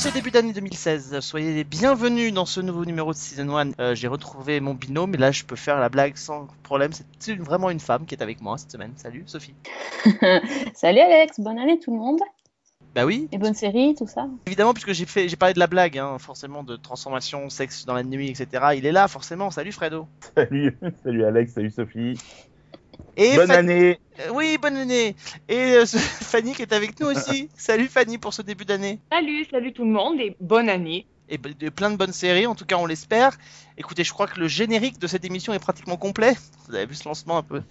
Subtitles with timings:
[0.00, 3.72] ce début d'année 2016, soyez les bienvenus dans ce nouveau numéro de Season 1.
[3.78, 6.90] Euh, J'ai retrouvé mon binôme et là je peux faire la blague sans problème.
[7.18, 8.92] C'est vraiment une femme qui est avec moi cette semaine.
[8.96, 9.54] Salut Sophie.
[10.74, 12.20] Salut Alex, bonne année tout le monde.
[12.94, 14.26] Bah oui, Et bonne série, tout ça.
[14.46, 17.94] évidemment puisque j'ai fait, j'ai parlé de la blague, hein, forcément de transformation, sexe dans
[17.94, 18.48] la nuit, etc.
[18.76, 19.50] Il est là forcément.
[19.50, 20.08] Salut Fredo.
[20.34, 22.14] Salut, salut Alex, salut Sophie.
[23.16, 24.00] Et Bonne Fanny- année.
[24.20, 25.16] Euh, Oui, bonne année.
[25.48, 27.48] Et euh, Fanny qui est avec nous aussi.
[27.56, 28.98] Salut Fanny pour ce début d'année.
[29.12, 31.06] Salut, salut tout le monde et bonne année.
[31.28, 33.36] et de plein de bonnes séries, en tout cas on l'espère.
[33.78, 36.34] Écoutez, je crois que le générique de cette émission est pratiquement complet.
[36.68, 37.62] Vous avez vu ce lancement un peu,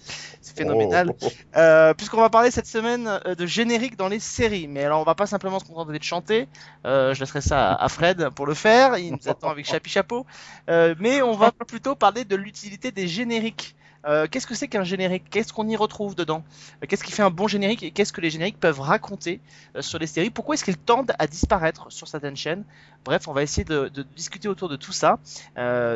[0.42, 1.14] c'est phénoménal.
[1.22, 1.28] Oh.
[1.58, 5.04] Euh, Puisqu'on va parler cette semaine euh, de générique dans les séries, mais alors on
[5.04, 6.48] va pas simplement se contenter de chanter.
[6.86, 8.98] Euh, je laisserai ça à à Fred pour le faire.
[8.98, 10.26] Il nous attend avec chapi chapeau.
[10.70, 13.76] Euh, mais on va plutôt parler de l'utilité des génériques.
[14.06, 15.24] Euh, qu'est-ce que c'est qu'un générique?
[15.30, 16.44] Qu'est-ce qu'on y retrouve dedans?
[16.82, 19.42] Euh, Qu'est-ce qui fait un bon générique et qu'est-ce que les génériques peuvent raconter
[19.76, 20.30] euh, sur les séries?
[20.30, 22.64] Pourquoi est-ce qu'ils tendent à disparaître sur certaines chaînes?
[23.04, 25.20] Bref, on va essayer de, discuter autour de tout ça.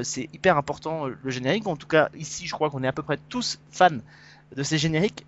[0.04, 1.68] C'est hyper important le générique.
[1.68, 3.90] En tout cas, ici, je crois qu'on est à peu près tous fans
[4.56, 5.26] de ces génériques.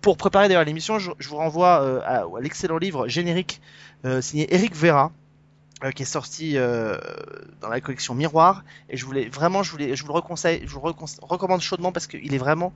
[0.00, 3.60] Pour préparer d'ailleurs l'émission, je, vous renvoie à, l'excellent livre Générique
[4.20, 5.12] signé Eric Vera.
[5.84, 6.96] Euh, qui est sorti euh,
[7.60, 11.92] dans la collection Miroir et je voulais vraiment je voulais je vous le recommande chaudement
[11.92, 12.72] parce qu'il est vraiment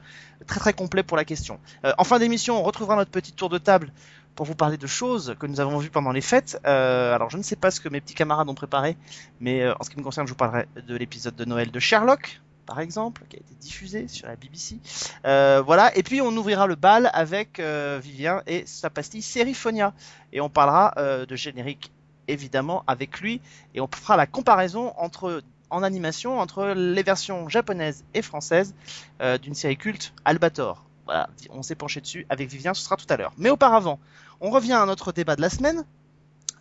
[0.46, 1.60] très très complet pour la question.
[1.84, 3.92] Euh, en fin d'émission, on retrouvera notre petit tour de table
[4.34, 6.60] pour vous parler de choses que nous avons vues pendant les fêtes.
[6.66, 8.96] Euh, alors je ne sais pas ce que mes petits camarades ont préparé,
[9.40, 11.80] mais euh, en ce qui me concerne, je vous parlerai de l'épisode de Noël de
[11.80, 12.40] Sherlock,
[12.70, 14.78] par exemple, qui a été diffusé sur la BBC.
[15.26, 19.92] Euh, voilà, et puis on ouvrira le bal avec euh, Vivien et sa pastille Seriphonia,
[20.32, 21.90] et on parlera euh, de générique
[22.32, 23.40] évidemment avec lui,
[23.74, 28.74] et on fera la comparaison entre en animation entre les versions japonaises et françaises
[29.20, 30.84] euh, d'une série culte Albator.
[31.04, 33.32] Voilà, on s'est penché dessus avec Vivien, ce sera tout à l'heure.
[33.38, 33.98] Mais auparavant,
[34.40, 35.84] on revient à notre débat de la semaine,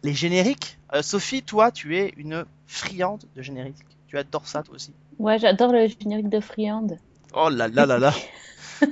[0.04, 0.78] les génériques.
[0.94, 3.86] Euh, Sophie, toi, tu es une friande de génériques.
[4.08, 4.94] Tu adores ça, toi aussi.
[5.20, 6.98] Ouais, j'adore le générique de Friande.
[7.34, 8.14] Oh là là là là.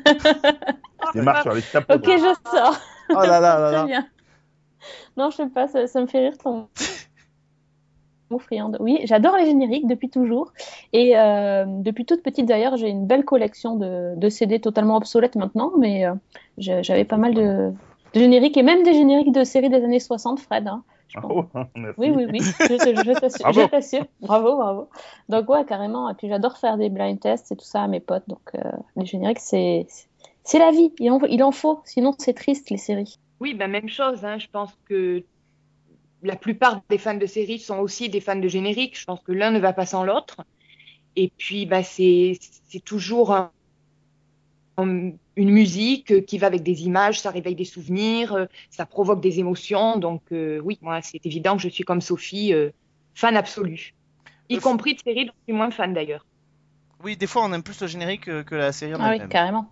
[1.15, 1.95] Il marche sur les chapeaux.
[1.95, 2.77] Ok, je sors.
[3.09, 4.05] Oh là là là Très là.
[5.17, 6.67] Non, je sais pas, ça, ça me fait rire ton
[8.29, 8.77] mot Friande.
[8.81, 10.51] Oui, j'adore les génériques depuis toujours.
[10.93, 15.35] Et euh, depuis toute petite d'ailleurs, j'ai une belle collection de, de CD totalement obsolètes
[15.35, 16.13] maintenant, mais euh,
[16.57, 17.71] j'avais pas mal de,
[18.13, 20.67] de génériques et même des génériques de séries des années 60, Fred.
[20.67, 20.83] hein.
[21.07, 21.31] Je pense.
[21.33, 21.45] Oh,
[21.77, 21.95] merci.
[21.99, 23.61] Oui, oui, oui, je, t'assure- Bravo.
[24.19, 24.89] Bravo, bravo.
[25.29, 26.09] Donc, ouais, carrément.
[26.09, 28.27] Et puis, j'adore faire des blind tests et tout ça à mes potes.
[28.27, 28.59] Donc, euh,
[28.97, 29.87] les génériques, c'est
[30.43, 30.91] c'est la vie.
[30.99, 31.79] Il en, il en faut.
[31.85, 33.19] Sinon, c'est triste, les séries.
[33.39, 34.25] Oui, bah, même chose.
[34.25, 34.37] hein.
[34.39, 35.23] Je pense que
[36.23, 38.99] la plupart des fans de séries sont aussi des fans de générique.
[38.99, 40.37] Je pense que l'un ne va pas sans l'autre.
[41.15, 42.37] Et puis, bah, c'est
[42.69, 43.51] c'est toujours un-
[44.77, 49.21] un- une musique qui va avec des images, ça réveille des souvenirs, euh, ça provoque
[49.21, 49.97] des émotions.
[49.97, 52.69] Donc, euh, oui, moi, c'est évident que je suis comme Sophie, euh,
[53.15, 53.93] fan absolu.
[54.49, 56.25] Y compris de séries dont je suis moins fan d'ailleurs.
[57.03, 59.69] Oui, des fois, on aime plus le générique que, la série en Ah oui, carrément.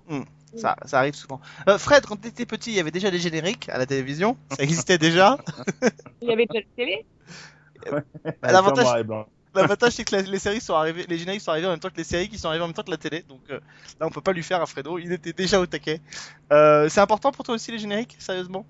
[0.55, 1.39] Ça, ça arrive souvent.
[1.67, 4.37] Euh, Fred, quand tu étais petit, il y avait déjà des génériques à la télévision?
[4.51, 5.37] Ça existait déjà?
[6.21, 7.05] Il y avait déjà la télé?
[9.53, 11.89] L'avantage- c'est que la- les séries sont arrivées, les génériques sont arrivés en même temps
[11.89, 13.23] que les séries qui sont arrivées en même temps que la télé.
[13.29, 13.59] Donc euh,
[13.99, 14.97] là, on peut pas lui faire à Fredo.
[14.97, 16.01] Il était déjà au taquet.
[16.51, 18.65] Euh, c'est important pour toi aussi les génériques, sérieusement?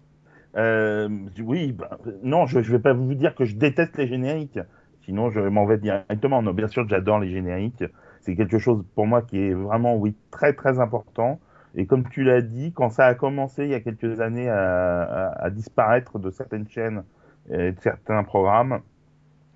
[0.57, 1.09] Euh,
[1.39, 4.59] oui, bah, non, je, je vais pas vous dire que je déteste les génériques.
[5.05, 6.41] Sinon, je m'en vais directement.
[6.41, 7.83] Non, bien sûr, j'adore les génériques.
[8.21, 11.39] C'est quelque chose pour moi qui est vraiment, oui, très très important.
[11.75, 15.01] Et comme tu l'as dit, quand ça a commencé il y a quelques années à,
[15.03, 17.03] à- à disparaître de certaines chaînes
[17.51, 18.81] et de certains programmes,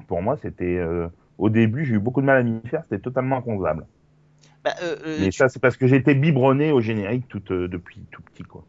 [0.07, 1.07] pour moi, c'était euh,
[1.37, 2.83] au début, j'ai eu beaucoup de mal à m'y faire.
[2.83, 3.87] C'était totalement inconcevable.
[4.63, 7.67] bah, euh, euh, Mais tu- ça, c'est parce que été biberonné au générique tout, euh,
[7.67, 8.65] depuis tout petit, quoi.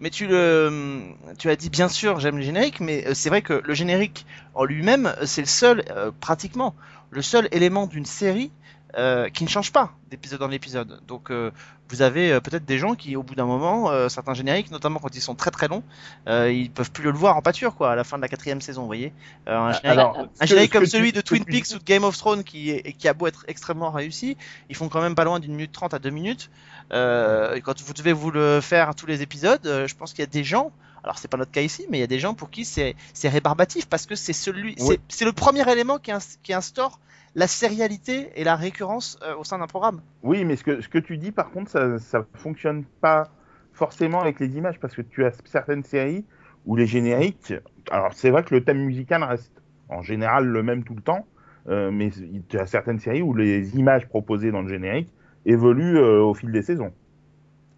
[0.00, 1.02] Mais tu le,
[1.38, 4.64] tu as dit bien sûr, j'aime les génériques, mais c'est vrai que le générique en
[4.64, 6.74] lui-même, c'est le seul, euh, pratiquement,
[7.10, 8.50] le seul élément d'une série
[8.96, 11.00] euh, qui ne change pas d'épisode en épisode.
[11.06, 11.50] Donc euh,
[11.88, 14.98] vous avez euh, peut-être des gens qui, au bout d'un moment, euh, certains génériques, notamment
[15.00, 15.82] quand ils sont très très longs,
[16.28, 18.60] euh, ils peuvent plus le voir en pâture quoi, à la fin de la quatrième
[18.60, 19.12] saison, vous voyez.
[19.48, 21.78] Euh, un générique, Alors, un que- générique comme que tu- celui de Twin Peaks ou
[21.78, 24.36] de Game of Thrones qui, est, qui a beau être extrêmement réussi,
[24.68, 26.50] ils font quand même pas loin d'une minute trente à deux minutes.
[26.92, 30.24] Euh, quand vous devez vous le faire tous les épisodes, euh, je pense qu'il y
[30.24, 30.72] a des gens,
[31.04, 32.94] alors c'est pas notre cas ici, mais il y a des gens pour qui c'est
[33.24, 34.74] rébarbatif parce que c'est celui,
[35.08, 36.10] c'est- le premier élément qui,
[36.42, 36.98] qui instaure
[37.34, 40.00] la sérialité et la récurrence euh, au sein d'un programme.
[40.22, 43.30] Oui, mais ce que, ce que tu dis, par contre, ça, ça fonctionne pas
[43.72, 46.24] forcément avec les images parce que tu as certaines séries
[46.66, 47.54] où les génériques.
[47.90, 51.26] Alors, c'est vrai que le thème musical reste en général le même tout le temps,
[51.68, 52.10] euh, mais
[52.48, 55.12] tu as certaines séries où les images proposées dans le générique
[55.46, 56.92] évoluent euh, au fil des saisons.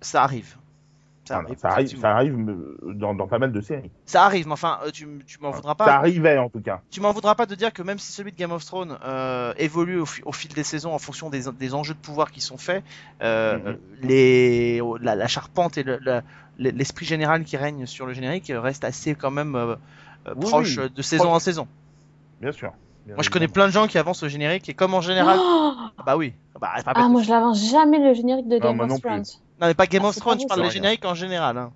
[0.00, 0.56] Ça arrive.
[1.24, 1.58] Ça Ah, arrive.
[1.58, 2.02] ça arrive, effectivement.
[2.02, 3.90] ça arrive euh, dans, dans pas mal de séries.
[4.06, 5.84] Ça arrive, mais enfin, euh, tu, tu m'en voudras pas.
[5.86, 6.80] Ça arrivait en tout cas.
[6.90, 9.54] Tu m'en voudras pas de dire que même si celui de Game of Thrones euh,
[9.56, 12.40] évolue au, fi- au fil des saisons en fonction des, des enjeux de pouvoir qui
[12.40, 12.82] sont faits,
[13.22, 13.78] euh, Mhm.
[14.02, 16.00] les, la, la charpente et le-
[16.58, 19.76] l'esprit général qui règne sur le générique reste assez quand même euh,
[20.26, 20.90] Oui, proche oui.
[20.94, 21.68] de saison en saison.
[22.40, 22.72] Bien sûr.
[23.06, 25.38] Bien Moi je connais plein de gens qui avancent le générique et comme en général,
[25.40, 28.58] Oh Ah bah oui, bah, c'est pas ah, moi je l'avance jamais le générique de
[28.58, 29.08] Non, Game non of plus.
[29.08, 29.24] Thrones.
[29.62, 31.56] Non mais pas Game Ah, of Thrones, je parle des génériques en général.
[31.58, 31.72] hein.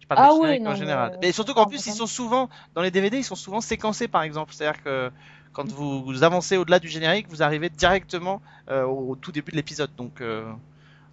[0.00, 1.12] Je parle Ah des oui, génériques non, en général.
[1.14, 4.08] euh, Mais surtout qu'en plus ils sont souvent dans les DVD, ils sont souvent séquencés
[4.08, 4.52] par exemple.
[4.54, 5.10] C'est-à-dire que
[5.52, 9.52] quand vous, vous avancez au-delà du générique, vous arrivez directement euh, au, au tout début
[9.52, 9.90] de l'épisode.
[9.96, 10.52] Donc euh,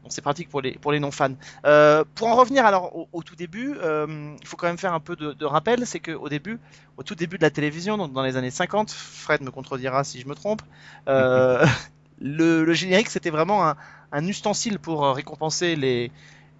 [0.09, 1.35] c'est pratique pour les pour les non fans.
[1.65, 4.93] Euh, pour en revenir alors au, au tout début, euh, il faut quand même faire
[4.93, 6.59] un peu de, de rappel, c'est que au début,
[6.97, 10.21] au tout début de la télévision, donc dans les années 50, Fred me contredira si
[10.21, 10.61] je me trompe,
[11.09, 11.65] euh,
[12.21, 13.75] le, le générique c'était vraiment un,
[14.11, 16.11] un ustensile pour euh, récompenser les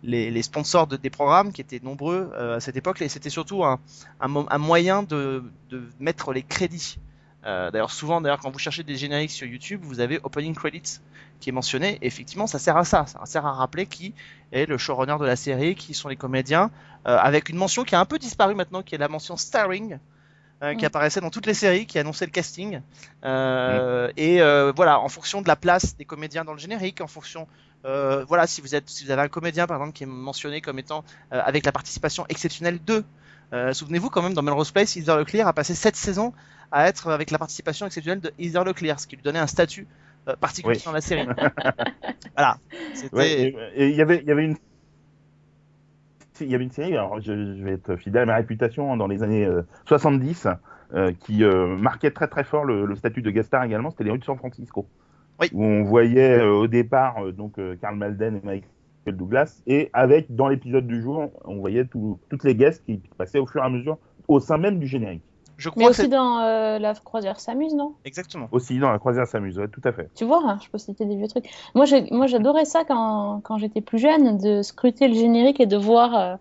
[0.04, 3.02] les, sponsors de, des programmes qui étaient nombreux euh, à cette époque.
[3.02, 3.80] Et c'était surtout un,
[4.22, 7.00] un, mo- un moyen de, de mettre les crédits.
[7.46, 11.00] Euh, d'ailleurs souvent d'ailleurs quand vous cherchez des génériques sur YouTube vous avez opening credits
[11.40, 11.98] qui est mentionné.
[12.02, 13.06] Et effectivement ça sert à ça.
[13.08, 14.14] Ça sert à rappeler qui
[14.52, 16.70] est le showrunner de la série qui sont les comédiens
[17.06, 19.98] avec une mention qui a un peu disparu maintenant qui est la mention starring
[20.64, 20.88] euh, qui Mm.
[20.88, 22.82] apparaissait dans toutes les séries qui annonçait le casting
[23.24, 27.08] Euh, et euh, voilà en fonction de la place des comédiens dans le générique en
[27.08, 27.48] fonction
[27.86, 30.62] euh, voilà si vous êtes si vous avez un comédien par exemple qui est mentionné
[30.62, 33.04] comme étant euh, avec la participation exceptionnelle de
[33.54, 36.34] euh, souvenez-vous quand même dans Melrose Place Heather Leclerc a passé 7 saisons
[36.72, 39.88] à être avec la participation exceptionnelle de Heather Leclerc ce qui lui donnait un statut
[40.28, 40.84] euh, particulier Oui.
[40.86, 41.26] dans la série
[42.36, 42.58] voilà
[43.14, 44.58] Ouais, et- et il y avait, il y avait une.
[46.42, 48.98] Il y avait une série, alors je, je vais être fidèle à ma réputation, hein,
[48.98, 50.48] dans les années euh, 70,
[50.94, 54.04] euh, qui euh, marquait très très fort le, le statut de guest star également, c'était
[54.06, 54.88] les rues de San Francisco.
[55.40, 55.50] Oui.
[55.54, 59.90] Où on voyait euh, au départ euh, donc euh, Karl Malden et Michael Douglas, et
[59.94, 63.62] avec, dans l'épisode du jour, on voyait tout- toutes les guests qui passaient au fur
[63.62, 63.98] et à mesure
[64.28, 65.24] au sein même du générique.
[65.58, 67.96] Je Mais crois que aussi dans euh, La croisière s'amuse, non?
[68.06, 70.10] Exactement Aussi dans la croisière s'amuse, ouais, tout à fait.
[70.16, 71.48] Tu vois, hein, je peux citer des vieux trucs.
[71.76, 76.16] Moi, j'adorais ça quand, quand j'étais plus jeune, de scruter le générique et de voir.
[76.16, 76.36] euh,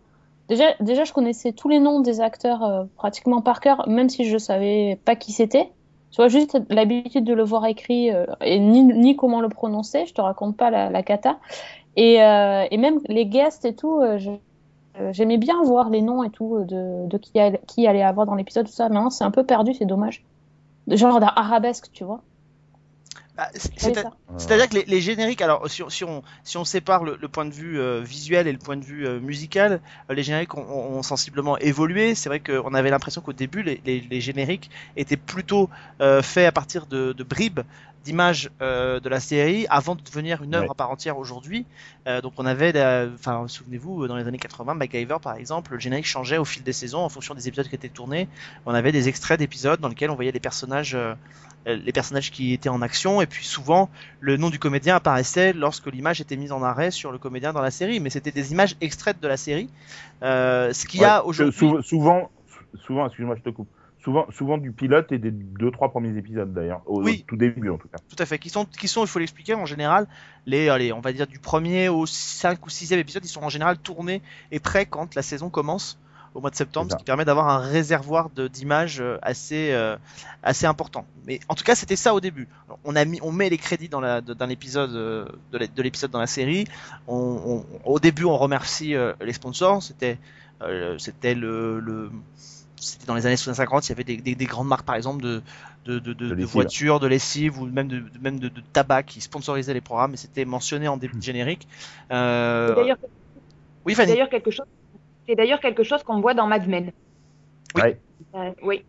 [0.49, 4.25] Déjà, déjà, je connaissais tous les noms des acteurs euh, pratiquement par cœur, même si
[4.25, 5.73] je savais pas qui c'était.
[6.13, 10.07] Tu vois, juste l'habitude de le voir écrit euh, et ni, ni comment le prononcer,
[10.07, 11.41] je te raconte pas la, la cata.
[11.97, 14.31] Et, euh, et même les guests et tout, euh, je-
[15.01, 18.03] euh, j'aimais bien voir les noms et tout euh, de, de qui, allait, qui allait
[18.03, 18.89] avoir dans l'épisode, tout ça.
[18.89, 20.25] Maintenant, c'est un peu perdu, c'est dommage.
[20.89, 22.23] Genre d'arabesque, tu vois.
[23.37, 23.49] Bah.
[24.39, 27.29] C'est-à-dire que les, les génériques, alors si, on- si on, si on sépare le, le
[27.29, 30.57] point de vue euh, visuel et le point de vue euh, musical, euh, les génériques
[30.57, 32.15] ont, sensiblement évolué.
[32.15, 35.69] C'est vrai qu'on avait l'impression qu'au début, les, les- les génériques étaient plutôt
[36.23, 37.61] faits à partir de, de bribes
[38.07, 40.71] d'images euh, de la série avant de devenir une œuvre Ouais.
[40.71, 41.67] à part entière aujourd'hui.
[42.07, 45.79] Euh, donc on avait, la- enfin souvenez-vous, dans les années 80, MacGyver par exemple, le
[45.81, 48.29] générique changeait au fil des saisons en fonction des épisodes qui étaient tournés.
[48.65, 51.15] On avait des extraits d'épisodes dans lesquels on voyait les personnages, euh,
[51.67, 53.91] les personnages qui étaient en action et puis souvent
[54.21, 57.63] le nom du comédien apparaissait lorsque l'image était mise en arrêt sur le comédien dans
[57.63, 59.69] la série, mais c'était des images extraites de la série.
[60.23, 61.53] Euh, ce qu'il y a aujourd'hui.
[61.59, 62.31] sou- Souvent,
[62.87, 63.69] souvent, excuse-moi, je te coupe.
[64.07, 67.25] Souvent, souvent du pilote et des deux, trois premiers épisodes d'ailleurs, au, Oui.
[67.25, 67.97] au tout début en tout cas.
[68.09, 68.39] Tout à fait.
[68.39, 70.07] Qui sont, qui sont, il faut l'expliquer, en général,
[70.47, 73.49] les, allez, on va dire du premier au 5 ou 6 épisode, ils sont en
[73.49, 74.23] général tournés
[74.53, 75.99] et prêts quand la saison commence
[76.35, 79.97] au mois de septembre, ce qui permet d'avoir un réservoir d'images euh, assez, euh,
[80.45, 81.05] assez important.
[81.27, 82.47] Mais en tout cas, c'était ça au début.
[82.85, 86.21] On a mis, on met les crédits dans la, d'un épisode, euh, de l'épisode dans
[86.21, 86.67] la série.
[87.09, 89.83] On, on- au début, on remercie euh, les sponsors.
[89.83, 90.19] C'était,
[90.63, 92.11] euh, c'était le, le
[92.77, 95.23] c'était dans les années 50, il y avait des, des, des grandes marques, par exemple,
[95.23, 95.43] de,
[95.87, 96.53] de, de, de, De de lessive.
[96.53, 100.15] voitures, de lessive ou même de, de- même de, de tabac qui sponsorisaient les programmes
[100.15, 101.67] et c'était mentionné en début de générique.
[102.13, 102.99] Euh, C'est d'ailleurs
[103.85, 104.13] oui, c'est Fanny.
[104.13, 104.67] d'ailleurs quelque chose.
[105.29, 106.91] C'est d'ailleurs quelque chose qu'on voit dans Mad Men.
[107.75, 107.83] Oui.
[107.83, 107.99] Ouais.
[108.35, 108.85] Euh, oui.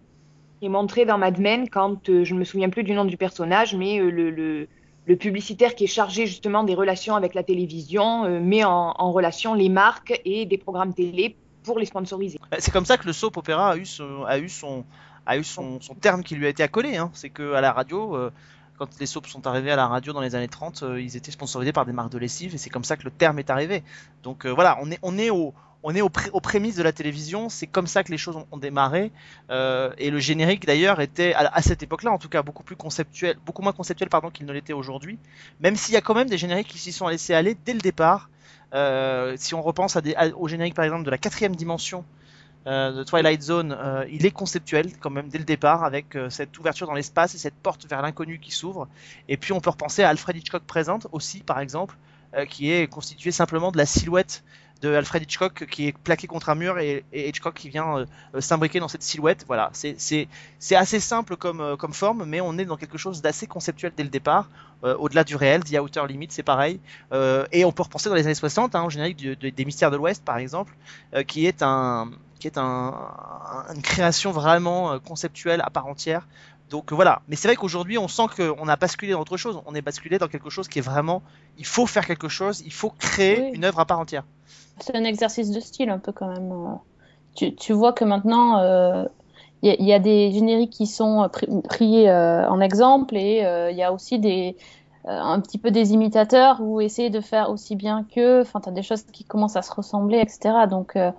[0.60, 3.06] Qui est montré dans Mad Men quand euh, je ne me souviens plus du nom
[3.06, 4.68] du personnage, mais euh, le, le,
[5.06, 9.12] le publicitaire qui est chargé justement des relations avec la télévision euh, met en, en
[9.12, 11.36] relation les marques et des programmes télé
[11.76, 12.40] les sponsoriser.
[12.52, 14.86] Bah, C'est comme ça que le soap opéra a eu son,
[16.00, 16.98] terme qui lui a été accolé.
[16.98, 17.10] Hein.
[17.14, 18.32] C'est que à la radio, euh,
[18.78, 21.32] quand les soaps sont arrivés à la radio dans les années 30, euh, ils étaient
[21.32, 23.84] sponsorisés par des marques de lessive et c'est comme ça que le terme est arrivé.
[24.24, 27.50] Donc euh, voilà, on est, au, aux prémices de la télévision.
[27.50, 29.12] C'est comme ça que les choses ont, démarré.
[29.50, 33.38] Et le générique d'ailleurs était à, à cette époque-là, en tout cas, beaucoup plus conceptuel,
[33.46, 35.20] beaucoup moins conceptuel pardon qu'il ne l'était aujourd'hui.
[35.60, 37.80] Même s'il y a quand même des génériques qui s'y sont laissés aller dès le
[37.80, 38.30] départ.
[38.74, 39.98] Euh, si on repense
[40.36, 42.04] au générique par exemple de la quatrième dimension
[42.66, 46.58] euh, de Twilight Zone, euh, il est conceptuel quand même dès le départ avec cette
[46.60, 48.88] ouverture dans l'espace et cette porte vers l'inconnu qui s'ouvre.
[49.30, 51.96] Et puis on peut repenser à Alfred Hitchcock présente aussi par exemple,
[52.50, 54.44] qui est constitué simplement de la silhouette
[54.82, 58.80] de Alfred Hitchcock qui est plaqué contre un mur et, Hitchcock qui vient euh, s'imbriquer
[58.80, 59.44] dans cette silhouette.
[59.48, 60.28] Voilà, c'est
[60.76, 64.04] assez simple comme euh, comme forme, mais on est dans quelque chose d'assez conceptuel dès
[64.04, 64.50] le départ.
[64.84, 66.80] Euh, Au-delà du réel, The Outer Limit, c'est pareil.
[67.52, 70.24] Et on peut repenser dans les années 60, hein, au générique des Mystères de l'Ouest,
[70.24, 70.74] par exemple,
[71.28, 76.28] qui est un qui est un, un- une création vraiment conceptuelle à part entière.
[76.70, 79.62] Donc euh, voilà, mais c'est vrai qu'aujourd'hui on sent qu'on a basculé dans autre chose,
[79.66, 81.22] on est basculé dans quelque chose qui est vraiment,
[81.58, 83.52] il faut faire quelque chose, il faut créer Oui.
[83.54, 84.24] une œuvre à part entière.
[84.80, 86.52] C'est un exercice de style un peu quand même.
[86.52, 86.76] euh.
[87.36, 89.06] Tu, tu vois que maintenant, euh,
[89.62, 92.60] il y, a- il y a des génériques qui sont euh, pris, pris, euh, en
[92.62, 94.58] exemple et euh, il y a aussi des,
[95.06, 98.42] euh, un petit peu des imitateurs ou essayer de faire aussi bien qu'eux.
[98.42, 100.68] Enfin, tu as des choses qui commencent à se ressembler, etc.
[100.68, 101.12] Donc, euh,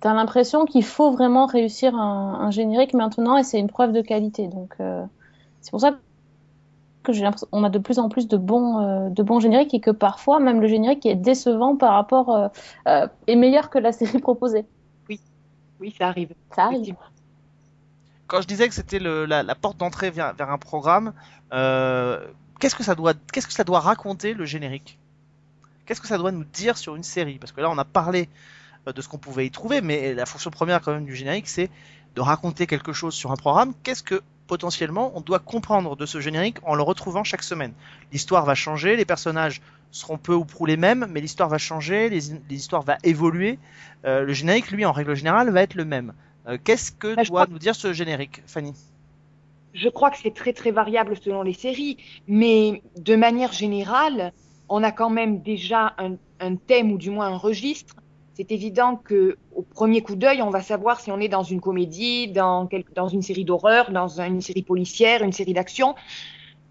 [0.00, 3.92] tu as l'impression qu'il faut vraiment réussir un, un générique maintenant et c'est une preuve
[3.92, 4.48] de qualité.
[4.48, 5.04] Donc, euh,
[5.60, 5.92] c'est pour ça
[7.02, 9.74] que j'ai l'impression on a de plus en plus de bons, euh, de bons génériques
[9.74, 12.48] et que parfois même le générique est décevant par rapport euh,
[12.88, 14.64] euh, est meilleur que la série proposée.
[15.80, 16.34] Oui, ça arrive.
[16.54, 16.76] Ça arrive.
[16.76, 17.06] Effectivement.
[18.26, 21.14] Quand je disais que c'était la, la porte d'entrée vers, vers un programme,
[21.52, 22.24] euh,
[22.60, 24.98] qu'est-ce que ça doit, qu'est-ce que ça doit raconter le générique?
[25.84, 27.38] Qu'est-ce que ça doit nous dire sur une série?
[27.38, 30.26] Parce que là, on a parlé euh, de ce qu'on pouvait y trouver, mais la
[30.26, 31.70] fonction première quand même du générique, c'est
[32.14, 33.72] de raconter quelque chose sur un programme.
[33.82, 37.72] Qu'est-ce que potentiellement on doit comprendre de ce générique en le retrouvant chaque semaine?
[38.12, 39.60] L'histoire va changer, les personnages
[39.92, 42.16] seront peu ou prou les mêmes, mais l'histoire va changer,
[42.50, 43.58] histoires va évoluer.
[44.04, 46.14] Euh, le générique, lui, en règle générale, va être le même.
[46.46, 48.72] Euh, Qu'est-ce que Bah, doit nous dire ce générique, Fanny?
[49.74, 51.96] Je crois que c'est très très variable selon les séries,
[52.26, 54.32] mais de manière générale,
[54.68, 57.94] on a quand même déjà un, un thème ou du moins un registre.
[58.40, 61.60] C'est évident que au premier coup d'œil, on va savoir si on est dans une
[61.60, 62.66] comédie, dans,
[63.12, 65.94] une série d'horreur, dans un- une série policière, une série d'action.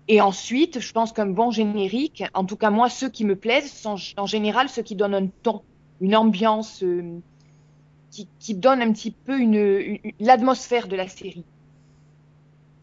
[0.07, 3.71] Et ensuite, je pense qu'un bon générique, en tout cas moi, ceux qui me plaisent,
[3.71, 5.61] sont en général ceux qui donnent un ton,
[6.01, 7.19] une ambiance, euh,
[8.09, 9.37] qui, qui donnent un petit peu
[10.19, 11.45] l'atmosphère de la série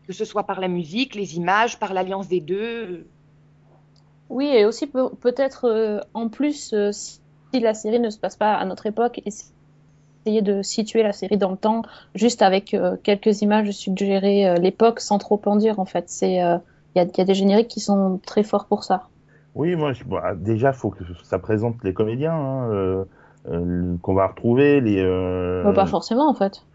[0.07, 3.05] que ce soit par la musique, les images, par l'alliance des deux.
[4.31, 6.93] Oui, et aussi peut- peut-être euh, en plus, euh,
[7.52, 11.38] si la série ne se passe pas à notre époque, essayer de situer la série
[11.38, 11.82] dans le temps,
[12.14, 16.08] juste avec euh, quelques images suggérer euh, l'époque sans trop en dire en fait.
[16.08, 16.58] C'est euh,
[16.94, 19.08] il y, a, il y a des génériques qui sont très forts pour ça.
[19.54, 23.04] Oui, moi, je- bon, ah, déjà, faut que ça présente les comédiens hein, euh,
[24.02, 24.80] qu'on va retrouver.
[24.80, 25.00] Les,
[25.62, 26.66] Bah, pas forcément en fait.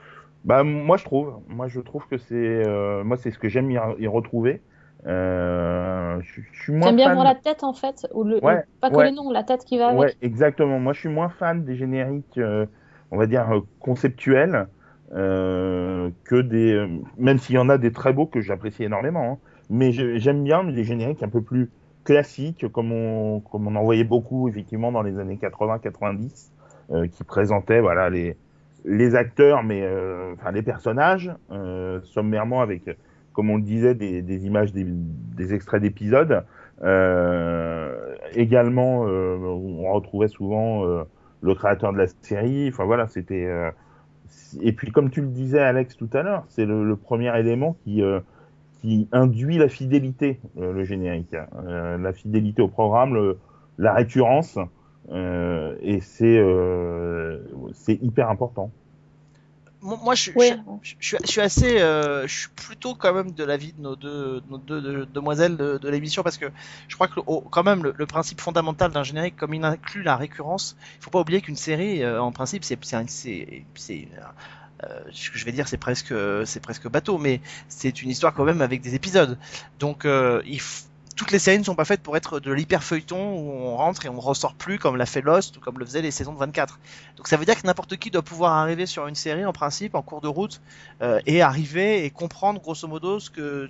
[0.43, 1.41] Bah, moi, je trouve.
[1.47, 2.63] Moi, je trouve que c'est,
[3.03, 4.61] moi, c'est ce que j'aime y, y retrouver.
[5.08, 7.15] Euh, je, je suis moins J'aime bien fan.
[7.15, 9.10] voir la tête en fait, ou le, Ouais, pas que ouais.
[9.10, 10.00] le nom, la tête qui va avec.
[10.00, 10.79] Ouais, exactement.
[10.79, 12.65] Moi, je suis moins fan des génériques, euh,
[13.12, 14.67] on va dire euh, conceptuels,
[15.13, 16.88] euh, que des.
[17.17, 19.34] même s'il y en a des très beaux que j'apprécie énormément.
[19.34, 19.38] hein.
[19.70, 21.72] Mais j'aime bien les génériques un peu plus
[22.03, 26.51] classiques, comme on, comme on en voyait beaucoup effectivement dans les années 80-90,
[26.91, 28.38] euh, qui présentaient voilà les
[28.84, 29.88] les acteurs, mais
[30.34, 31.31] enfin les personnages
[32.03, 32.84] sommairement avec,
[33.33, 36.43] comme on le disait, des, images, des, extraits d'épisodes.
[36.83, 41.03] Euh, également, euh, on retrouvait souvent euh,
[41.41, 42.69] le créateur de la série.
[42.69, 43.47] Enfin voilà, c'était.
[44.61, 48.03] et puis comme tu le disais, Alex, tout à l'heure, c'est le, premier élément qui
[49.11, 51.35] induit la fidélité, le générique,
[51.65, 53.35] la fidélité au programme,
[53.77, 54.57] la récurrence,
[55.11, 56.39] et c'est
[58.01, 58.71] hyper important.
[59.81, 60.55] Moi, je, suis- Ouais.
[60.83, 63.81] je, je suis, je suis assez, euh, je suis plutôt quand même de l'avis de
[63.81, 66.45] nos deux, nos demoiselles de, de l'émission parce que
[66.88, 70.15] je crois que quand même le, le principe fondamental d'un générique, comme il inclut la
[70.17, 74.07] récurrence, il faut pas oublier qu'une série, euh, en principe, c'est, c'est, c'est,
[74.83, 76.13] euh, ce que je vais dire, c'est presque,
[76.45, 79.38] c'est presque bateau, mais c'est une histoire quand même avec des épisodes.
[79.79, 80.85] Donc, euh, il f-
[81.21, 84.07] toutes les séries ne sont pas faites pour être de l'hyper feuilleton où on rentre
[84.07, 86.39] et on ressort plus comme l'a fait Lost ou comme le faisaient les saisons de
[86.39, 86.79] 24.
[87.15, 89.93] Donc ça veut dire que n'importe qui doit pouvoir arriver sur une série en principe
[89.93, 90.61] en cours de route
[91.03, 93.69] euh, et arriver et comprendre grosso modo ce que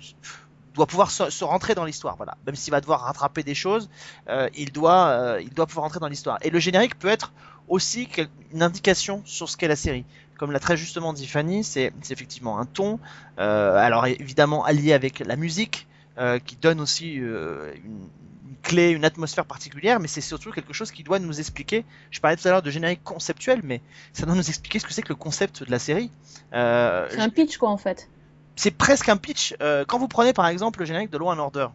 [0.72, 2.16] doit pouvoir se, rentrer dans l'histoire.
[2.16, 3.90] Voilà, même s'il va devoir rattraper des choses,
[4.30, 6.38] euh, il doit euh, il doit pouvoir rentrer dans l'histoire.
[6.40, 7.34] Et le générique peut être
[7.68, 8.08] aussi
[8.54, 10.06] une indication sur ce qu'est la série.
[10.38, 12.98] Comme l'a très justement dit Fanny, c'est effectivement un ton.
[13.36, 15.86] alors évidemment allié avec la musique
[16.18, 18.08] euh, qui donne aussi euh, une,
[18.48, 21.84] une clé, une atmosphère particulière, mais c'est surtout quelque chose qui doit nous expliquer.
[22.10, 23.80] Je parlais tout à l'heure de générique conceptuel, mais
[24.12, 26.10] ça doit nous expliquer ce que c'est que le concept de la série.
[26.52, 28.08] Euh, C'est un pitch quoi en fait.
[28.56, 29.54] c'est presque un pitch.
[29.88, 31.68] Quand vous prenez par exemple le générique de Law and Order,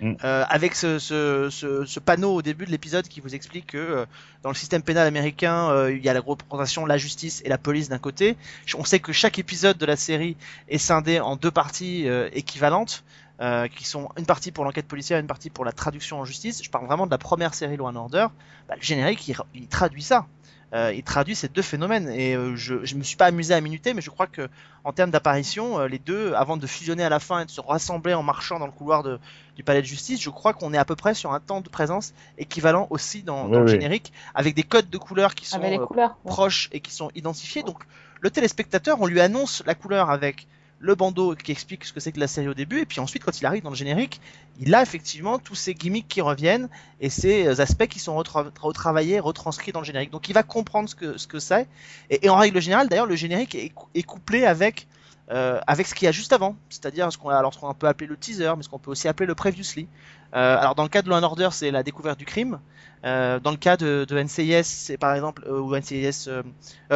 [0.00, 0.14] Mm.
[0.24, 3.76] euh, avec ce, ce, ce, ce panneau au début de l'épisode qui vous explique que
[3.78, 4.06] euh,
[4.42, 7.58] dans le système pénal américain, euh, il y a la représentation la justice et la
[7.58, 8.36] police d'un côté.
[8.78, 10.36] On sait que chaque épisode de la série
[10.68, 13.04] est scindé en deux parties euh, équivalentes.
[13.40, 16.62] euh, qui sont une partie pour l'enquête policière, une partie pour la traduction en justice.
[16.62, 18.26] Je parle vraiment de la première série Law and Order.
[18.68, 20.26] Bah, le générique, il, il traduit ça.
[20.72, 23.60] Euh, il traduit ces deux phénomènes et euh, je, je me suis pas amusé à
[23.60, 24.48] minuter, mais je crois que
[24.84, 27.60] en termes d'apparition, euh, les deux, avant de fusionner à la fin et de se
[27.60, 29.18] rassembler en marchant dans le couloir de,
[29.56, 31.68] du palais de justice, je crois qu'on est à peu près sur un temps de
[31.68, 35.60] présence équivalent aussi dans, Oui, dans le générique, avec des codes de couleurs qui sont
[35.60, 36.16] euh, couleurs.
[36.24, 36.30] ouais.
[36.30, 37.64] proches et qui sont identifiés.
[37.64, 37.82] Donc
[38.20, 40.46] le téléspectateur, on lui annonce la couleur avec
[40.80, 43.22] le bandeau qui explique ce que c'est que la série au début, et puis ensuite
[43.22, 44.20] quand il arrive dans le générique,
[44.58, 46.68] il a effectivement tous ces gimmicks qui reviennent
[47.00, 50.10] et ces euh, aspects qui sont retra- retravaillés, retranscrits dans le générique.
[50.10, 51.68] Donc il va comprendre ce que ce c'est.
[52.08, 54.86] Et, et en règle générale, d'ailleurs, le générique est couplé avec
[55.30, 57.86] euh, avec ce qu'il y a juste avant, c'est-à-dire ce qu'on alors ce qu'on peut
[57.86, 59.86] appeler le teaser, mais ce qu'on peut aussi appeler le previously.
[60.34, 62.58] Euh, alors dans le cas de Law and Order, c'est la découverte du crime.
[63.04, 66.28] Euh, dans le cas de, de NCIS, c'est par exemple ou NCIS,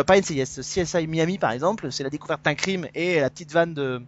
[0.06, 3.72] pas NCIS, CSI Miami par exemple, c'est la découverte d'un crime et la petite vanne
[3.74, 4.02] de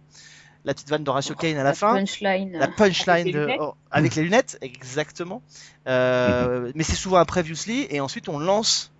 [0.65, 1.93] la petite vanne d'Horatio Kane à la fin.
[1.95, 2.51] Punchline.
[2.57, 3.59] La punchline Avec les de- lunettes.
[3.61, 5.41] oh, avec les lunettes, exactement.
[5.87, 8.91] Euh, mais c'est souvent un previously et ensuite on lance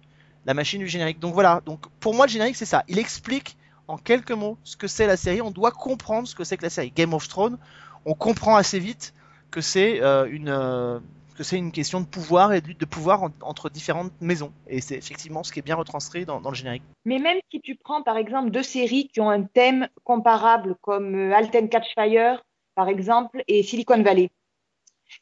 [0.46, 1.20] la machine du générique.
[1.20, 1.62] Donc voilà.
[1.66, 2.84] Donc pour moi le générique c'est ça.
[2.88, 3.58] Il explique
[3.88, 5.42] en quelques mots ce que c'est la série.
[5.42, 6.92] On doit comprendre ce que c'est que la série.
[6.92, 7.58] Game of Thrones,
[8.06, 9.14] on comprend assez vite
[9.52, 11.00] que c'est euh, une euh,
[11.52, 14.52] une question de pouvoir et de lutte de pouvoir en- entre différentes maisons.
[14.68, 16.82] Et c'est effectivement ce qui est bien retranscrit dans, dans le générique.
[17.06, 21.16] Mais même si tu prends par exemple deux séries qui ont un thème comparable comme
[21.16, 22.42] euh, Alten Catchfire
[22.76, 24.30] par exemple et Silicon Valley,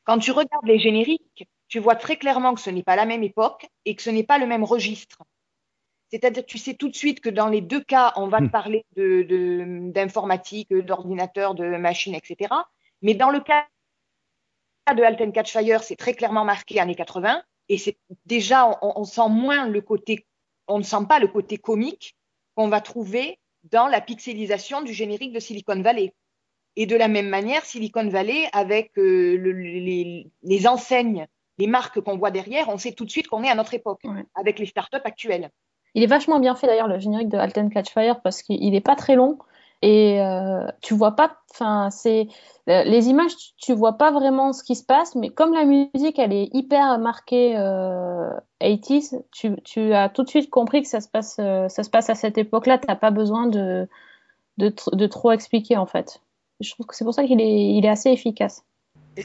[0.05, 3.23] quand tu regardes les génériques, tu vois très clairement que ce n'est pas la même
[3.23, 5.17] époque et que ce n'est pas le même registre.
[6.15, 8.49] C'est-à-dire, tu sais tout de suite que dans les deux cas, on va te Hmm.
[8.49, 12.53] parler de- de- d'informatique, d'ordinateur, de machines, etc.
[13.01, 13.65] Mais dans le cas
[14.95, 19.27] de Alten Catchfire, c'est très clairement marqué années 80 et c'est déjà, on, on sent
[19.29, 20.25] moins le côté,
[20.69, 22.15] on ne sent pas le côté comique
[22.55, 26.13] qu'on va trouver dans la pixelisation du générique de Silicon Valley.
[26.77, 31.99] Et de la même manière, Silicon Valley, avec euh, le- les, les enseignes, les marques
[31.99, 34.23] qu'on voit derrière, on sait tout de suite qu'on est à notre époque, Ouais.
[34.35, 35.49] avec les startups actuelles.
[35.95, 38.95] Il est vachement bien fait d'ailleurs le générique de Alten Catchfire parce qu'il est pas
[38.95, 39.39] très long
[39.81, 42.27] et euh, tu vois pas, enfin c'est
[42.69, 45.63] euh, les images, tu, tu vois pas vraiment ce qui se passe, mais comme la
[45.63, 48.29] musique elle est hyper marquée euh,
[48.61, 51.89] 80s, tu, tu as tout de suite compris que ça se passe, euh, ça se
[51.89, 52.77] passe à cette époque-là.
[52.77, 53.87] T'as pas besoin de,
[54.57, 56.21] de tr- de trop expliquer en fait.
[56.61, 58.63] Je trouve que c'est pour ça qu'il est, il est assez efficace.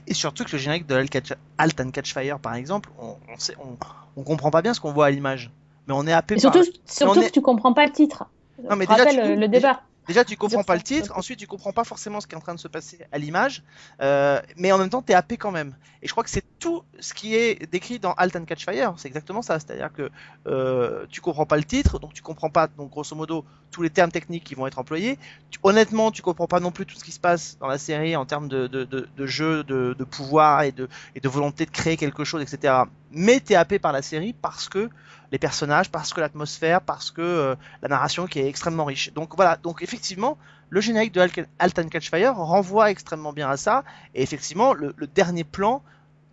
[0.06, 3.56] Et, surtout que le générique de Alt Catch- and Catchfire par exemple, on, on, sait,
[3.58, 3.76] on,
[4.16, 5.50] on comprend pas bien ce qu'on voit à l'image.
[5.90, 7.90] Mais on est happé Et par surtout, surtout on est- que tu comprends pas le
[7.92, 8.24] titre.
[8.62, 9.80] Non, mais déjà, rappelle tu- le débat.
[10.06, 12.40] Déjà, tu comprends pas le titre, ensuite, tu comprends pas forcément ce qui est en
[12.40, 13.62] train de se passer à l'image,
[14.00, 15.76] euh, mais en même temps, tu es happé quand même.
[16.02, 19.06] Et je crois que c'est tout ce qui est décrit dans Alt and Catchfire, c'est
[19.08, 19.58] exactement ça.
[19.60, 20.10] C'est-à-dire que
[20.48, 23.90] euh, tu comprends pas le titre, donc tu comprends pas, donc grosso modo, tous les
[23.90, 25.16] termes techniques qui vont être employés.
[25.50, 28.16] Tu- honnêtement, tu comprends pas non plus tout ce qui se passe dans la série
[28.16, 31.66] en termes de, de, de, de jeu, de, de pouvoir et de, et de volonté
[31.66, 32.74] de créer quelque chose, etc.
[33.12, 34.88] Mais tu es happé par la série parce que
[35.32, 39.12] les personnages, parce que l'atmosphère, parce que euh, la narration qui est extrêmement riche.
[39.12, 40.36] Donc voilà, donc effectivement,
[40.70, 45.06] le générique de Al- Altan Catchfire renvoie extrêmement bien à ça, et effectivement, le, le
[45.06, 45.82] dernier plan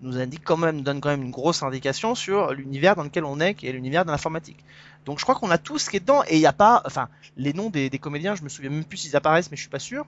[0.02, 3.40] nous indique quand même, donne quand même une grosse indication sur l'univers dans lequel on
[3.40, 4.64] est, qui est l'univers de l'informatique.
[5.06, 6.84] Donc je crois qu'on a tout ce qui est dedans, et il n'y a pas,
[6.86, 9.62] enfin, les noms des, des comédiens, je me souviens même plus s'ils apparaissent, mais je
[9.62, 10.06] suis pas sûr.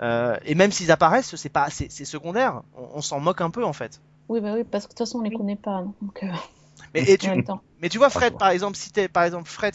[0.00, 2.62] Euh, et même s'ils apparaissent, c'est pas, c'est secondaire.
[2.76, 4.00] On, on s'en moque un peu en fait.
[4.28, 5.84] Oui, bah oui, parce que de toute façon, on les connaît pas.
[6.00, 6.28] Donc, euh,
[6.94, 7.28] Mais, et tu.
[7.80, 8.38] Mais vois, Fred, Franchement.
[8.38, 9.74] par exemple, citait, par exemple, Fred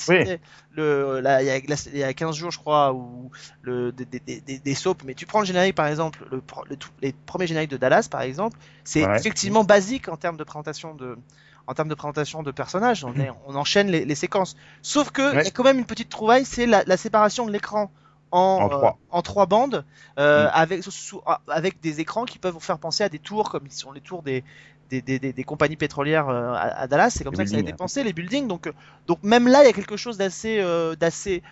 [0.71, 3.91] le, là, il y a, la- il y a 15 jours, je crois, ou le,
[3.91, 6.77] des, des, des, des- des soaps, mais tu prends le générique, par exemple, le, le
[7.01, 9.17] les premiers génériques de Dallas, par exemple, c'est Ouais.
[9.17, 11.17] effectivement basique en termes de présentation de,
[11.65, 13.03] en termes de présentation de personnages.
[13.03, 14.56] On, est, on enchaîne les, les séquences.
[14.82, 17.51] Sauf que, il y a quand même une petite trouvaille, c'est la, la séparation de
[17.51, 17.91] l'écran.
[18.30, 18.89] En, En trois.
[18.89, 19.86] euh, en trois bandes,
[20.19, 20.51] euh, Mm.
[20.53, 23.65] avec, sous- sous- avec des écrans qui peuvent vous faire penser à des tours, comme
[23.65, 24.43] ils sont les tours des,
[24.89, 27.12] des, des, des, des compagnies pétrolières euh, à, à Dallas.
[27.12, 28.47] C'est comme Les ça que ça a été pensé, les buildings.
[28.47, 28.71] Donc, euh,
[29.08, 31.43] donc même là, il y a quelque chose d'assez, euh, d'assez,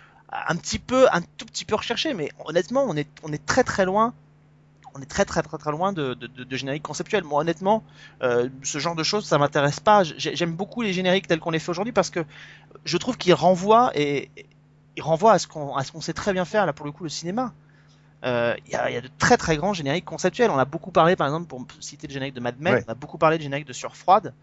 [0.48, 2.14] un petit peu, un tout petit peu recherché.
[2.14, 4.14] Mais honnêtement, on est, on est très très loin.
[4.98, 7.22] On est très très très très loin de, de, de, de générique conceptuel.
[7.22, 7.84] Moi, honnêtement,
[8.22, 10.04] euh, ce genre de choses, ça m'intéresse pas.
[10.04, 12.24] J'ai- J'aime beaucoup les génériques tels qu'on les fait aujourd'hui parce que
[12.86, 14.30] je trouve qu'ils renvoient et
[14.96, 16.92] ils renvoient à ce qu'on à ce qu'on sait très bien faire là pour le
[16.92, 17.52] coup le cinéma.
[18.26, 20.50] Euh, Il y, a, il y a de très très grands génériques conceptuels.
[20.50, 22.84] On a beaucoup parlé par exemple pour citer le générique de Mad Men, Ouais.
[22.88, 24.34] on a beaucoup parlé du générique de Surfroide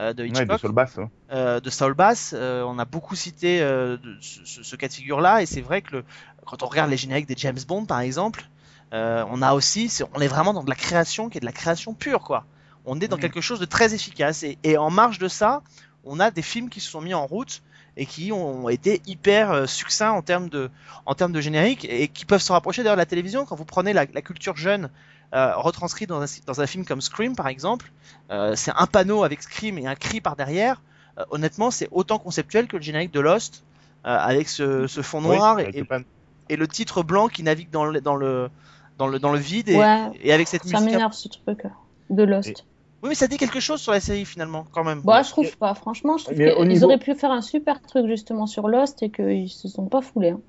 [0.00, 0.96] euh, de Ouais, Hitchcock de Saul Bass.
[1.30, 2.34] euh, de Saul Bass.
[2.36, 5.96] Euh, on a beaucoup cité euh, de ce, cas de figure-là, et c'est vrai que
[5.96, 6.04] le,
[6.46, 8.48] quand on regarde les génériques des James Bond, par exemple,
[8.94, 11.44] Euh, on a aussi, c'est- on est vraiment dans de la création qui est de
[11.44, 12.46] la création pure, quoi.
[12.86, 13.20] On est dans Mhm.
[13.20, 14.42] quelque chose de très efficace.
[14.44, 15.60] Et, et en marge de ça,
[16.04, 17.60] on a des films qui se sont mis en route
[18.00, 20.70] et qui ont été hyper euh, succincts en termes de,
[21.04, 23.44] en termes de générique et qui peuvent se rapprocher d'ailleurs de la télévision.
[23.44, 24.88] Quand vous prenez la, la culture jeune
[25.34, 27.90] euh, retranscrite dans un, dans un film comme Scream, par exemple,
[28.30, 30.80] euh, c'est un panneau avec Scream et un cri par derrière.
[31.18, 33.64] Euh, honnêtement, c'est autant conceptuel que le générique de Lost,
[34.06, 36.00] euh, avec ce, ce fond noir et, le pan-
[36.48, 38.48] et le titre blanc qui navigue dans le, dans le,
[38.96, 40.92] dans le, dans le vide et, Ouais, et avec cette ça musique.
[40.92, 41.62] m'énerve ce truc
[42.10, 42.64] de Lost.
[43.02, 45.02] Oui, mais ça dit quelque chose sur la série finalement, quand même.
[45.02, 45.74] Bah, je trouve pas.
[45.74, 49.10] Franchement, je trouve qu'ils niveau- auraient pu faire un super truc justement sur Lost et
[49.10, 50.30] qu'ils se sont pas foulés.
[50.30, 50.40] hein.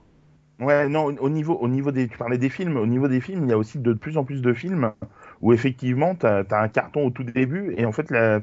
[0.59, 3.21] Ouais, non, au- au niveau, au niveau des, tu parlais des films, au niveau des
[3.21, 4.91] films, il y a aussi de plus en plus de films
[5.41, 8.41] où effectivement, tu as, un carton au tout début et en fait, la,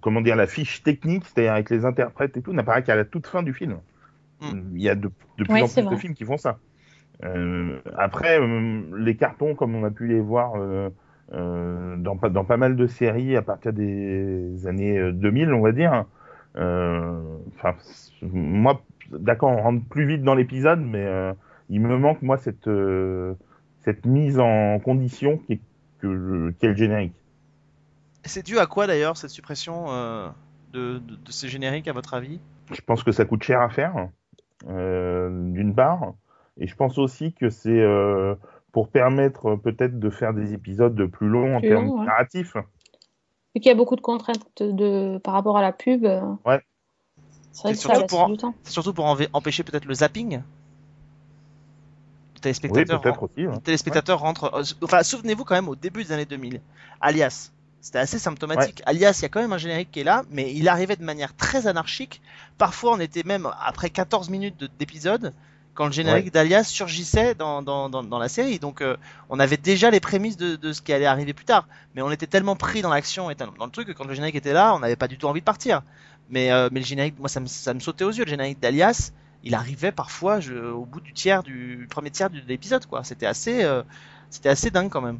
[0.00, 3.26] comment dire, la fiche technique, c'est-à-dire avec les interprètes et tout, n'apparaît qu'à la toute
[3.26, 3.78] fin du film.
[4.40, 4.60] Mm.
[4.76, 6.58] Il y a de, de plus Ouais, en plus de films qui font ça.
[7.24, 10.90] Euh, après, euh, les cartons, comme on a pu les voir euh,
[11.32, 15.72] dans, pas- dans pas mal de séries à partir des années euh, 2000, on va
[15.72, 16.04] dire,
[16.56, 17.74] euh, enfin,
[18.22, 21.32] moi, d'accord, on rentre plus vite dans l'épisode, mais euh,
[21.70, 23.34] il me manque, moi, cette, euh,
[23.80, 25.60] cette mise en condition qui est,
[26.00, 27.14] que, qui est le générique.
[28.24, 30.28] C'est dû à quoi d'ailleurs cette suppression euh,
[30.72, 32.40] de, de, de ces génériques à votre avis?
[32.70, 34.08] Je pense que ça coûte cher à faire,
[34.68, 36.12] euh, d'une part,
[36.58, 38.34] et je pense aussi que c'est euh,
[38.72, 42.06] pour permettre euh, peut-être de faire des épisodes plus longs en Plus termes ouais.
[42.06, 42.54] narratifs.
[43.54, 46.04] Vu qu'il y a beaucoup de contraintes de, par rapport à la pub.
[46.04, 46.60] euh, Ouais.
[47.52, 48.54] C'est vrai que surtout pour- du temps.
[48.62, 49.04] C'est surtout pour
[49.34, 50.36] empêcher peut-être le zapping.
[50.38, 50.40] Le
[52.34, 53.46] Oui, téléspectateur, peut-être aussi.
[53.46, 53.52] ouais.
[53.54, 54.52] le téléspectateur rentre.
[54.54, 56.60] euh, Enfin, souvenez-vous quand même au début des années 2000.
[57.00, 57.52] Alias.
[57.80, 58.80] C'était assez symptomatique.
[58.86, 61.02] Alias, il y a quand même un générique qui est là, mais il arrivait de
[61.04, 62.22] manière très anarchique.
[62.56, 65.34] Parfois, on était même après 14 minutes de- d'épisode
[65.74, 68.58] quand le générique d'Alias surgissait dans, dans, dans, dans la série.
[68.58, 68.96] Donc, euh,
[69.30, 71.66] on avait déjà les prémices de, de ce qui allait arriver plus tard.
[71.94, 74.36] Mais on était tellement pris dans l'action et dans le truc que quand le générique
[74.36, 75.82] était là, on n'avait pas du tout envie de partir.
[76.28, 78.24] Mais, euh, mais le générique, moi, ça me, ça me sautait aux yeux.
[78.24, 79.12] Le générique d'Alias,
[79.44, 83.02] il arrivait parfois je- au bout du tiers du premier tiers de l'épisode, quoi.
[83.04, 83.82] C'était assez, euh,
[84.30, 85.18] c'était assez dingue quand même.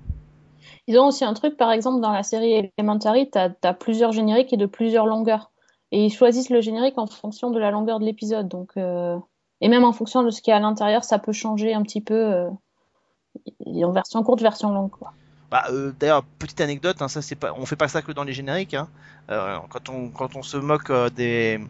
[0.87, 4.53] Ils ont aussi un truc, par exemple, dans la série Elementary, tu as, plusieurs génériques
[4.53, 5.51] et de plusieurs longueurs.
[5.93, 8.49] Et ils choisissent le générique en fonction de la longueur de l'épisode.
[8.49, 9.19] Donc, euh,
[9.63, 11.83] Et même en fonction de ce qu'il y a à l'intérieur, ça peut changer un
[11.83, 12.51] petit peu euh,
[13.67, 14.91] en version courte, version longue.
[14.91, 15.13] Quoi.
[15.51, 18.25] Bah, euh, D'ailleurs, petite anecdote, hein, ça c'est pas, on fait pas ça que dans
[18.25, 18.75] les génériques.
[18.75, 18.89] Hein.
[19.31, 21.61] Euh, quand on quand on se moque euh, des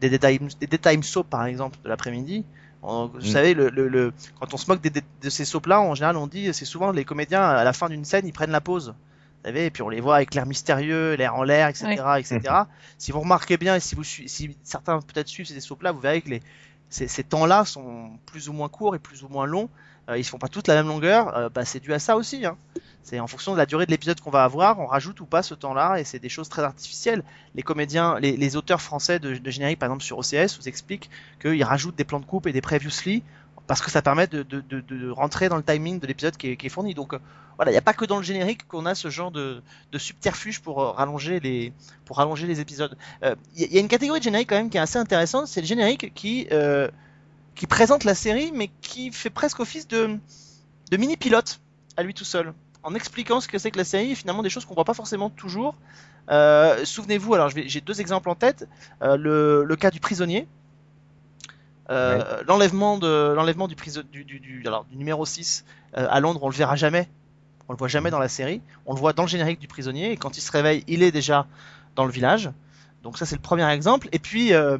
[0.00, 2.44] des daytime des soap par exemple de l'après-midi,
[2.82, 3.22] on- vous Mm.
[3.22, 5.94] savez le, le, le- quand on se moque des, des- de ces soaps là, en
[5.94, 8.60] général on dit c'est souvent les comédiens à la fin d'une scène ils prennent la
[8.62, 8.94] pause.
[9.42, 12.66] Vous savez, et puis on les voit avec l'air mystérieux, l'air en l'air, etc., etc.
[12.98, 16.00] si vous remarquez bien et si vous si certains peut-être suivent ces soaps là, vous
[16.00, 16.42] verrez que les
[16.90, 19.68] ces, temps-là sont plus ou moins courts et plus ou moins longs.
[20.08, 21.36] Euh, ils font pas toutes la même longueur.
[21.36, 22.44] Euh, bah, c'est dû à ça aussi.
[22.44, 22.56] Hein.
[23.02, 25.42] C'est en fonction de la durée de l'épisode qu'on va avoir, on rajoute ou pas
[25.42, 27.22] ce temps-là, et c'est des choses très artificielles.
[27.54, 31.08] Les comédiens, les, les auteurs français de, de générique, par exemple sur OCS, vous expliquent
[31.40, 33.22] qu'ils rajoutent des plans de coupe et des previously
[33.70, 36.92] parce que ça permet de, rentrer dans le timing de l'épisode qui est, fourni.
[36.92, 37.20] Donc euh,
[37.54, 39.62] voilà, il n'y a pas que dans le générique qu'on a ce genre de,
[39.96, 41.72] subterfuge pour euh, rallonger les
[42.04, 42.98] pour rallonger les épisodes.
[43.22, 45.60] Euh, Il y, a une catégorie de générique quand même qui est assez intéressante, c'est
[45.60, 46.48] le générique qui
[47.68, 50.18] présente la série, mais qui fait presque office de
[50.90, 51.60] de mini pilote
[51.96, 52.52] à lui tout seul
[52.82, 55.30] en expliquant ce que c'est que la série finalement des choses qu'on voit pas forcément
[55.30, 55.76] toujours.
[56.28, 58.68] Souvenez-vous, alors j'ai deux exemples en tête.
[59.00, 60.48] Le cas du prisonnier.
[61.90, 65.64] Euh, L'enlèvement de l'enlèvement du, priso- du, du, du- alors, du numéro 6
[65.96, 67.08] euh, à Londres, on le verra jamais.
[67.68, 68.60] On le voit jamais dans la série.
[68.86, 71.12] On le voit dans le générique du prisonnier et quand il se réveille, il est
[71.12, 71.46] déjà
[71.96, 72.50] dans le village.
[73.02, 74.08] Donc ça c'est le premier exemple.
[74.12, 74.78] Et puis euh,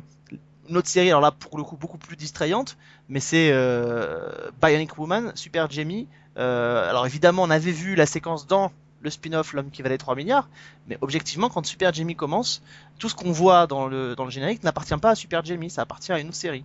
[0.68, 2.76] une autre série, alors là pour le coup beaucoup plus distrayante,
[3.08, 6.06] mais c'est euh, Bionic Woman, Super Jamie.
[6.36, 10.48] Alors évidemment on avait vu la séquence dans le spin-off L'homme qui valait 3 milliards,
[10.86, 12.62] mais objectivement quand Super Jamie commence,
[12.98, 15.82] tout ce qu'on voit dans le, dans le générique n'appartient pas à Super Jamie, ça
[15.82, 16.64] appartient à une autre série.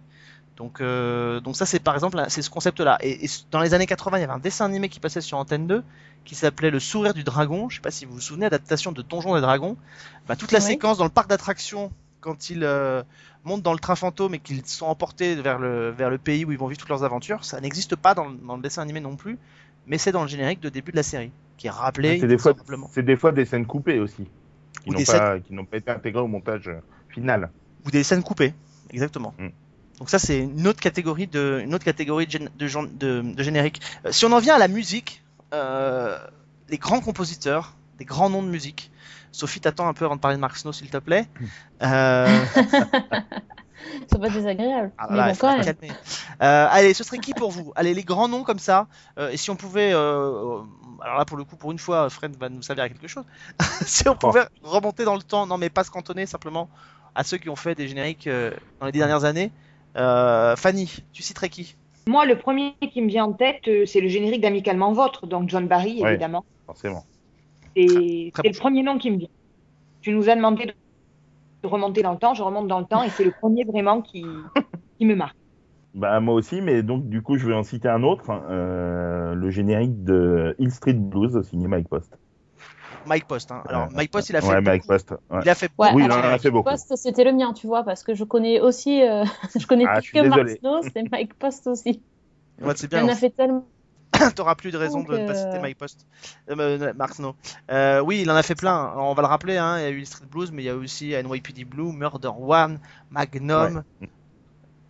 [0.57, 2.97] Donc, euh, donc ça c'est par exemple c'est ce concept-là.
[3.01, 5.37] Et, et dans les années 80, il y avait un dessin animé qui passait sur
[5.37, 5.83] Antenne 2
[6.23, 7.69] qui s'appelait Le Sourire du Dragon.
[7.69, 9.75] Je sais pas si vous vous souvenez, adaptation de Donjons et Dragons.
[10.27, 10.65] Bah, toute la Oui.
[10.65, 11.91] séquence dans le parc d'attractions
[12.21, 13.03] quand ils euh,
[13.43, 16.51] montent dans le train fantôme et qu'ils sont emportés vers le, vers le pays où
[16.51, 18.99] ils vont vivre toutes leurs aventures, ça n'existe pas dans, le- dans le dessin animé
[18.99, 19.37] non plus,
[19.85, 22.39] mais c'est dans le générique de début de la série, qui est rappelé C'est des,
[22.39, 22.53] fois,
[22.97, 24.23] des fois des scènes coupées aussi,
[24.81, 27.51] qui Ou n'ont des pas, qui n'ont pas été intégrées au montage euh, final.
[27.85, 28.53] ou des scènes coupées,
[28.91, 29.35] exactement.
[29.37, 29.49] Mm.
[29.99, 33.81] Donc ça c'est une autre catégorie de une autre catégorie de, de, de, de générique.
[34.05, 36.17] Euh, si on en vient à la musique, euh,
[36.69, 38.91] les grands compositeurs, des grands noms de musique.
[39.31, 41.27] Sophie, t'attends un peu avant de parler de Mark Snow, s'il te plaît.
[41.83, 42.45] Euh,
[44.09, 44.91] C'est pas désagréable.
[44.97, 45.75] Ah mais là, bon, quand même.
[46.41, 47.71] Euh, allez, ce serait qui pour vous?
[47.75, 48.87] Allez, les grands noms comme ça.
[49.19, 50.59] euh, et si on pouvait, euh,
[51.01, 53.25] alors là pour le coup, pour une fois, Fred va nous servir à quelque chose.
[53.85, 56.69] si on pouvait remonter dans le temps, non mais pas se cantonner simplement
[57.13, 59.51] à ceux qui ont fait des génériques euh, dans les dix dernières années.
[59.95, 61.75] Euh, Fanny, tu citerais qui?
[62.07, 65.49] Moi, le premier qui me vient en tête, euh, c'est le générique d'Amicalement Vôtre, donc
[65.49, 66.11] John Barry, Ouais.
[66.11, 66.45] évidemment.
[66.65, 67.03] Forcément.
[67.75, 69.27] C'est bon le premier nom qui me vient.
[70.01, 70.73] Tu nous as demandé de
[71.67, 74.23] remonter dans le temps, je remonte dans le temps et c'est le premier vraiment qui,
[74.99, 75.35] qui me marque.
[75.95, 79.49] Bah, moi aussi, mais donc du coup, je vais en citer un autre, euh, le
[79.49, 82.15] générique de Hill Street Blues au cinéma Mike Post.
[83.05, 83.51] Mike Post.
[83.51, 83.63] Hein.
[83.67, 83.93] Alors Ouais.
[83.95, 84.47] Mike Post, il a fait.
[84.47, 85.11] Ouais, Mike Post.
[85.11, 85.39] ouais.
[85.43, 85.69] Il a fait.
[85.77, 86.69] Ouais, Oui, il alors, en a fait beaucoup.
[86.69, 89.23] Post, c'était le mien, tu vois, parce que je connais aussi, euh,
[89.59, 90.49] je connais Ah, plus je que Mark.
[90.59, 92.01] Snow, c'est Mike Post aussi.
[92.61, 93.05] Ouais, c'est Il bien.
[93.05, 93.65] en a fait tellement.
[94.35, 96.07] T'auras plus de raison Donc, de ne pas euh, citer Mike Post.
[96.49, 97.35] Euh, euh, Mark Snow.
[97.69, 98.93] Euh, oui, il en a fait plein.
[98.97, 99.57] On va le rappeler.
[99.57, 99.77] Hein.
[99.79, 102.29] Il y a eu le Street Blues, mais il y a aussi NYPD Blue, Murder
[102.37, 103.83] One, Magnum,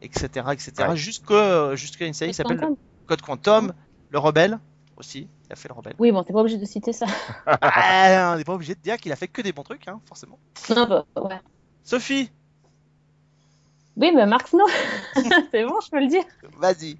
[0.02, 0.72] etc., etc.
[0.90, 0.96] Ouais.
[0.96, 2.62] Jusqu'à une série qui s'appelle.
[3.08, 3.74] Code Quantum,
[4.10, 4.60] le Rebelle
[4.98, 5.28] aussi.
[5.48, 5.94] Il a fait le Rebelle.
[6.00, 7.06] Oui, bon, t'es pas obligé de citer ça.
[7.62, 10.00] Ah, on n'est pas obligé de dire qu'il a fait que des bons trucs, hein,
[10.06, 10.40] forcément.
[10.70, 11.40] Non, bah, ouais.
[11.84, 12.32] Sophie,
[13.98, 14.66] Oui, mais Mark Snow,
[15.52, 16.24] c'est bon, je peux le dire.
[16.58, 16.98] vas-y.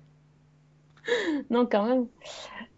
[1.50, 2.06] Non, quand même.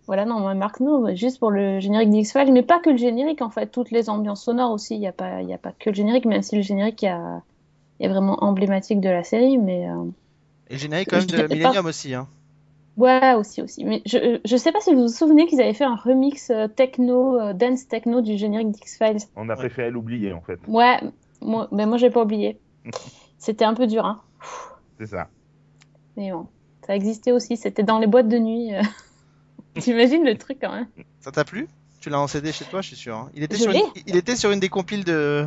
[0.05, 3.49] Voilà, non, Mark Snow, juste pour le générique d'X-Files, mais pas que le générique, en
[3.49, 4.95] fait, toutes les ambiances sonores aussi.
[4.95, 7.03] Il n'y a, pas- il y a pas que le générique, même si le générique
[7.03, 7.13] est,
[7.99, 9.89] est vraiment emblématique de la série, mais.
[9.89, 10.05] euh,
[10.69, 12.13] Et le générique quand même de pas- Millennium aussi.
[12.15, 12.27] Hein.
[12.97, 13.85] Ouais, aussi, aussi.
[13.85, 16.67] Mais je, je sais pas si vous vous souvenez qu'ils avaient fait un remix euh,
[16.67, 19.19] techno, euh, dance techno du générique d'X-Files.
[19.35, 20.59] On a préféré l'oublier, en fait.
[20.67, 20.99] Ouais,
[21.41, 22.57] moi, mais moi j'ai pas oublié.
[23.37, 24.21] C'était un peu dur, hein.
[24.99, 25.27] C'est ça.
[26.15, 26.47] Mais bon,
[26.87, 28.73] ça existait aussi, c'était dans les boîtes de nuit.
[28.73, 28.81] euh.
[29.79, 30.87] T'imagines le truc quand même.
[31.19, 31.67] Ça t'a plu?
[32.01, 33.15] Tu l'as en CD chez toi, je suis sûr.
[33.15, 33.29] hein.
[33.35, 35.45] Il, était Je sur une, il était sur une des compiles de,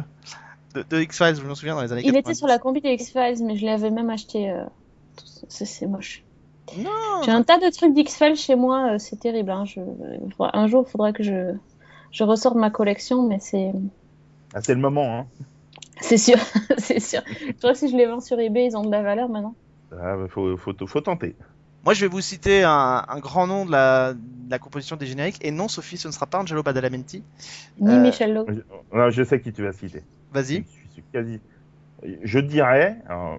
[0.75, 2.19] de, de X-Files, je me souviens, dans les années Il 90.
[2.21, 4.51] était sur la compil de X-Files, mais je l'avais même acheté.
[4.53, 4.65] euh,
[5.49, 6.23] C'est c'est moche.
[6.79, 9.51] Non J'ai un tas de trucs d'X-Files chez moi, euh, c'est terrible.
[9.51, 9.65] hein.
[9.65, 9.81] Je...
[10.53, 11.55] Un jour, il faudra que je...
[12.13, 13.73] je ressorte ma collection, mais c'est
[14.55, 15.27] Ah, c'est le moment, hein.
[16.01, 16.39] c'est sûr.
[16.79, 17.23] c'est sûr.
[17.47, 19.55] Je crois que si je les vends sur eBay, ils ont de la valeur maintenant.
[19.93, 21.35] Ah, bah, faut, faut, faut tenter.
[21.85, 24.19] Moi, je vais vous citer un, un grand nom de la, de
[24.51, 25.39] la composition des génériques.
[25.43, 27.23] Et non, Sophie, ce ne sera pas Angelo Badalamenti.
[27.81, 28.45] Ni Euh, Michel Lowe.
[28.49, 28.61] Je,
[28.97, 30.03] non, je sais qui tu vas citer.
[30.33, 30.65] Vas-y.
[30.89, 31.41] Je suis quasi.
[32.23, 33.39] Je dirais, alors,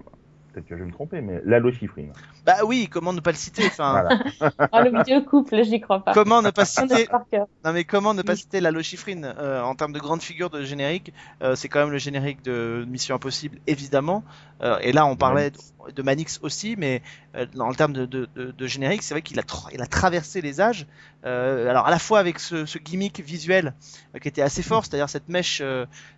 [0.52, 2.08] peut-être que je vais me tromper, mais Lalo Schifrin.
[2.44, 4.58] Bah oui, comment ne pas le citer enfin, Voilà.
[4.72, 6.12] Ah, le vieux couple, j'y crois pas.
[6.12, 7.46] Comment ne pas citer est par cœur.
[7.64, 8.38] Non mais comment ne pas Oui.
[8.38, 11.12] citer Lalo Schifrin euh, en termes de grande figure de générique
[11.42, 14.24] euh, C'est quand même le générique de Mission Impossible, évidemment.
[14.62, 15.58] Euh, et là, on parlait de,
[15.94, 17.02] de Manix aussi, mais
[17.34, 19.42] euh, en termes de, de, de, générique, c'est vrai qu'il a,
[19.72, 20.86] il a traversé les âges.
[21.24, 23.74] Euh, alors à la fois avec ce, gimmick visuel
[24.14, 25.62] euh, qui était assez fort, c'est-à-dire cette mèche,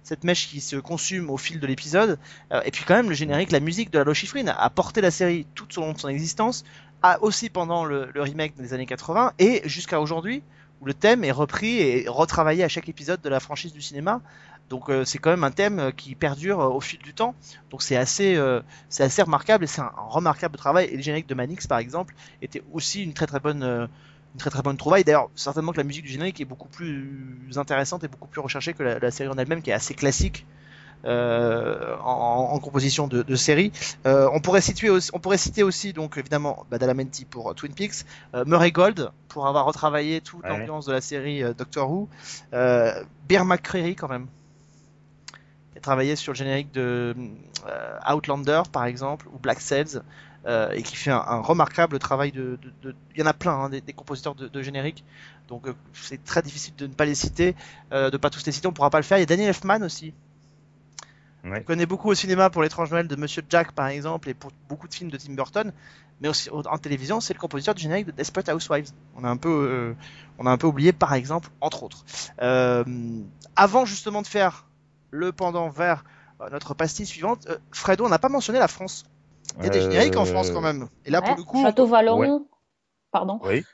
[0.03, 2.19] cette mèche qui se consume au fil de l'épisode,
[2.65, 5.47] et puis quand même le générique, la musique de Lalo Schifrin a porté la série
[5.55, 6.65] tout au long de son existence,
[7.03, 10.43] a aussi pendant le remake des années 80 et jusqu'à aujourd'hui
[10.81, 14.21] où le thème est repris et retravaillé à chaque épisode de la franchise du cinéma.
[14.71, 17.35] Donc euh, c'est quand même un thème euh, qui perdure euh, au fil du temps.
[17.71, 20.87] Donc c'est assez, euh, c'est assez remarquable et c'est un, un remarquable travail.
[20.87, 24.51] Et le générique de Manix par exemple était aussi une très très bonne, une très
[24.51, 25.05] très bonne trouvaille.
[25.05, 28.73] D'ailleurs certainement que la musique du générique est beaucoup plus intéressante et beaucoup plus recherchée
[28.75, 30.47] que la, la série en elle-même qui est assez classique.
[31.05, 33.73] euh, en, en composition de, de série.
[34.07, 38.05] Euh, on pourrait situer aussi, on pourrait citer aussi donc évidemment Badalamenti pour Twin Peaks,
[38.35, 40.49] euh, Murray Gold pour avoir retravaillé toute Ouais.
[40.49, 42.09] l'ambiance de la série Doctor Who,
[42.55, 44.27] euh, Bear McCreary quand même,
[45.85, 47.15] travaillé sur le générique de
[47.67, 50.01] euh, Outlander par exemple ou Black Sails.
[50.47, 53.33] euh, et qui fait un, un remarquable travail de, de- de- il y en a
[53.33, 55.03] plein hein, des, des compositeurs de, de génériques
[55.49, 57.55] donc euh, c'est très difficile de ne pas les citer
[57.93, 59.49] euh, de pas tous les citer on pourra pas le faire il y a Daniel
[59.49, 60.13] Elfman aussi
[61.45, 61.59] Ouais.
[61.61, 64.51] on connaît beaucoup au cinéma pour l'étrange Noël de Monsieur Jack par exemple et pour
[64.69, 65.73] beaucoup de films de Tim Burton,
[66.21, 68.91] mais aussi au- en télévision c'est le compositeur du générique de Desperate Housewives.
[69.17, 69.95] On a un peu,
[70.39, 72.05] on a un peu oublié par exemple entre autres.
[73.57, 74.65] Avant justement de faire
[75.15, 76.05] le pendant vers
[76.41, 79.05] euh, notre pastille suivante, euh, Fredo on n'a pas mentionné la France.
[79.59, 80.89] Il y a des Euh, génériques en France quand même.
[81.07, 82.19] Et là pour le coup, Château Vallon.
[82.19, 82.29] ouais.
[83.13, 83.39] Pardon.
[83.45, 83.65] Oui.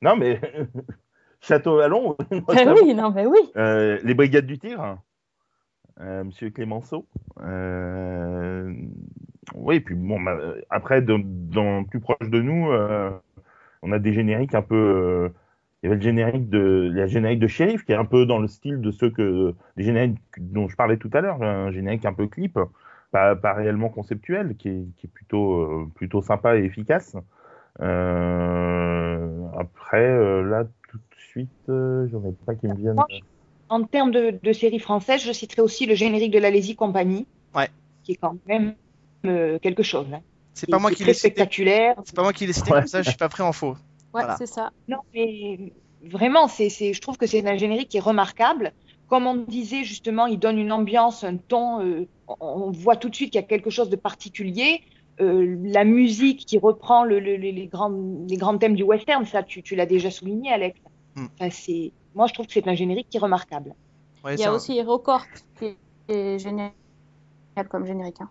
[0.00, 0.40] Non, mais
[1.40, 3.38] Château Vallon, Eh oui, non, mais oui.
[3.56, 4.58] Euh, les Brigades du
[6.00, 7.06] euh, Monsieur Clémenceau.
[7.42, 8.72] Euh,
[9.54, 10.36] oui, puis bon, bah,
[10.70, 13.10] après, dans, dans- plus proche de nous, euh,
[13.82, 15.30] on a des génériques un peu.
[15.86, 18.40] Il y avait le générique de la générique de Sheriff qui est un peu dans
[18.40, 22.04] le style de ceux que des génériques dont je parlais tout à l'heure, un générique
[22.04, 22.58] un peu clip,
[23.12, 27.14] pas, pas réellement conceptuel, qui est, qui est plutôt euh, plutôt sympa et efficace.
[27.80, 32.96] Euh, après, euh, là, tout de suite, euh, j'en ai pas qui me viennent.
[33.68, 37.26] En termes de, de séries françaises, je citerai aussi le générique de la Lazy Company,
[37.54, 37.68] Ouais.
[38.02, 38.74] qui est quand même
[39.24, 40.06] euh, quelque chose.
[40.12, 40.20] hein.
[40.54, 41.28] C'est pas moi qui l'ai cité.
[41.28, 41.94] spectaculaire.
[42.04, 43.76] C'est pas moi qui l'ai cité comme ça, je suis pas pris en faux.
[44.16, 44.36] Ouais, Voilà.
[44.36, 44.70] c'est ça.
[44.88, 48.72] Non, mais vraiment, c'est, c'est, je trouve que c'est un générique qui est remarquable.
[49.08, 51.80] Comme on disait justement, il donne une ambiance, un ton.
[51.84, 52.06] euh,
[52.40, 54.82] on, voit tout de suite qu'il y a quelque chose de particulier.
[55.20, 57.92] Euh, la musique qui reprend le, le- les, les grands,
[58.28, 60.78] les grands thèmes du western, ça, tu, tu l'as déjà souligné, Alex.
[61.14, 61.26] Hmm.
[61.38, 63.74] Enfin, c'est, moi, je trouve que c'est un générique qui est remarquable.
[64.24, 65.22] Ouais, Il y a aussi Record
[65.58, 65.76] qui
[66.08, 66.72] est génial
[67.70, 68.20] comme générique.
[68.20, 68.30] hein.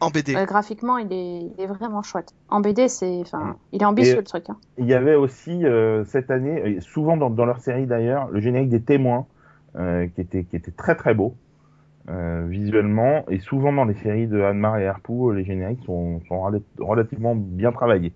[0.00, 0.36] En BD.
[0.36, 2.32] Euh, graphiquement, il est, il est vraiment chouette.
[2.48, 4.48] En BD, c'est, enfin, il est ambitieux Et- le truc.
[4.48, 4.56] hein.
[4.78, 8.40] Il y avait aussi euh, cette année, et souvent dans, dans leur série d'ailleurs, le
[8.40, 9.26] générique des témoins,
[9.76, 11.34] euh, qui, était, qui était très très beau
[12.08, 16.36] euh, visuellement, et souvent dans les séries de Anmar et Harpou, les génériques sont, sont
[16.36, 18.12] rela- relativement bien travaillés.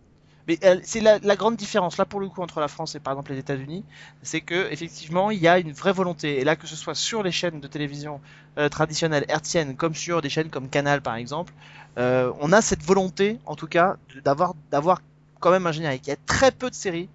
[0.48, 3.00] Mais euh, c'est la, la grande différence là pour le coup entre la France et
[3.00, 3.84] par exemple les États-Unis,
[4.22, 6.40] c'est que effectivement il y a une vraie volonté.
[6.40, 8.20] Et là que ce soit sur les chaînes de télévision
[8.58, 11.52] euh, traditionnelles hertziennes comme sur des chaînes comme Canal par exemple,
[11.98, 15.00] euh, on a cette volonté en tout cas d'avoir d'avoir
[15.40, 16.06] quand même un générique.
[16.06, 17.08] Il y a très peu de séries,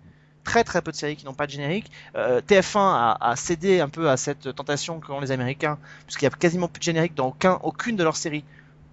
[0.43, 1.91] très très peu de séries qui n'ont pas de générique.
[2.15, 6.27] Euh, TF1 a, a cédé un peu à cette tentation qu'ont les Américains, puisqu'il y
[6.27, 8.43] a quasiment plus de générique dans aucun, aucune de leurs séries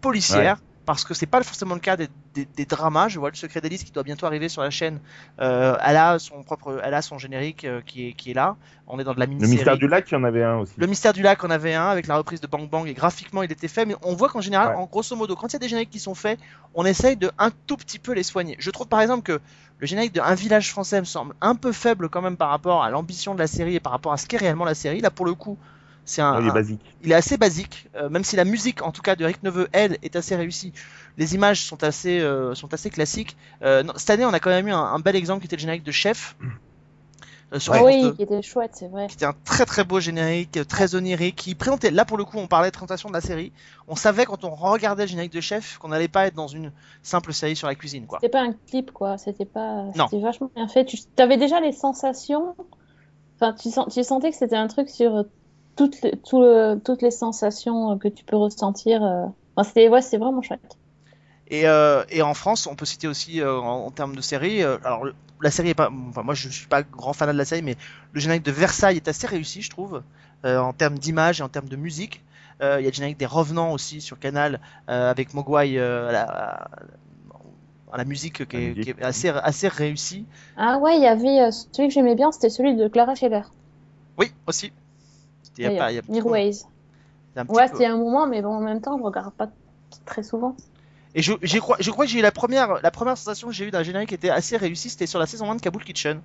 [0.00, 0.58] policières.
[0.86, 3.08] Parce que c'est pas forcément le cas des, des, des dramas.
[3.08, 5.00] Je vois le secret d'Alice qui doit bientôt arriver sur la chaîne.
[5.40, 8.56] Euh, elle a son propre, elle a son générique euh, qui est qui est là.
[8.86, 9.56] On est dans de la Le mini-série.
[9.56, 10.74] mystère du lac, il y en avait un aussi.
[10.76, 13.42] Le mystère du lac, on avait un avec la reprise de Bang Bang et graphiquement
[13.42, 14.74] il était fait, mais on voit qu'en général, Ouais.
[14.82, 16.38] en grosso modo, quand il y a des génériques qui sont faits,
[16.74, 18.56] on essaye de un tout petit peu les soigner.
[18.58, 19.40] Je trouve par exemple que
[19.78, 22.84] le générique de Un village français me semble un peu faible quand même par rapport
[22.84, 25.00] à l'ambition de la série et par rapport à ce qu'est réellement la série.
[25.00, 25.56] Là pour le coup,
[26.04, 26.80] c'est un, Ouais, il est un- basique.
[27.02, 29.68] il est assez basique, euh, même si la musique, en tout cas de Rick Neveu,
[29.72, 30.72] elle, est assez réussie.
[31.16, 33.36] Les images sont assez, euh, sont assez classiques.
[33.62, 35.56] Euh, non, cette année, on a quand même eu un, un bel exemple qui était
[35.56, 36.36] le générique de Chef.
[37.52, 39.06] euh, sur Ah oui, 2, qui était chouette, c'est vrai.
[39.06, 42.38] qui était un très très beau générique, très onirique, qui présentait, là pour le coup,
[42.38, 43.52] on parlait de présentation de la série.
[43.86, 46.72] On savait quand on regardait le générique de Chef qu'on n'allait pas être dans une
[47.02, 48.18] simple série sur la cuisine, quoi.
[48.20, 49.18] C'était pas un clip, quoi.
[49.18, 49.84] C'était pas.
[49.94, 50.06] Non.
[50.08, 50.84] C'était vachement bien fait.
[50.84, 52.56] Tu avais déjà les sensations?
[53.36, 53.92] Enfin, tu, sens...
[53.92, 55.24] tu sentais que c'était un truc sur
[55.76, 59.02] toutes les, tout le- toutes les sensations euh, que tu peux ressentir.
[59.04, 59.26] euh.
[59.56, 60.78] Enfin, c'était ouais, c'est vraiment chouette.
[61.48, 64.62] Et, euh, et en France, on peut citer aussi euh, en, en termes de série.
[64.62, 65.06] euh, alors
[65.40, 67.76] la série est pas, enfin moi je suis pas grand fan de la série, mais
[68.12, 70.02] le générique de Versailles est assez réussi, je trouve,
[70.46, 72.22] euh, en termes d'image et en termes de musique.
[72.62, 76.08] Euh, Il y a le générique des Revenants aussi sur Canal euh, avec Mogwai euh,
[76.08, 76.70] à, la,
[77.92, 78.84] à la musique qui est, musique.
[78.84, 80.26] qui est assez assez réussie.
[80.56, 83.42] Ah ouais, il y avait euh, celui que j'aimais bien, c'était celui de Clara Scheller.
[84.18, 84.72] Oui, aussi.
[85.58, 86.02] Il y a pas, y a
[87.34, 89.48] c'est un Ouais, c'était un moment, mais bon, en même temps, je regarde pas
[90.04, 90.56] très souvent.
[91.14, 93.66] Et je, crois, je crois que j'ai eu la première, la première sensation que j'ai
[93.66, 96.20] eue d'un générique qui était assez réussi, c'était sur la saison 1 de Kaboul Kitchen,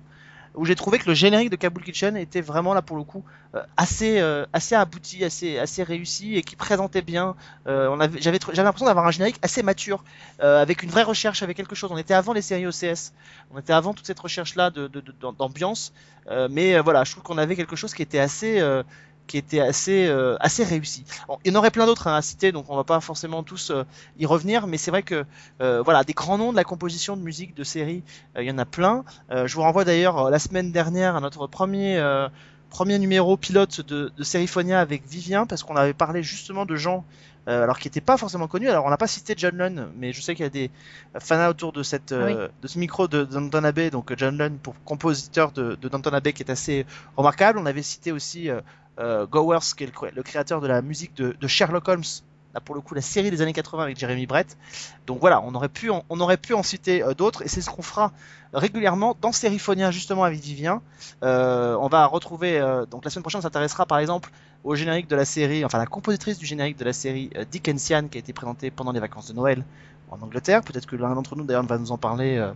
[0.56, 3.22] où j'ai trouvé que le générique de Kaboul Kitchen était vraiment là pour le coup
[3.54, 7.36] euh, assez, euh, assez abouti, assez, assez réussi et qui présentait bien.
[7.68, 10.02] Euh, on j'avais, l'impression d'avoir un générique assez mature,
[10.40, 11.92] avec une vraie recherche, avec quelque chose.
[11.92, 13.12] On était avant les séries OCS,
[13.52, 15.92] on était avant toute cette recherche-là de, de- de- d'ambiance,
[16.28, 18.60] euh, mais voilà, je trouve qu'on avait quelque chose qui était assez,
[19.30, 21.04] qui était assez, euh, assez réussi.
[21.28, 23.44] Bon, il y en aurait plein d'autres hein, à citer, donc on va pas forcément
[23.44, 23.84] tous euh,
[24.18, 25.24] y revenir, mais c'est vrai que
[25.60, 28.02] euh, voilà, des grands noms de la composition de musique de séries,
[28.36, 29.04] euh, il y en a plein.
[29.30, 32.02] Je vous renvoie d'ailleurs la semaine dernière à notre premier
[32.70, 37.04] premier numéro pilote de, de Seriphonia avec Vivien, parce qu'on avait parlé justement de gens
[37.48, 38.68] euh, alors qui n'étaient pas forcément connus.
[38.68, 40.70] Alors on n'a pas cité John Lunn, mais je sais qu'il y a des
[41.18, 44.74] fans autour de cette euh, de ce micro de Danton Abbey, donc John Lunn pour
[44.84, 47.58] compositeur de, de Danton Abbey qui est assez remarquable.
[47.58, 48.60] On avait cité aussi euh,
[49.30, 52.02] Gowers, qui est le, cré- le créateur de la musique de, Sherlock Holmes,
[52.64, 54.56] pour le coup la série des années 80 avec Jeremy Brett.
[55.06, 57.60] Donc voilà, on aurait pu en, on aurait pu en citer euh, d'autres et c'est
[57.60, 58.10] ce qu'on fera
[58.52, 60.82] régulièrement dans Seriphonia justement avec Vivien.
[61.22, 64.30] Euh, on va retrouver euh, donc la semaine prochaine on s'intéressera par exemple
[64.64, 68.08] au générique de la série, enfin la compositrice du générique de la série euh, Dickensian
[68.08, 69.64] qui a été présentée pendant les vacances de Noël
[70.10, 70.62] en Angleterre.
[70.62, 72.50] Peut-être que l'un d'entre nous d'ailleurs va nous en parler euh,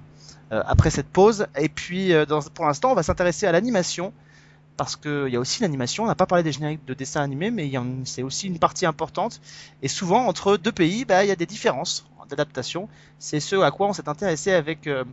[0.51, 1.47] euh, après cette pause.
[1.57, 4.13] Et puis euh, pour l'instant on va s'intéresser à l'animation
[4.77, 6.05] parce qu'il y a aussi l'animation.
[6.05, 7.71] On n'a pas parlé des génériques de dessins animés, mais
[8.05, 9.41] c'est aussi une partie importante.
[9.83, 12.89] Et souvent, entre deux pays, bah, il y a des différences d'adaptation.
[13.19, 15.05] C'est ce à quoi on s'est intéressé avec, euh,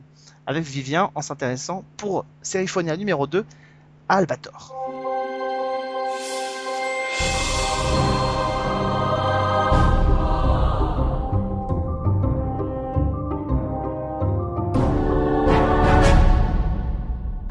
[0.47, 3.45] avec Vivien en s'intéressant pour Seriphonia numéro 2
[4.09, 4.76] à Albator.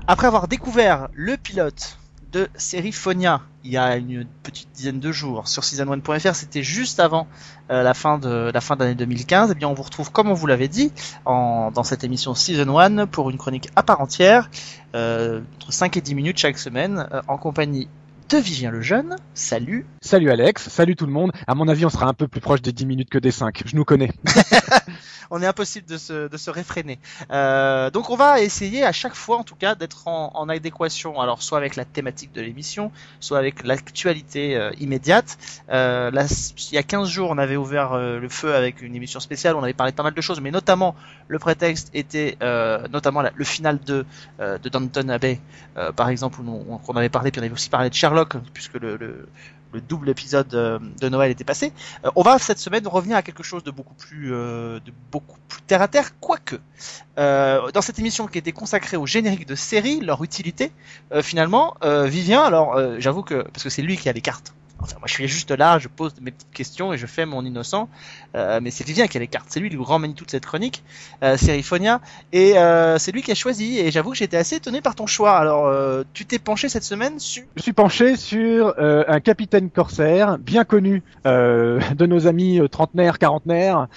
[0.07, 2.00] Après avoir découvert le pilote
[2.33, 7.27] de Seriphonia il y a une petite dizaine de jours sur season1.fr, c'était juste avant
[7.71, 9.51] euh, la fin de la fin d'année 2015.
[9.51, 10.93] Et bien, on vous retrouve, comme on vous l'avait dit,
[11.25, 14.51] en, dans cette émission Season 1 pour une chronique à part entière,
[14.95, 17.89] euh, entre 5 et 10 minutes chaque semaine, euh, en compagnie
[18.31, 19.17] de Vivien le Jeune.
[19.35, 19.87] Salut.
[20.03, 21.33] Salut Alex, salut tout le monde.
[21.49, 23.63] À mon avis, on sera un peu plus proche des 10 minutes que des 5.
[23.67, 24.11] Je nous connais.
[25.31, 26.99] on est impossible de se, de se réfréner.
[27.31, 31.21] Euh, donc on va essayer à chaque fois, en tout cas, d'être en, en, adéquation,
[31.21, 35.39] alors soit avec la thématique de l'émission, soit avec l'actualité euh, immédiate.
[35.71, 36.27] Euh, là,
[36.71, 39.63] il y a 15 jours, on avait ouvert le feu avec une émission spéciale, on
[39.63, 40.97] avait parlé de pas mal de choses, mais notamment
[41.29, 42.37] le prétexte était
[42.91, 44.05] notamment la, le final de,
[44.39, 45.41] de Downton Abbey,
[45.95, 48.20] par exemple, où on, on, avait parlé, puis on avait aussi parlé de Sherlock,
[48.53, 49.27] puisque le, le
[49.73, 51.73] le double épisode euh, de Noël était passé.
[52.05, 55.39] Euh, on va cette semaine revenir à quelque chose de beaucoup plus, euh, de beaucoup
[55.49, 56.57] plus terre à terre, quoique.
[57.17, 60.73] dans cette émission qui était consacrée aux génériques de séries, leur utilité,
[61.23, 65.07] finalement, Vivien, alors j'avoue que parce que c'est lui qui a les cartes Enfin, moi,
[65.07, 67.89] je suis juste là, je pose mes petites questions et je fais mon innocent.
[68.35, 69.47] Euh, mais c'est Vivien qui a les cartes.
[69.51, 70.83] C'est lui le grand manie toute cette chronique,
[71.23, 72.01] euh, Serifonia.
[72.33, 73.79] Et euh, c'est lui qui a choisi.
[73.79, 75.37] Et j'avoue que j'étais assez étonné par ton choix.
[75.37, 77.45] Alors, euh, tu t'es penché cette semaine sur...
[77.57, 83.19] Je suis penché sur euh, un capitaine corsaire bien connu euh, de nos amis trentenaires,
[83.19, 83.89] quarantenaires,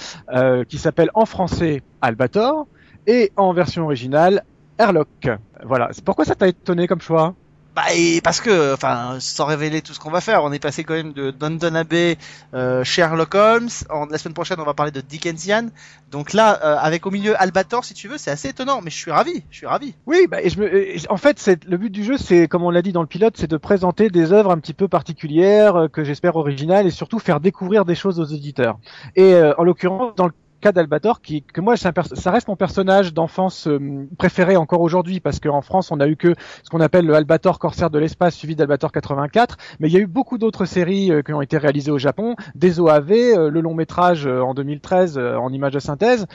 [0.68, 2.68] qui s'appelle en français Albator
[3.08, 4.44] et en version originale
[4.78, 5.30] Airlock.
[5.64, 5.92] Voilà.
[6.04, 7.36] Pourquoi ça t'a étonné comme choix?
[7.76, 10.84] Bah, et parce que, enfin, sans révéler tout ce qu'on va faire, on est passé
[10.84, 12.17] quand même de Downton Abbey,
[12.53, 13.69] euh, Sherlock Holmes.
[13.89, 15.69] En, la semaine prochaine, on va parler de Dickensian.
[16.11, 18.82] Donc là, euh, avec au milieu Albator, si tu veux, c'est assez étonnant.
[18.82, 19.95] Mais je suis ravi, je suis ravi.
[20.05, 22.84] Oui, bah, et je me, en fait, le but du jeu, c'est comme on l'a
[22.84, 26.03] dit dans le pilote, c'est de présenter des œuvres un petit peu particulières, euh, que
[26.03, 28.78] j'espère originales, et surtout faire découvrir des choses aux auditeurs.
[29.15, 30.34] Et euh, en l'occurrence, dans le
[30.64, 31.91] cas d'Albator, qui que moi ça
[32.28, 36.36] reste mon personnage d'enfance euh, préféré encore aujourd'hui parce qu'en France on a eu que
[36.64, 39.99] ce qu'on appelle le Albator Corsaire de l'espace suivi d'Albator 84, mais il y a
[39.99, 43.59] eu beaucoup d'autres séries euh, qui ont été réalisées au Japon, des OAV, euh, le
[43.59, 46.28] long métrage en 2013 en image de synthèse.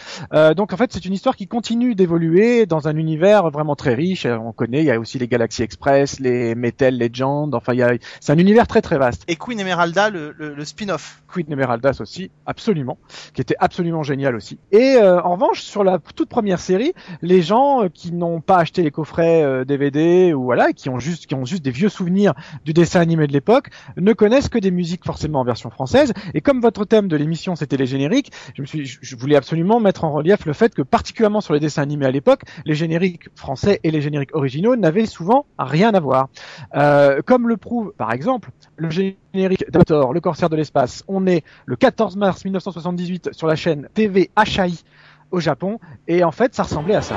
[0.56, 4.26] donc en fait c'est une histoire qui continue d'évoluer dans un univers vraiment très riche.
[4.26, 7.82] On connaît, il y a aussi les Galaxy Express, les Metal Legend, enfin il y
[7.82, 9.24] a c'est un univers très très vaste.
[9.26, 11.22] Et Queen Emeralda, le, le, le spin-off.
[11.32, 12.98] Queen Emeralda aussi, absolument,
[13.32, 14.58] qui était absolument génial aussi.
[14.72, 16.92] Et euh, en revanche, sur la toute première série,
[17.22, 20.98] les gens euh, qui n'ont pas acheté les coffrets DVD euh, ou voilà, qui ont
[20.98, 24.58] juste qui ont juste des vieux souvenirs du dessin animé de l'époque, ne connaissent que
[24.58, 26.12] des musiques forcément en version française.
[26.34, 30.44] Et comme votre thème de l'émission c'était les génériques, je voulais absolument mettre en relief
[30.46, 34.00] le fait que particulièrement sur les dessins animés à l'époque, les génériques français et les
[34.00, 36.28] génériques originaux n'avaient souvent rien à voir.
[37.24, 39.18] Comme le prouve par exemple le générique
[39.68, 41.04] d'Ator, le corsaire de l'espace.
[41.08, 44.74] On est le 14 mars 1978 sur la chaîne TV HAI
[45.30, 47.16] au Japon et en fait ça ressemblait à ça.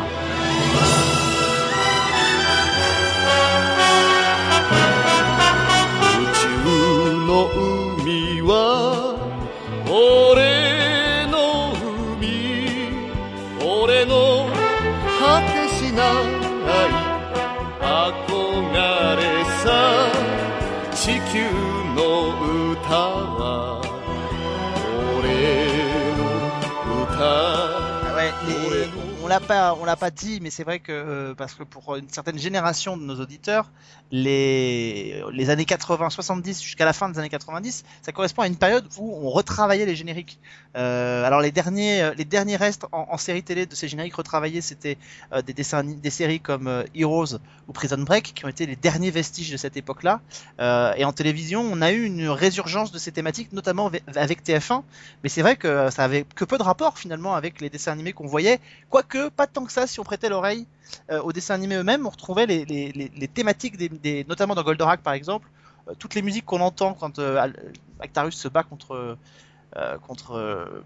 [29.32, 32.10] L'a pas, on l'a pas dit, mais c'est vrai que euh, parce que pour une
[32.10, 33.72] certaine génération de nos auditeurs,
[34.12, 38.58] les les années 80, 70 jusqu'à la fin des années 90, ça correspond à une
[38.58, 40.38] période où on retravaillait les génériques.
[40.76, 44.16] Euh, alors les derniers, euh, les derniers restes en, en, série télé de ces génériques
[44.16, 44.98] retravaillés, c'était
[45.46, 49.52] des dessins, des séries comme Heroes ou Prison Break, qui ont été les derniers vestiges
[49.52, 50.20] de cette époque-là.
[50.98, 54.84] et en télévision, on a eu une résurgence de ces thématiques, notamment avec TF1.
[55.24, 58.14] Mais c'est vrai que ça avait que peu de rapport finalement avec les dessins animés
[58.14, 58.60] qu'on voyait,
[58.90, 60.66] quoique pas tant que ça si on prêtait l'oreille
[61.10, 62.06] euh, aux dessins animés eux-mêmes.
[62.06, 65.48] On retrouvait les, les, les, thématiques, des, des, notamment dans Goldorak par exemple,
[65.88, 67.52] euh, toutes les musiques qu'on entend quand euh,
[68.00, 69.18] Actarus se bat contre
[69.76, 70.84] euh, contre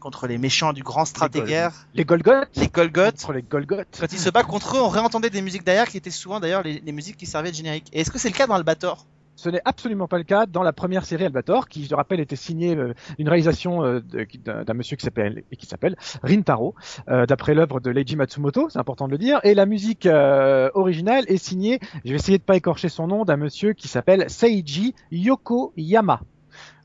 [0.00, 1.72] contre les méchants du grand stratégaire.
[1.94, 2.48] Les Golgoth.
[2.56, 3.12] Les Golgoth.
[3.12, 3.98] Contre les Golgoth.
[3.98, 6.62] Quand il se bat contre eux, on réentendait des musiques derrière qui étaient souvent d'ailleurs
[6.62, 7.88] les, les, musiques qui servaient de générique.
[7.92, 9.06] Et est-ce que c'est le cas dans Albator?
[9.36, 12.20] Ce n'est absolument pas le cas dans la première série Albator, qui, je le rappelle,
[12.20, 14.00] était signée euh, une réalisation euh,
[14.44, 16.74] d'un monsieur qui s'appelle qui s'appelle Rintaro,
[17.08, 19.40] euh, d'après l'œuvre de Leiji Matsumoto, c'est important de le dire.
[19.44, 23.24] Et la musique euh, originale est signée, je vais essayer de pas écorcher son nom,
[23.24, 26.20] d'un monsieur qui s'appelle Seiji Yokoyama.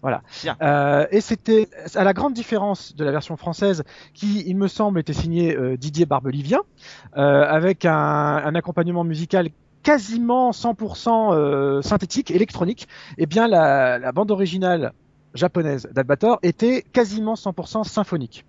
[0.02, 0.24] Voilà.
[0.62, 3.84] Euh, et c'était à la grande différence de la version française,
[4.14, 6.62] qui, il me semble, était signée euh, Didier Barbelivien,
[7.18, 9.50] euh, avec un, un, accompagnement musical
[9.84, 14.94] quasiment 100% euh, synthétique, électronique, eh bien la, bande originale
[15.34, 18.46] japonaise d'Albator était quasiment 100% symphonique.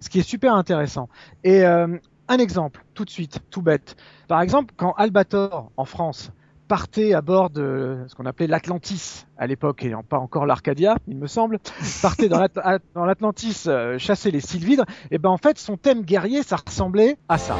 [0.00, 1.08] Ce qui est super intéressant.
[1.42, 1.98] Et euh,
[2.28, 3.96] un exemple, tout de suite, tout bête.
[4.28, 6.30] Par exemple, quand Albator, en France,
[6.68, 11.16] partait à bord de ce qu'on appelait l'Atlantis à l'époque, et pas encore l'Arcadia, il
[11.16, 11.58] me semble,
[12.02, 16.56] partait dans l'Atlantis euh, chasser les sylvidres, et ben en fait son thème guerrier, ça
[16.56, 17.56] ressemblait à ça.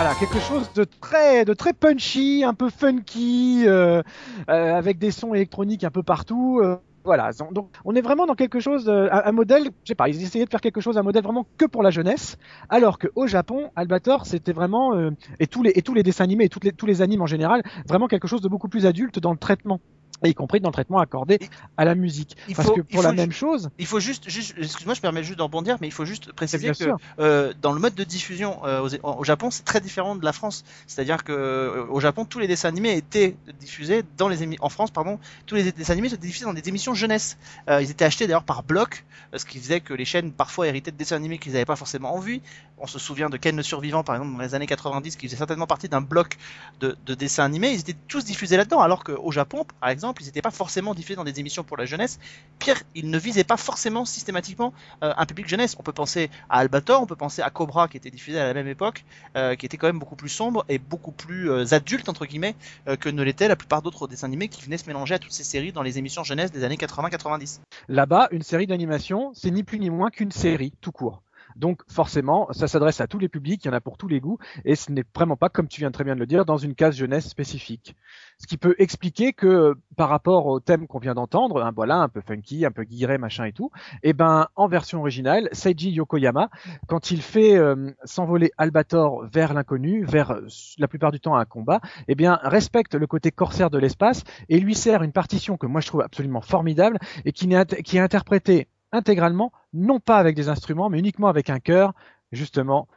[0.00, 4.00] Voilà, quelque chose de très, de très punchy, un peu funky, euh,
[4.48, 6.60] euh, avec des sons électroniques un peu partout.
[6.62, 10.22] euh, voilà, donc on est vraiment dans quelque chose, un, modèle, je sais pas, ils
[10.22, 12.36] essayaient de faire quelque chose, un modèle vraiment que pour la jeunesse,
[12.68, 14.92] alors que au Japon, Albator, c'était vraiment
[15.40, 17.62] et tous les et tous les dessins animés et les, tous les animes en général,
[17.88, 19.80] vraiment quelque chose de beaucoup plus adulte dans le traitement,
[20.24, 21.38] et y compris dans le traitement accordé
[21.76, 22.36] à la musique.
[22.48, 25.22] Il Parce faut- que pour la même chose, Il faut juste, juste excuse-moi, je permets
[25.22, 26.90] juste d'en rebondir, mais il faut juste préciser que
[27.20, 30.32] euh, dans le mode de diffusion euh, au, au Japon, c'est très différent de la
[30.32, 30.64] France.
[30.88, 34.68] C'est-à-dire que euh, au Japon, tous les dessins animés étaient diffusés dans les émi- en
[34.68, 37.36] France, pardon, tous les dessins animés étaient diffusés dans des émissions jeunesse.
[37.68, 39.04] Ils étaient achetés d'ailleurs par bloc,
[39.36, 42.14] ce qui faisait que les chaînes parfois héritaient de dessins animés qu'ils n'avaient pas forcément
[42.14, 42.40] envie.
[42.78, 45.36] On se souvient de Ken le survivant, par exemple, dans les années 90, qui faisait
[45.36, 46.36] certainement partie d'un bloc
[46.80, 47.70] de, de dessins animés.
[47.72, 51.16] Ils étaient tous diffusés là-dedans, alors qu'au Japon, par exemple, ils n'étaient pas forcément diffusés
[51.16, 52.18] dans des émissions pour la jeunesse.
[52.58, 54.72] Pire, ils ne visaient pas forcément systématiquement
[55.02, 55.76] euh, un public jeunesse.
[55.78, 58.54] On peut penser à Albator, on peut penser à Cobra qui était diffusé à la
[58.54, 59.04] même époque,
[59.36, 62.54] euh, qui était quand même beaucoup plus sombre et beaucoup plus euh, adulte entre guillemets
[63.00, 65.44] que ne l'était la plupart d'autres dessins animés qui venaient se mélanger à toutes ces
[65.44, 67.60] séries dans les émissions jeunesse des années 80-90.
[67.88, 71.22] Là-bas, une série d'animation, c'est ni plus ni moins qu'une série, tout court.
[71.58, 74.20] Donc forcément, ça s'adresse à tous les publics, il y en a pour tous les
[74.20, 76.56] goûts, et ce n'est vraiment pas, comme tu viens très bien de le dire, dans
[76.56, 77.96] une case jeunesse spécifique.
[78.38, 82.08] Ce qui peut expliquer que par rapport au thème qu'on vient d'entendre, hein, voilà, un
[82.08, 83.70] peu funky, un peu guiré, machin et tout,
[84.04, 86.48] et ben en version originale, Seiji Yokoyama,
[86.86, 90.38] quand il fait euh, s'envoler Albator vers l'inconnu, vers
[90.78, 94.60] la plupart du temps un combat, eh bien respecte le côté corsaire de l'espace et
[94.60, 99.52] lui sert une partition que moi je trouve absolument formidable et qui est interprétée intégralement,
[99.72, 101.92] non pas avec des instruments, mais uniquement avec un chœur,
[102.32, 102.88] justement,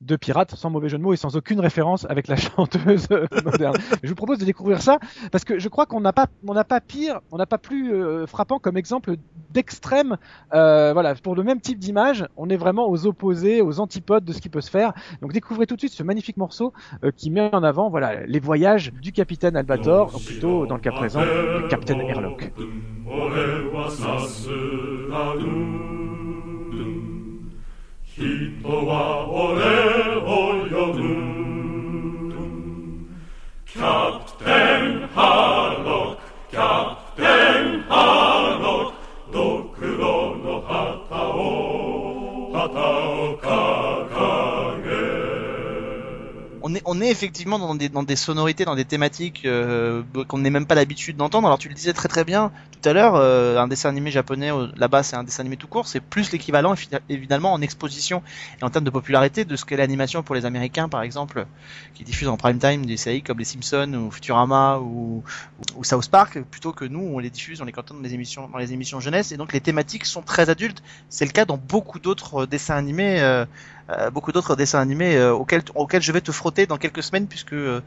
[0.00, 3.08] de pirates, sans mauvais jeu de mots et sans aucune référence avec la chanteuse
[3.44, 3.76] moderne.
[4.02, 4.98] Je vous propose de découvrir ça
[5.32, 7.92] parce que je crois qu'on n'a pas, on n'a pas pire, on n'a pas plus
[7.92, 9.16] euh, frappant comme exemple
[9.50, 10.16] d'extrême.
[10.54, 14.32] euh, voilà, pour le même type d'image, on est vraiment aux opposés, aux antipodes de
[14.32, 14.92] ce qui peut se faire.
[15.20, 16.72] Donc découvrez tout de suite ce magnifique morceau
[17.04, 20.92] euh, qui met en avant, voilà, les voyages du capitaine Albator, plutôt dans le cas
[20.92, 22.52] présent, le capitaine Airlock.
[28.17, 30.27] 俺はさすらう人は俺を
[30.69, 30.99] 呼ぶ
[33.65, 36.21] キャプテンハーロック
[36.51, 36.87] キャプテン テン
[46.90, 50.64] On est, effectivement dans des, dans des sonorités, dans des thématiques euh, qu'on n'est même
[50.66, 51.46] pas l'habitude d'entendre.
[51.46, 54.52] Alors tu le disais très très bien tout à l'heure, euh, un dessin animé japonais
[54.52, 58.22] euh, là-bas c'est un dessin animé tout court, c'est plus l'équivalent évi- évidemment en exposition
[58.60, 61.46] et en termes de popularité de ce qu'est l'animation pour les Américains par exemple,
[61.94, 65.24] qui diffusent en prime time des séries comme les Simpsons ou Futurama ou,
[65.76, 68.48] ou South Park, plutôt que nous on les diffuse, on les cantonne dans les émissions,
[68.48, 70.82] dans les émissions jeunesse et donc les thématiques sont très adultes.
[71.08, 73.20] C'est le cas dans beaucoup d'autres euh, dessins animés.
[73.20, 73.44] euh,
[74.12, 77.52] beaucoup d'autres dessins animés euh, auxquels, auxquels je vais te frotter dans quelques semaines puisque
[77.54, 77.80] euh,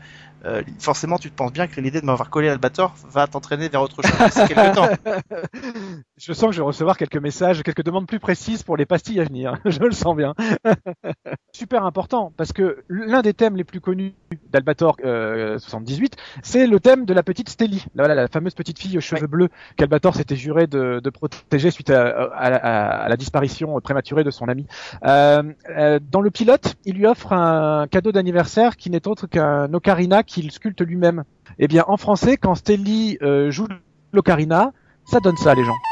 [0.45, 3.81] euh, forcément tu te penses bien que l'idée de m'avoir collé Albator va t'entraîner vers
[3.83, 4.89] autre chose d'ici quelques temps.
[6.17, 9.19] Je sens que je vais recevoir quelques messages, quelques demandes plus précises pour les pastilles
[9.19, 9.57] à venir.
[9.65, 10.35] je le sens bien.
[11.51, 14.13] Super important parce que l'un des thèmes les plus connus
[14.51, 18.79] d'Albator euh, 78, c'est le thème de la petite Stelly, la, voilà, la fameuse petite
[18.79, 23.09] fille aux cheveux bleus qu'Albator s'était juré de, de protéger suite à, à, à- à
[23.09, 24.67] la disparition prématurée de son ami.
[25.05, 29.73] Euh, euh, dans le pilote, il lui offre un cadeau d'anniversaire qui n'est autre qu'un
[29.73, 31.23] ocarina qu'il sculpte lui-même.
[31.59, 33.67] Eh bien, en français, quand Stelly euh, joue
[34.13, 34.71] l'ocarina,
[35.05, 35.90] ça donne ça, les gens.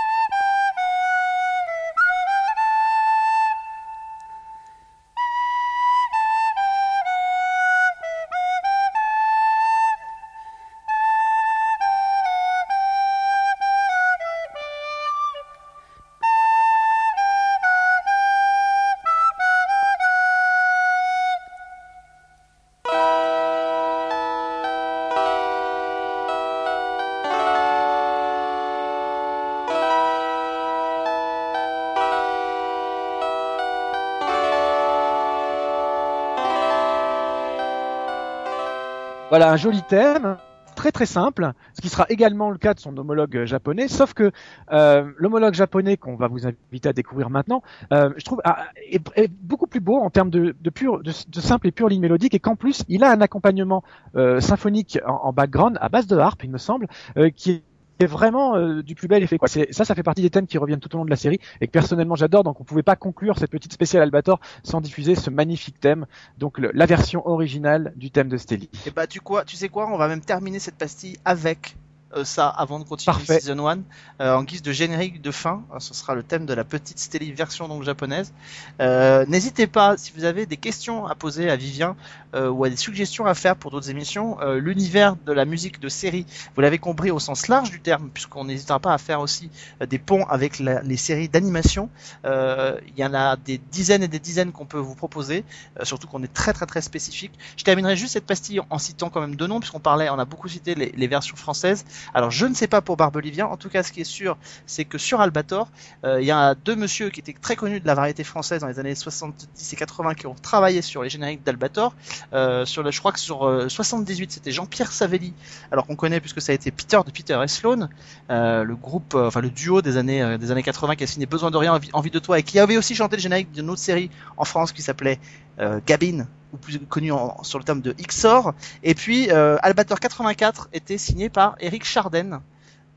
[39.30, 40.38] Voilà un joli thème,
[40.76, 44.32] très très simple, ce qui sera également le cas de son homologue japonais, sauf que
[44.72, 47.62] euh, l'homologue japonais qu'on va vous inviter à découvrir maintenant,
[47.94, 51.12] euh, je trouve ah, est, beaucoup plus beau en termes de, pure, de,
[51.42, 53.84] simple et pure ligne mélodique, et qu'en plus il a un accompagnement
[54.16, 57.62] euh, symphonique en, background à base de harpe, il me semble, euh, qui
[58.00, 59.38] est vraiment euh, du plus bel effet.
[59.38, 59.48] Quoi.
[59.48, 61.68] Ça, ça fait partie des thèmes qui reviennent tout au long de la série et
[61.68, 62.44] que personnellement j'adore.
[62.44, 66.06] Donc on pouvait pas conclure cette petite spéciale Albator sans diffuser ce magnifique thème.
[66.38, 68.70] Donc la version originale du thème de Stelly.
[68.86, 71.76] Et bah tu quoi, tu sais quoi, on va même terminer cette pastille avec
[72.24, 73.40] ça avant de continuer Parfait.
[73.40, 73.80] Season 1
[74.22, 75.64] euh, en guise de générique de fin.
[75.74, 78.34] Euh, Ce sera le thème de la petite Steli version donc japonaise.
[78.82, 81.96] Euh, N'hésitez pas si vous avez des questions à poser à Vivien
[82.36, 84.40] euh, ou à des suggestions à faire pour d'autres émissions.
[84.42, 88.10] Euh, L'univers de la musique de série, vous l'avez compris au sens large du terme,
[88.14, 89.50] puisqu'on n'hésitera pas à faire aussi
[89.82, 91.90] euh, des ponts avec la- les séries d'animation.
[92.26, 95.44] Euh, Il y en a des dizaines et des dizaines qu'on peut vous proposer,
[95.80, 97.32] euh, surtout qu'on est très très très spécifique.
[97.58, 100.26] Je terminerai juste cette pastille en citant quand même deux noms, puisqu'on parlait, on a
[100.26, 101.86] beaucoup cité les, les versions françaises.
[102.14, 104.86] Alors je ne sais pas pour Barbelivien, en tout cas ce qui est sûr, c'est
[104.86, 105.70] que sur Albator,
[106.04, 108.68] euh, il y a deux monsieur qui étaient très connus de la variété française dans
[108.68, 111.94] les années 70 et 80 qui ont travaillé sur les génériques d'Albator.
[112.34, 115.34] Euh, je crois que sur euh, 78 c'était Jean-Pierre Savelli,
[115.72, 117.90] alors qu'on connaît puisque ça a été Peter de Peter et Sloan,
[118.30, 121.08] euh, le groupe, euh, enfin le duo des années euh, des années 80 qui a
[121.08, 123.52] signé Besoin de rien, envie, Envie de toi et qui avait aussi chanté le générique
[123.52, 125.49] d'une autre série en France qui s'appelait euh,
[125.86, 128.54] Gabin ou plus connu en- sur le terme de Xor.
[128.84, 132.40] Et puis euh, Albator 84 était signé par Eric Charden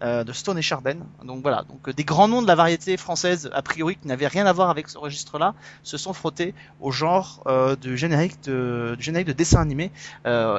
[0.02, 0.98] euh, de Stone et Charden.
[1.24, 4.26] Donc voilà, donc euh, des grands noms de la variété française a priori qui n'avaient
[4.26, 8.96] rien à voir avec ce registre-là se sont frottés au genre euh, de générique de,
[8.98, 9.92] du générique de dessin animé.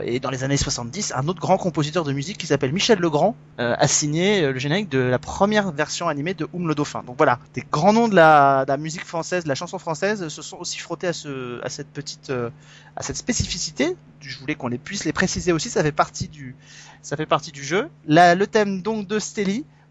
[0.05, 3.35] Et dans les années 70, un autre grand compositeur de musique qui s'appelle Michel Legrand
[3.57, 7.03] a signé le générique de la première version animée de Oum le Dauphin.
[7.05, 10.57] Donc voilà, des grands noms de la, musique française, de la chanson française se sont
[10.57, 12.31] aussi frottés à ce à cette petite
[12.95, 13.95] à cette spécificité.
[14.21, 16.55] Je voulais qu'on les puisse les préciser aussi, ça fait partie du
[17.03, 17.89] ça fait partie du jeu.
[18.07, 19.19] Le thème donc de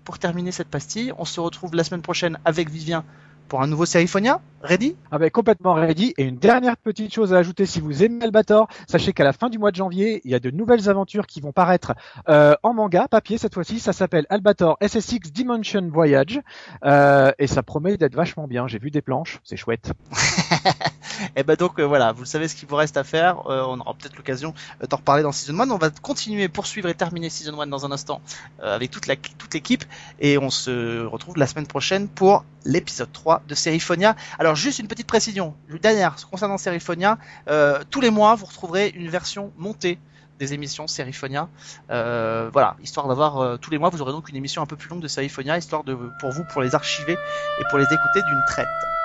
[0.05, 3.05] Pour terminer cette pastille, on se retrouve la semaine prochaine avec Vivien
[3.53, 4.41] pour un nouveau Seriphonia.
[4.63, 6.15] Ready Ah ben, complètement ready.
[6.17, 9.51] Et une dernière petite chose à ajouter, si vous aimez Albator, sachez qu'à la fin
[9.51, 11.93] du mois de janvier, il y a de nouvelles aventures qui vont paraître
[12.31, 13.79] euh, en manga, papier cette fois-ci.
[13.79, 16.41] Ça s'appelle Albator SSX Dimension Voyage.
[16.87, 18.67] Euh, et ça promet d'être vachement bien.
[18.69, 19.93] J'ai vu des planches, c'est chouette.
[21.37, 23.47] Et ben donc euh, voilà, vous savez ce qu'il vous reste à faire.
[23.49, 25.71] Euh, on aura peut-être l'occasion euh, d'en reparler dans Season 1.
[25.71, 28.21] On va continuer, poursuivre et terminer Season 1 dans un instant
[28.63, 29.85] euh, avec toute la toute l'équipe.
[30.21, 34.17] Et on se retrouve la semaine prochaine pour l'épisode 3 de Seriphonia.
[34.39, 37.19] Alors juste une petite précision, dernière concernant Seriphonia.
[37.49, 39.99] Euh, tous les mois, vous retrouverez une version montée
[40.39, 41.49] des émissions Seriphonia.
[41.91, 44.77] Euh, voilà, histoire d'avoir euh, tous les mois, vous aurez donc une émission un peu
[44.77, 47.13] plus longue de Seriphonia, histoire de pour vous pour les archiver
[47.61, 49.02] et pour les écouter d'une traite.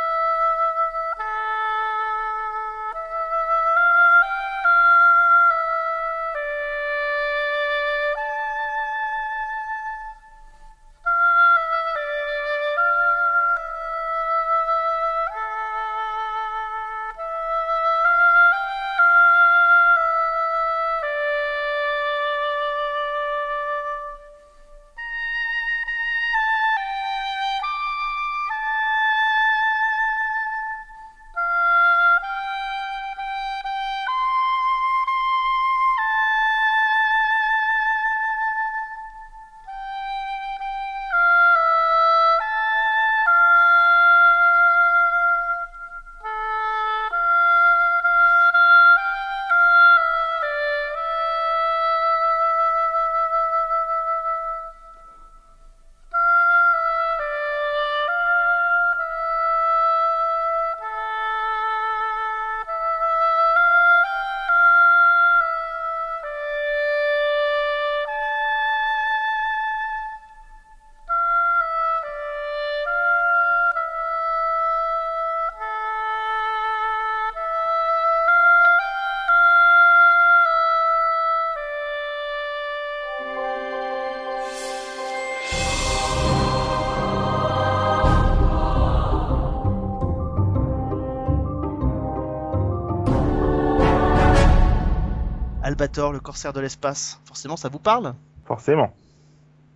[95.68, 97.20] Albator, le corsaire de l'espace.
[97.26, 98.14] Forcément, ça vous parle?
[98.46, 98.94] Forcément.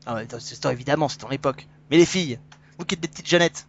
[0.06, 1.68] Ah ouais, c'est c'est- évidemment, c'est ton époque.
[1.90, 2.40] Mais les filles,
[2.80, 3.68] vous qui êtes des petites Jeannettes.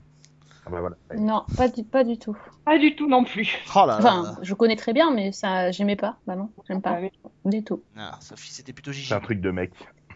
[0.65, 0.95] Ah bah voilà.
[1.17, 2.37] Non, pas du, pas du tout.
[2.65, 3.59] Pas du tout non plus.
[3.75, 3.97] Oh là là.
[3.99, 6.19] Enfin, je connais très bien, mais ça, j'aimais pas.
[6.29, 7.09] Bah non, j'aime pas Ah
[7.51, 7.83] du tout.
[7.97, 9.15] Ah, Sophie, c'était plutôt C'est Gigi.
[9.15, 9.73] un truc de mec.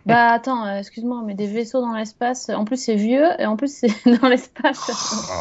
[0.07, 3.57] Bah attends, euh, excuse-moi, mais des vaisseaux dans l'espace, en plus c'est vieux, et en
[3.57, 3.89] plus c'est
[4.23, 5.27] dans l'espace.
[5.29, 5.41] Ah,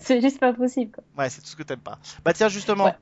[0.00, 0.90] c'est juste pas possible.
[0.92, 1.04] Quoi.
[1.18, 1.98] Ouais, c'est tout ce que t'aimes pas.
[2.24, 2.94] Bah tiens, justement, Ouais.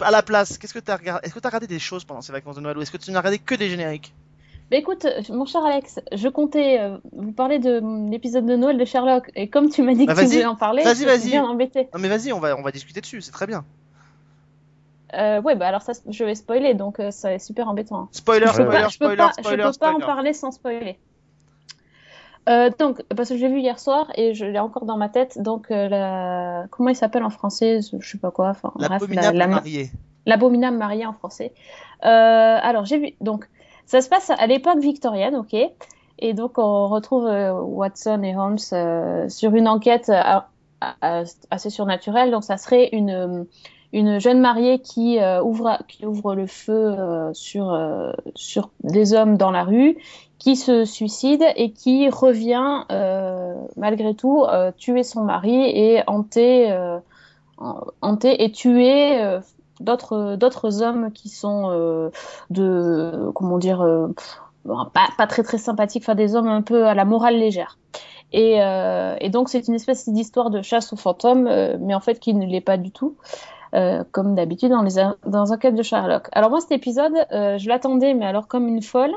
[0.00, 2.32] À la place, qu'est-ce que t'as regardé Est-ce que t'as regardé des choses pendant ces
[2.32, 4.14] vacances de Noël ou est-ce que tu n'as regardé que des génériques?
[4.70, 8.78] Bah écoute, euh, mon cher Alex, je comptais euh, vous parler de l'épisode de Noël
[8.78, 11.04] de Sherlock, et comme tu m'as dit Bah, que tu voulais en parler, Vas-y, je
[11.04, 11.20] vas-y.
[11.20, 11.88] suis bien embêtée.
[11.92, 13.64] Non mais vas-y, on va, on va discuter dessus, c'est très bien.
[15.14, 18.08] Euh, ouais, bah alors ça, je vais spoiler, donc euh, ça est super embêtant.
[18.12, 19.94] Spoiler, je spoiler, pas, je peux spoiler, pas, je spoiler, peux pas spoiler.
[19.96, 20.98] en parler sans spoiler.
[22.48, 25.08] Euh, donc, parce que je l'ai vu hier soir et je l'ai encore dans ma
[25.08, 25.40] tête.
[25.40, 26.66] Donc, euh, la...
[26.70, 28.48] comment il s'appelle en français Je sais pas quoi.
[28.50, 29.90] Enfin, L'abominable la- la- marié.
[30.26, 31.52] L'abominable marié en français.
[32.04, 33.10] Euh, alors, j'ai vu.
[33.20, 33.48] Donc,
[33.86, 35.54] Ça se passe à l'époque victorienne, ok.
[36.24, 38.58] Et donc on retrouve Watson et Holmes
[39.28, 40.10] sur une enquête
[41.50, 42.30] assez surnaturelle.
[42.30, 43.46] Donc ça serait une
[43.92, 49.12] une jeune mariée qui euh, ouvre qui ouvre le feu euh, sur euh, sur des
[49.12, 49.98] hommes dans la rue,
[50.42, 56.72] qui se suicide et qui revient euh, malgré tout euh, tuer son mari et hanter
[56.72, 56.98] euh,
[58.00, 59.38] hanter et tuer euh,
[59.78, 62.10] d'autres d'autres hommes qui sont euh,
[62.50, 64.08] de comment dire euh,
[64.66, 67.78] pas, pas très très sympathiques, enfin des hommes un peu à la morale légère.
[68.32, 68.56] Et,
[69.20, 71.48] et donc c'est une espèce d'histoire de chasse aux fantômes,
[71.80, 73.16] mais en fait qui ne l'est pas du tout,
[73.74, 74.94] euh, comme d'habitude dans les
[75.26, 76.28] dans enquêtes de Sherlock.
[76.32, 79.14] Alors moi cet épisode, euh, je l'attendais, mais alors comme une folle.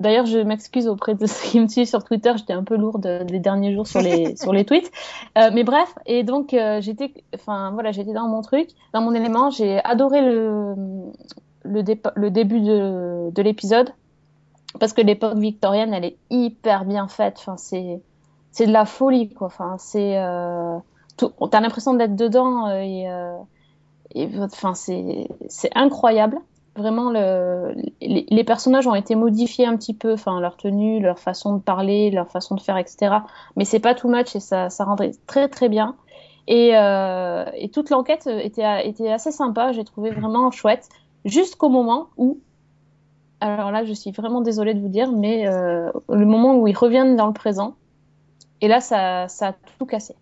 [0.00, 3.06] D'ailleurs, je m'excuse auprès de ceux qui me suivent sur Twitter, j'étais un peu lourde
[3.06, 4.90] euh, les derniers jours sur les sur les tweets.
[5.38, 7.12] Euh, mais bref, et donc euh, j'étais,
[7.46, 9.50] voilà, dans mon truc, dans mon élément.
[9.50, 10.74] J'ai adoré le
[11.64, 13.92] le, début de, de l'épisode
[14.78, 17.36] parce que l'époque victorienne, elle est hyper bien faite.
[17.38, 19.46] Enfin, c'est de la folie quoi.
[19.48, 20.78] Enfin, c'est euh,
[21.16, 25.28] t'as l'impression d'être dedans euh, et euh, enfin c'est
[25.74, 26.38] incroyable.
[26.74, 31.18] Vraiment, le, les, les personnages ont été modifiés un petit peu, enfin leur tenue, leur
[31.18, 33.16] façon de parler, leur façon de faire, etc.
[33.56, 35.96] Mais c'est pas too much et ça, ça rendrait très très bien.
[36.48, 40.88] Et, euh, et toute l'enquête était, était assez sympa, j'ai trouvé vraiment chouette,
[41.24, 42.40] jusqu'au moment où,
[43.40, 46.76] alors là je suis vraiment désolée de vous dire, mais euh, le moment où ils
[46.76, 47.76] reviennent dans le présent,
[48.60, 50.14] et là ça, ça a tout cassé.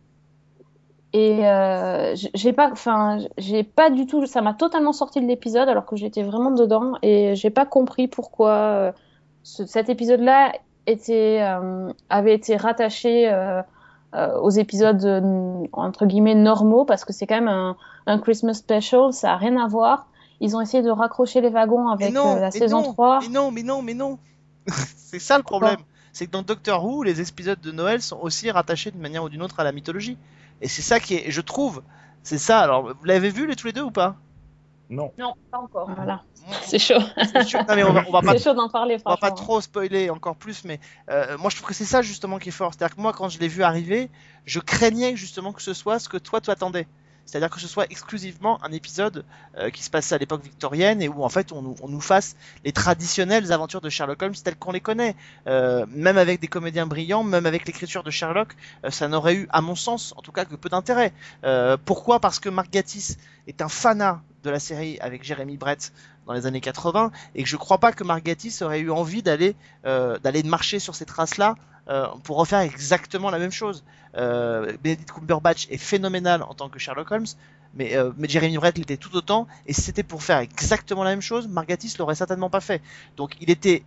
[1.12, 5.68] Et euh, j'ai pas, enfin, j'ai pas du tout, ça m'a totalement sorti de l'épisode
[5.68, 8.92] alors que j'étais vraiment dedans et j'ai pas compris pourquoi euh,
[9.42, 10.52] ce- cet épisode-là
[10.86, 13.60] était, euh, avait été rattaché euh,
[14.40, 15.04] aux épisodes
[15.72, 19.56] entre guillemets normaux parce que c'est quand même un, un Christmas special, ça a rien
[19.56, 20.06] à voir.
[20.40, 23.20] Ils ont essayé de raccrocher les wagons avec non, la saison non, 3.
[23.22, 24.18] Mais non, mais non, mais non.
[24.96, 25.76] c'est ça le problème.
[26.12, 29.28] C'est que dans Doctor Who, les épisodes de Noël sont aussi rattachés d'une manière ou
[29.28, 30.16] d'une autre à la mythologie.
[30.60, 31.82] Et c'est ça qui est, je trouve,
[32.22, 32.60] c'est ça.
[32.60, 34.16] Alors, vous l'avez vu les tous les deux ou pas?
[34.90, 35.12] Non.
[35.18, 35.88] Non, pas encore.
[35.94, 36.24] Voilà,
[36.62, 36.98] c'est chaud.
[37.32, 37.60] C'est sûr.
[37.60, 40.10] Non, mais on va, on va pas chaud d'en parler, on va pas trop spoiler
[40.10, 40.80] encore plus, mais
[41.10, 42.74] euh, moi je trouve que c'est ça justement qui est fort.
[42.74, 44.10] C'est-à-dire que moi quand je l'ai vu arriver,
[44.46, 46.88] je craignais justement que ce soit ce que toi tu attendais.
[47.26, 49.24] C'est-à-dire que ce soit exclusivement un épisode
[49.56, 52.72] euh, qui se passait à l'époque victorienne et où en fait on, nous- fasse les
[52.72, 55.14] traditionnelles aventures de Sherlock Holmes telles qu'on les connaît.
[55.46, 59.48] Euh, même avec des comédiens brillants, même avec l'écriture de Sherlock, euh, ça n'aurait eu,
[59.50, 61.12] à mon sens, en tout cas, que peu d'intérêt.
[61.44, 62.20] Euh, pourquoi?
[62.20, 63.16] Parce que Mark Gatiss
[63.46, 65.92] est un fanat de la série avec Jeremy Brett
[66.26, 69.22] dans les années 80 et que je crois pas que Mark Gatiss aurait eu envie
[69.22, 69.54] d'aller
[69.84, 71.56] d'aller marcher sur ces traces-là
[71.88, 73.84] euh, pour refaire exactement la même chose.
[74.16, 77.26] Euh, Benedict Cumberbatch est phénoménal en tant que Sherlock Holmes,
[77.74, 81.10] mais, euh, mais Jeremy Brett l'était tout autant, et si c'était pour faire exactement la
[81.10, 82.82] même chose, Mark Gatiss l'aurait certainement pas fait.
[83.16, 83.84] Donc il était,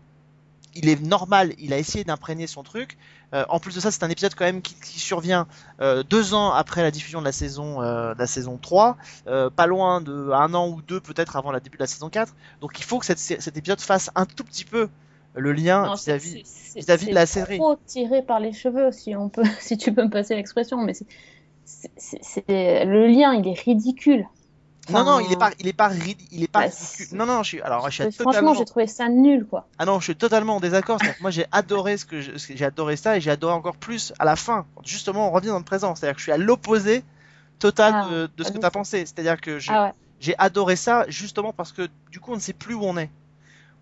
[0.76, 2.98] il est normal, il a essayé d'imprégner son truc.
[3.34, 5.48] Euh, en plus de ça, c'est un épisode quand même qui, survient
[6.10, 8.96] deux ans après la diffusion de la saison, de la saison 3,
[9.28, 12.10] euh, pas loin de un an ou deux peut-être avant le début de la saison
[12.10, 12.34] 4.
[12.62, 14.89] Donc il faut que cet épisode fasse un tout petit peu
[15.36, 16.44] le lien vis-à-vis
[17.10, 17.58] de la série.
[17.60, 20.94] trop tiré par les cheveux, si on peut, si tu peux me passer l'expression, mais
[21.66, 24.28] c'est, le lien, il est ridicule.
[24.90, 27.18] Non, non, il est pas, il est pas, il est pas Bah, ridicule.
[27.18, 29.68] Non, non, je suis, alors, je suis franchement, totalement, j'ai trouvé ça nul, quoi.
[29.80, 31.00] ah non, je suis totalement en désaccord.
[31.22, 34.26] Moi, j'ai adoré ce que, je- j'ai adoré ça et j'ai adoré encore plus à
[34.26, 34.66] la fin.
[34.86, 35.96] Justement, on revient dans le présent.
[35.96, 37.04] C'est-à-dire que je suis à l'opposé
[37.60, 38.62] total Ah, de, de ce ah, que oui.
[38.62, 39.00] t'as pensé.
[39.06, 39.94] C'est-à-dire que je- Ah ouais.
[40.20, 43.10] j'ai adoré ça justement parce que du coup, on ne sait plus où on est.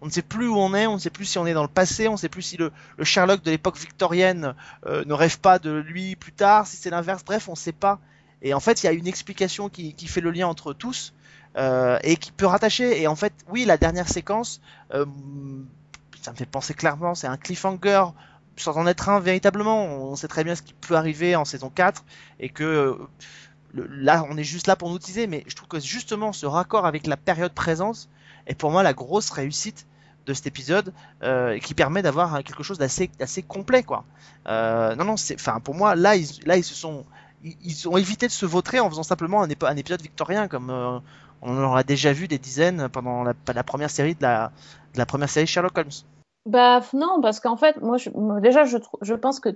[0.02, 1.62] On ne sait plus où on est, on ne sait plus si on est dans
[1.62, 4.56] le passé, on ne sait plus si le, le Sherlock de l'époque victorienne
[4.88, 7.72] euh, ne rêve pas de lui plus tard, si c'est l'inverse, bref, on ne sait
[7.72, 7.99] pas.
[8.41, 11.14] Et en fait, il y a une explication qui, qui fait le lien entre tous
[11.58, 13.02] euh, et qui peut rattacher.
[13.02, 14.62] Et en fait, oui, la dernière séquence,
[14.93, 15.06] euh,
[16.22, 18.06] ça me fait penser clairement, c'est un cliffhanger
[18.58, 19.86] sans en être un véritablement.
[19.86, 22.04] On sait très bien ce qui peut arriver en saison 4
[22.39, 22.95] et que euh,
[23.74, 25.28] là, on est juste là pour nous teaser.
[25.28, 28.10] Mais je trouve que justement, ce raccord avec la période présente
[28.47, 29.86] est pour moi la grosse réussite
[30.26, 30.93] de cet épisode
[31.24, 34.03] euh, qui permet d'avoir quelque chose d'assez assez complet quoi.
[34.47, 37.05] Euh, non non c'est enfin pour moi là ils là ils se sont
[37.43, 40.99] ils, ont évité de se vautrer en faisant simplement un, épisode victorien comme euh,
[41.41, 45.47] on en aura déjà vu des dizaines pendant la, première série de la première série
[45.47, 45.89] Sherlock Holmes.
[46.45, 47.97] Bah non, parce qu'en fait, moi,
[48.41, 49.49] déjà, je pense que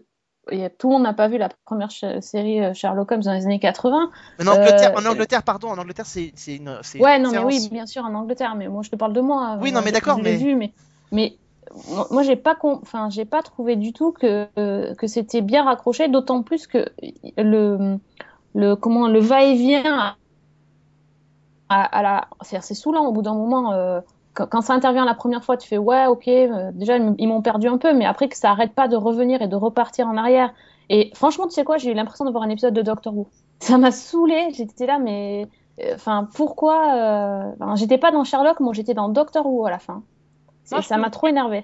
[0.78, 3.60] tout le monde n'a pas vu la première série euh, Sherlock Holmes dans les années
[3.60, 4.12] 80.
[4.40, 7.32] Mais en Angleterre, Euh, en Angleterre pardon en Angleterre c'est c'est une Ouais, une non,
[7.32, 9.58] mais oui, bien sûr, en Angleterre, mais moi, je te parle de moi.
[9.62, 10.74] Oui, Moi, non, mais d'accord, mais- vu, mais,
[11.12, 11.38] mais
[12.12, 15.64] moi, j'ai pas, con- enfin, j'ai pas trouvé du tout que euh, que c'était bien
[15.64, 16.90] raccroché, d'autant plus que
[17.38, 17.98] le
[18.54, 20.16] le comment le va-et-vient
[21.70, 23.74] à, à la, c'est saoulant au bout d'un moment.
[23.74, 24.00] euh,
[24.36, 27.42] quand, quand ça intervient la première fois, tu fais ouais, ok, euh, déjà ils m'ont
[27.42, 30.18] perdu un peu, mais après que ça arrête pas de revenir et de repartir en
[30.18, 30.54] arrière.
[30.90, 33.28] Et franchement, tu sais quoi, j'ai eu l'impression de voir un épisode de Doctor Who.
[33.60, 34.50] Ça m'a saoulé.
[34.54, 35.48] J'étais là, mais
[35.82, 39.72] euh, enfin pourquoi euh, enfin, J'étais pas dans Sherlock, moi j'étais dans Doctor Who à
[39.72, 40.04] la fin.
[40.72, 41.64] Moi, ça m'a trop énervé.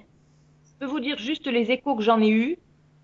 [0.66, 2.58] Je peux vous dire juste les échos que j'en ai eus.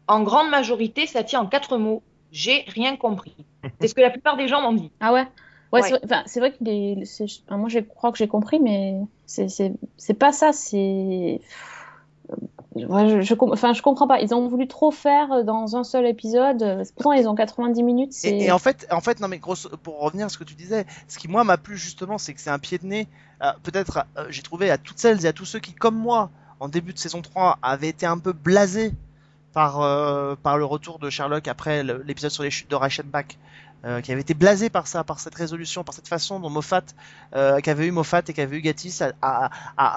[0.08, 2.02] En grande majorité, ça tient en quatre mots.
[2.32, 3.36] J'ai rien compris.
[3.82, 4.92] C'est ce que la plupart des gens m'ont dit.
[5.00, 5.22] Ah ouais?
[5.74, 5.82] Ouais, Ouais.
[5.82, 7.04] c'est vrai- enfin, c'est vrai que les-
[7.52, 10.52] moi je crois que j'ai compris, mais c'est pas ça.
[10.54, 11.40] C'est
[12.76, 14.20] ouais, je, je, com- enfin, je comprends pas.
[14.22, 16.84] Ils ont voulu trop faire dans un seul épisode.
[16.96, 18.14] Pourtant, ils ont 90 minutes.
[18.24, 20.86] Et, et en fait, en fait, non mais pour revenir à ce que tu disais,
[21.08, 23.08] ce qui moi m'a plu justement, c'est que c'est un pied de nez.
[23.44, 26.30] euh, Peut-être, euh, j'ai trouvé à toutes celles et à tous ceux qui, comme moi,
[26.60, 28.94] en début de saison 3, avaient été un peu blasés
[29.54, 33.26] par euh, par le retour de Sherlock après l'épisode sur les chutes de Reichenbach,
[33.86, 36.84] euh, qui avait été blasé par ça, par cette résolution, par cette façon dont Moffat,
[37.36, 39.50] euh, qu'avait eu Moffat et qu'avait eu Gatiss à,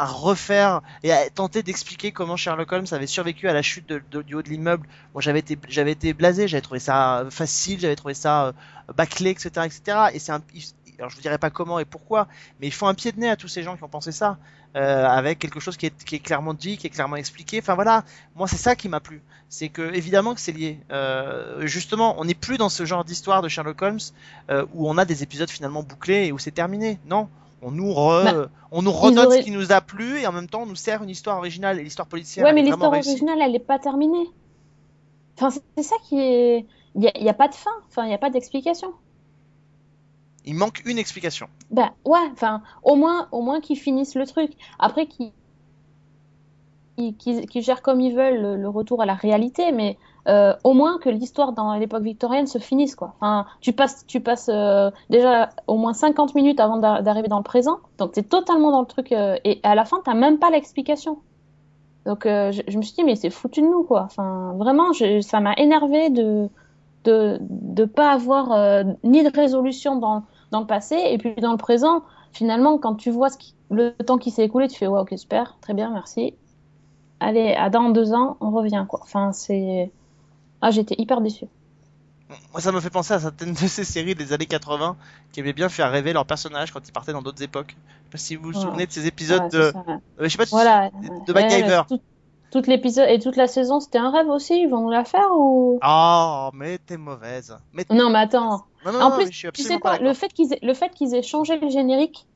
[0.06, 4.34] refaire et à tenter d'expliquer comment Sherlock Holmes avait survécu à la chute de- du
[4.34, 4.86] haut de l'immeuble.
[5.14, 8.52] Moi, j'avais été, j'avais été blasé, j'avais trouvé ça facile, j'avais trouvé ça euh,
[8.96, 9.98] bâclé, etc., etc.
[10.12, 10.42] Et c'est un,
[10.98, 12.28] alors je vous dirai pas comment et pourquoi,
[12.60, 14.36] mais ils font un pied de nez à tous ces gens qui ont pensé ça,
[14.76, 17.58] euh, avec quelque chose qui est, qui est clairement dit, qui est clairement expliqué.
[17.60, 18.04] Enfin voilà,
[18.36, 20.78] moi c'est ça qui m'a plu, c'est que évidemment que c'est lié.
[20.92, 23.98] Euh, justement, on n'est plus dans ce genre d'histoire de Sherlock Holmes
[24.50, 26.98] euh, où on a des épisodes finalement bouclés et où c'est terminé.
[27.06, 27.28] Non.
[27.62, 30.32] On nous, re- Bah, on nous redonne auraient- ce qui nous a plu et en
[30.32, 33.38] même temps on nous sert une histoire originale et l'histoire policière Ouais, mais l'histoire originale,
[33.42, 34.30] elle est pas terminée.
[35.36, 36.66] Enfin, c'est ça qui est.
[36.96, 37.70] Il y a, pas de fin.
[37.88, 38.92] Enfin, il y a pas d'explication.
[40.44, 41.48] Il manque une explication.
[41.70, 44.52] Ben ouais, enfin, au moins, au moins qu'ils finissent le truc.
[44.78, 45.32] Après, qu'ils
[47.18, 49.96] qu'ils gèrent comme ils veulent le, retour à la réalité, mais
[50.28, 53.14] euh, au moins que l'histoire dans l'époque victorienne se finisse, quoi.
[53.16, 57.38] Enfin, tu passes, tu passes euh, déjà au moins 50 minutes avant d'a- d'arriver dans
[57.38, 60.38] le présent, donc t'es totalement dans le truc, euh, et à la fin, t'as même
[60.38, 61.18] pas l'explication.
[62.06, 64.02] Donc je, je me suis dit, mais c'est foutu de nous, quoi.
[64.02, 66.48] Enfin, vraiment, ça m'a énervé de
[67.04, 71.52] de de pas avoir euh, ni de résolution dans dans le passé et puis dans
[71.52, 72.02] le présent.
[72.32, 75.14] Finalement, quand tu vois ce qui- le temps qui s'est écoulé, tu fais ouais, ok,
[75.18, 76.34] super, très bien, merci.
[77.20, 79.00] Allez, à dans deux ans, on revient, quoi.
[79.02, 79.92] Enfin, c'est
[80.62, 81.46] ah, j'étais hyper déçue.
[82.52, 84.96] Moi, ça me fait penser à certaines de ces séries des années 80
[85.32, 87.76] qui aimaient bien faire rêver leurs personnages quand ils partaient dans d'autres époques.
[87.76, 88.60] Je sais pas si vous vous Ouais.
[88.60, 89.58] souvenez de ces épisodes Ouais, de.
[89.72, 89.84] ça.
[90.20, 90.90] euh, je sais pas Voilà.
[91.26, 91.82] de Ouais, MacGyver.
[91.82, 92.00] mais tout,
[92.50, 94.60] tout l'épisode et toute la saison, c'était un rêve aussi.
[94.62, 95.78] Ils vont nous la faire ou?
[95.84, 97.56] Oh, mais t'es mauvaise.
[97.72, 97.84] Mais...
[97.90, 98.64] Non, mais attends.
[98.84, 100.74] Non, non, En non, plus, je suis Tu sais quoi, le fait qu'ils aient, le
[100.74, 102.26] fait qu'ils aient changé le générique,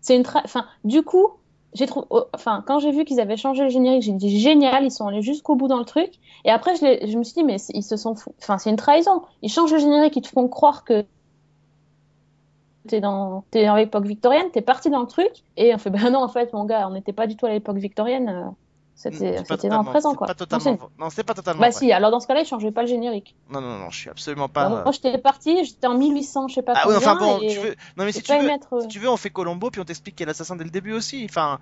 [0.00, 0.40] c'est une tra...
[0.44, 1.28] enfin, du coup,
[1.74, 4.84] j'ai trouvé, oh, enfin, quand j'ai vu qu'ils avaient changé le générique, j'ai dit génial,
[4.84, 6.12] ils sont allés jusqu'au bout dans le truc.
[6.44, 8.70] Et après, je, l'ai- je me suis dit, mais ils se sont, fou- enfin, c'est
[8.70, 9.22] une trahison.
[9.42, 11.06] Ils changent le générique, ils te font croire que
[12.88, 16.10] t'es dans, t'es dans l'époque victorienne, t'es parti dans le truc, et on fait, ben
[16.10, 18.50] non, en fait, mon gars, on n'était pas du tout à l'époque victorienne, euh,
[19.10, 20.26] c'était, totalement- présent, quoi.
[20.28, 20.64] Pas Non, totalement...
[20.64, 20.88] c'est- vrai.
[20.98, 21.60] Non, c'est pas totalement.
[21.60, 21.78] Bah vrai.
[21.78, 23.34] si, alors dans ce cas-là, ils changeaient pas le générique.
[23.50, 24.68] Non, non, non, je suis absolument Bah, pas.
[24.68, 27.58] moi, j'étais parti, j'étais en 1800, je sais pas Ah oui, enfin bon, et tu
[27.58, 27.74] veux.
[27.96, 28.42] Non, mais si tu veux.
[28.42, 30.56] y mettre, euh, Si tu veux, on fait Colombo puis on t'explique qu'il est l'assassin
[30.56, 31.26] dès le début aussi.
[31.28, 31.58] Enfin,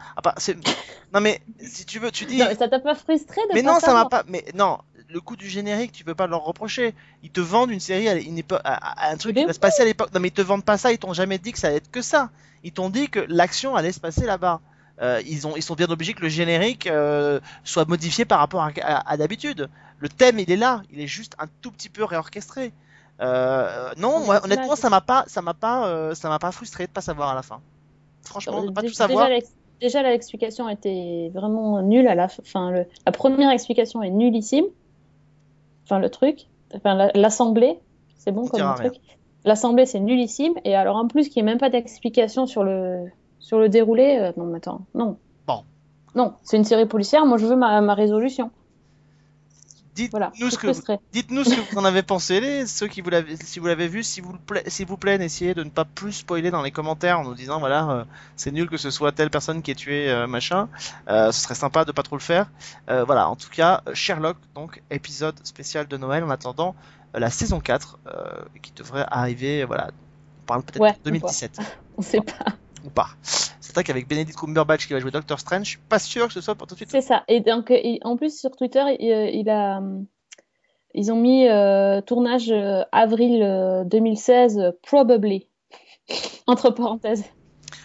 [1.13, 2.39] non mais si tu veux, tu dis.
[2.39, 4.23] Non, mais ça t'a pas frustré de Mais non, ça m'a pas.
[4.29, 4.79] Mais non,
[5.09, 6.95] le coup du générique, tu peux pas leur reprocher.
[7.23, 9.53] Ils te vendent une série à une époque, à- à un truc Mais qui va
[9.53, 10.11] se passer à l'époque.
[10.15, 10.93] Non, mais ils te vendent pas ça.
[10.93, 12.31] Ils t'ont jamais dit que ça allait être que ça.
[12.63, 14.61] Ils t'ont dit que l'action allait se passer là-bas.
[15.01, 18.63] Euh, ils ont, ils sont bien obligés que le générique euh, soit modifié par rapport
[18.63, 19.69] à, à- à d'habitude.
[19.99, 20.83] Le thème, il est là.
[20.91, 22.73] Il est juste un tout petit peu réorchestré.
[23.21, 26.91] Euh, non, moi, honnêtement, ça m'a pas, ça m'a pas, ça m'a pas frustré de
[26.91, 27.61] pas savoir à la fin.
[28.25, 29.27] Franchement, de pas tout savoir.
[29.27, 32.71] Déjà, l'ex- déjà, l'explication était vraiment nulle à la fin.
[32.71, 34.65] Le- la première explication est nullissime.
[35.85, 37.79] Enfin, le truc, enfin, la- l'assemblée,
[38.19, 39.01] c'est bon On comme truc.
[39.45, 40.55] L'assemblée, c'est nullissime.
[40.65, 43.07] Et alors, en plus, qu'il n'y ait même pas d'explication sur le,
[43.41, 45.19] sur le déroulé, euh, non, mais attends, non.
[45.47, 45.65] Bon.
[46.15, 47.27] Non, c'est une série policière.
[47.27, 48.51] Moi, je veux ma, ma résolution.
[49.95, 50.31] Dites-nous Voilà.
[50.35, 53.89] ce que, ce vous en avez pensé, les, ceux qui vous l'avez, si vous l'avez
[53.89, 56.71] vu, s'il vous plaît, s'il vous plaît, n'essayez de ne pas plus spoiler dans les
[56.71, 58.05] commentaires en nous disant voilà, euh,
[58.37, 60.69] c'est nul que ce soit telle personne qui est tuée, euh, machin.
[61.09, 62.51] Euh, ce serait sympa de pas trop le faire.
[62.87, 66.77] Voilà, en tout cas, Sherlock, donc épisode spécial de Noël en attendant
[67.15, 69.91] la saison 4 euh, qui devrait arriver, voilà,
[70.43, 71.59] on parle peut-être Ouais, de 2017
[71.97, 72.53] On sait pas.
[72.85, 73.09] Ou pas.
[73.23, 76.33] C'est vrai qu'avec Benedict Cumberbatch qui va jouer Doctor Strange, je suis pas sûr que
[76.33, 76.91] ce soit pour tout de suite.
[76.91, 77.23] C'est ça.
[77.29, 80.07] Et donc, euh, en plus, sur Twitter, il, euh, il a, hum,
[80.95, 85.47] ils ont mis euh, tournage euh, avril euh, 2016, euh, probably,
[86.47, 87.25] entre parenthèses.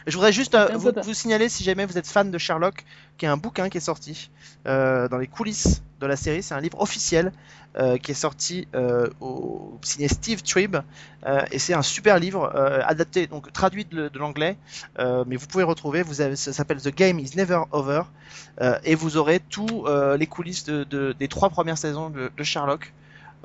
[0.08, 2.84] Je voudrais juste euh, vous, signaler, si jamais vous êtes fan de Sherlock,
[3.18, 4.30] qu'il y a un bouquin qui est sorti
[4.68, 6.42] euh, dans les coulisses de la série.
[6.44, 7.32] C'est un livre officiel
[7.78, 10.78] euh, qui est sorti euh, au signé Steve Tribb
[11.26, 12.50] euh, et c'est un super livre
[12.86, 14.58] adapté, donc traduit de, l'anglais,
[14.98, 16.02] mais vous pouvez retrouver.
[16.02, 18.04] Vous avez, ça s'appelle The Game Is Never Over
[18.84, 19.86] et vous aurez tous
[20.18, 22.94] les coulisses de, de- des trois premières saisons de, Sherlock.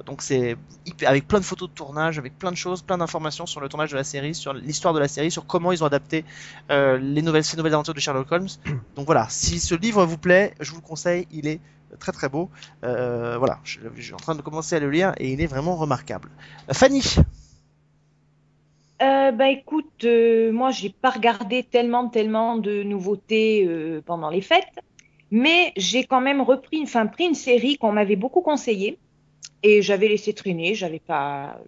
[0.07, 0.57] Donc c'est
[1.05, 3.91] avec plein de photos de tournage, avec plein de choses, plein d'informations sur le tournage
[3.91, 6.25] de la série, sur l'histoire de la série, sur comment ils ont adapté
[6.69, 8.49] les nouvelles, ces nouvelles aventures de Sherlock Holmes.
[8.95, 11.61] Donc voilà, si ce livre vous plaît, je vous le conseille, il est
[11.99, 12.51] très très beau.
[12.85, 15.77] Euh, voilà, je, suis en train de commencer à le lire et il est vraiment
[15.77, 16.31] remarquable.
[16.69, 17.03] Euh, Fanny,
[19.03, 24.43] Euh, bah écoute, euh, moi j'ai pas regardé tellement tellement de nouveautés euh, pendant les
[24.43, 24.79] fêtes,
[25.31, 28.99] mais j'ai quand même repris, enfin pris une série qu'on m'avait beaucoup conseillée
[29.63, 31.59] et j'avais laissé traîner, j'avais pas,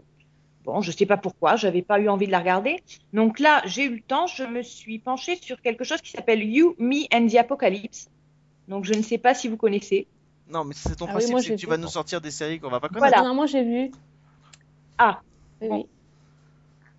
[0.64, 2.80] bon, je sais pas pourquoi, j'avais pas eu envie de la regarder.
[3.14, 6.42] Donc là, j'ai eu le temps, je me suis penchée sur quelque chose qui s'appelle
[6.42, 8.10] You, Me and the Apocalypse.
[8.68, 10.06] Donc je ne sais pas si vous connaissez.
[10.48, 12.30] non mais c'est ton Ah oui, principe, moi, c'est que tu vas nous sortir des
[12.30, 13.06] séries qu'on va pas connaître.
[13.14, 13.26] Voilà.
[13.28, 13.90] Non, moi j'ai vu.
[14.98, 15.20] Ah.
[15.60, 15.76] Oui, Bon.
[15.76, 15.86] oui.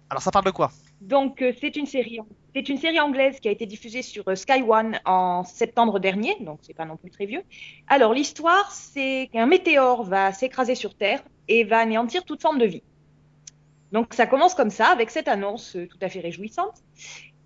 [0.10, 0.72] Alors ça parle de quoi?
[1.02, 2.20] Donc, euh, c'est une série,
[2.56, 6.38] c'est une série anglaise qui a été diffusée sur euh, Sky One en septembre dernier,
[6.40, 7.44] donc c'est pas non plus très vieux.
[7.88, 12.66] Alors, l'histoire, c'est qu'un météore va s'écraser sur Terre et va anéantir toute forme de
[12.66, 12.84] vie.
[13.92, 16.82] Donc, ça commence comme ça, avec cette annonce euh, tout à fait réjouissante.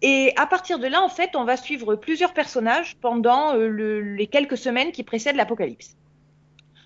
[0.01, 4.01] Et à partir de là, en fait, on va suivre plusieurs personnages pendant euh, le-
[4.15, 5.97] les quelques semaines qui précèdent l'apocalypse.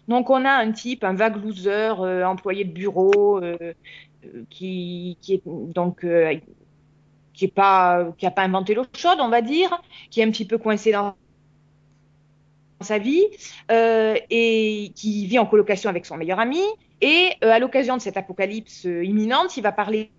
[0.07, 3.73] Donc, on a un type, un vague loser, euh, employé de bureau, euh,
[4.49, 5.41] qui, qui
[7.47, 8.05] pas
[8.35, 11.15] pas inventé l'eau chaude, on va dire, qui est un petit peu coincé dans
[12.81, 13.25] sa vie
[13.69, 16.61] et qui vit en colocation avec son meilleur ami.
[17.01, 20.11] Et à l'occasion de cette apocalypse imminente, il va parler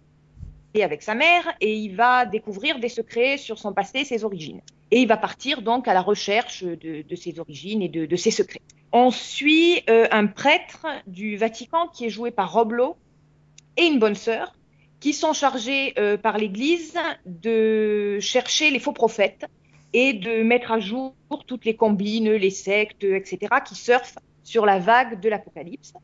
[0.81, 4.63] avec sa mère et il va découvrir des secrets sur son passé et ses origines.
[4.91, 8.63] Et il va partir donc à la recherche de, ses origines et de, ses secrets.
[8.93, 12.97] On suit euh, un prêtre du Vatican qui est joué par Rob Lowe
[13.77, 14.55] et une bonne sœur
[15.01, 16.97] qui sont chargés euh, par l'Église
[17.27, 19.47] de chercher les faux prophètes
[19.93, 21.15] et de mettre à jour
[21.47, 25.95] toutes les combines, les sectes, etc., qui surfent sur la vague de l'Apocalypse.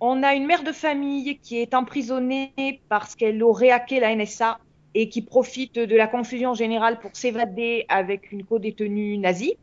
[0.00, 4.58] On a une mère de famille qui est emprisonnée parce qu'elle aurait hacké la NSA
[4.94, 9.56] et qui profite de la confusion générale pour s'évader avec une co-détenue nazie.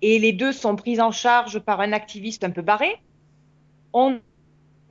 [0.00, 3.00] Et les deux sont pris en charge par un activiste un peu barré.
[3.92, 4.20] On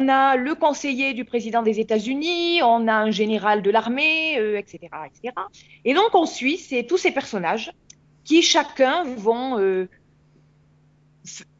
[0.07, 4.89] a le conseiller du président des États-Unis, on a un général de l'armée, euh, etc.,
[5.05, 5.33] etc.
[5.85, 7.71] Et donc on suit tous ces personnages
[8.23, 9.89] qui chacun vont euh,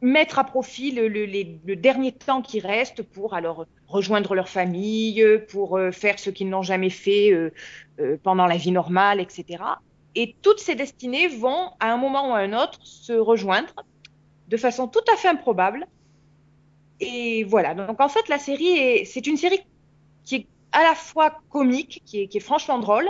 [0.00, 4.48] mettre à profit le, le- les- le dernier temps qui reste pour alors rejoindre leur
[4.48, 7.52] famille, pour euh, faire ce qu'ils n'ont jamais fait euh,
[8.00, 9.80] euh, pendant la vie normale, etc.
[10.14, 13.74] Et toutes ces destinées vont à un moment ou à un autre se rejoindre
[14.48, 15.86] de façon tout à fait improbable.
[17.00, 17.74] Et voilà.
[17.74, 19.60] Donc en fait, la série est, c'est une série
[20.24, 23.08] qui est à la fois comique, qui est, franchement drôle.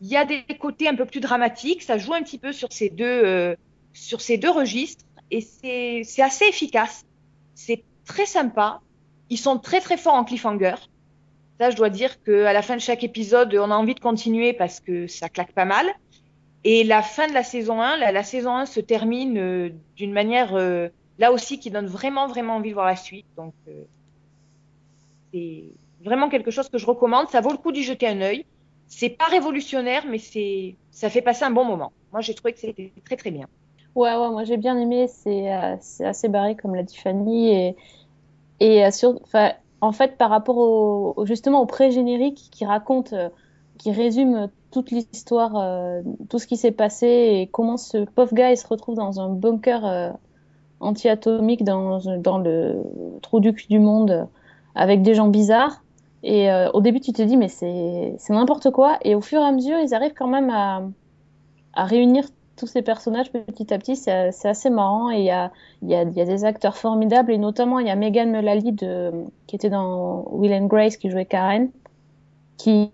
[0.00, 1.82] Il y a des côtés un peu plus dramatiques.
[1.82, 3.56] Ça joue un petit peu sur ces deux,
[3.92, 5.04] sur ces deux registres.
[5.30, 7.04] Et c'est, assez efficace.
[7.54, 8.80] C'est très sympa.
[9.30, 10.74] Ils sont très très forts en cliffhanger.
[11.60, 14.00] Ça, je dois dire que à la fin de chaque épisode, on a envie de
[14.00, 15.86] continuer parce que ça claque pas mal.
[16.64, 20.12] Et la fin de la saison 1, la, la saison 1 se termine euh, d'une
[20.12, 23.26] manière euh, là aussi qui donne vraiment vraiment envie de voir la suite.
[23.36, 23.84] Donc euh,
[25.32, 25.64] c'est
[26.02, 27.28] vraiment quelque chose que je recommande.
[27.28, 28.44] Ça vaut le coup d'y jeter un œil.
[28.86, 31.92] C'est pas révolutionnaire, mais c'est ça fait passer un bon moment.
[32.12, 33.46] Moi, j'ai trouvé que c'était très très bien.
[33.94, 35.08] Ouais, ouais, moi j'ai bien aimé.
[35.08, 37.48] C'est euh, assez barré, comme l'a dit Fanny.
[37.50, 37.76] Et,
[38.60, 39.20] et euh, sur,
[39.80, 43.30] en fait, par rapport au, justement au pré-générique qui raconte, euh,
[43.78, 48.54] qui résume toute l'histoire, euh, tout ce qui s'est passé et comment ce pauvre gars
[48.56, 50.16] se retrouve dans un bunker
[50.80, 52.82] anti-atomique dans, dans le
[53.22, 54.28] trou du du monde
[54.74, 55.82] avec des gens bizarres.
[56.24, 58.98] Et au début, tu te dis, mais c'est n'importe quoi.
[59.02, 60.82] Et au fur et à mesure, ils arrivent quand même à,
[61.74, 62.24] à réunir
[62.58, 63.96] tous ces personnages petit à petit.
[63.96, 65.10] C'est assez marrant.
[65.10, 65.50] Et il y a,
[65.82, 67.32] il y, a, il y a des acteurs formidables.
[67.32, 69.12] Et notamment, il y a Megan Mullally de,
[69.46, 71.70] qui était dans Will and Grace, qui jouait Karen,
[72.56, 72.90] qui,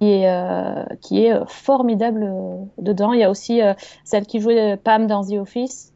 [0.00, 3.12] qui est, euh, qui est formidable euh, dedans.
[3.12, 3.72] Il y a aussi euh,
[4.04, 5.92] celle qui jouait Pam dans The Office.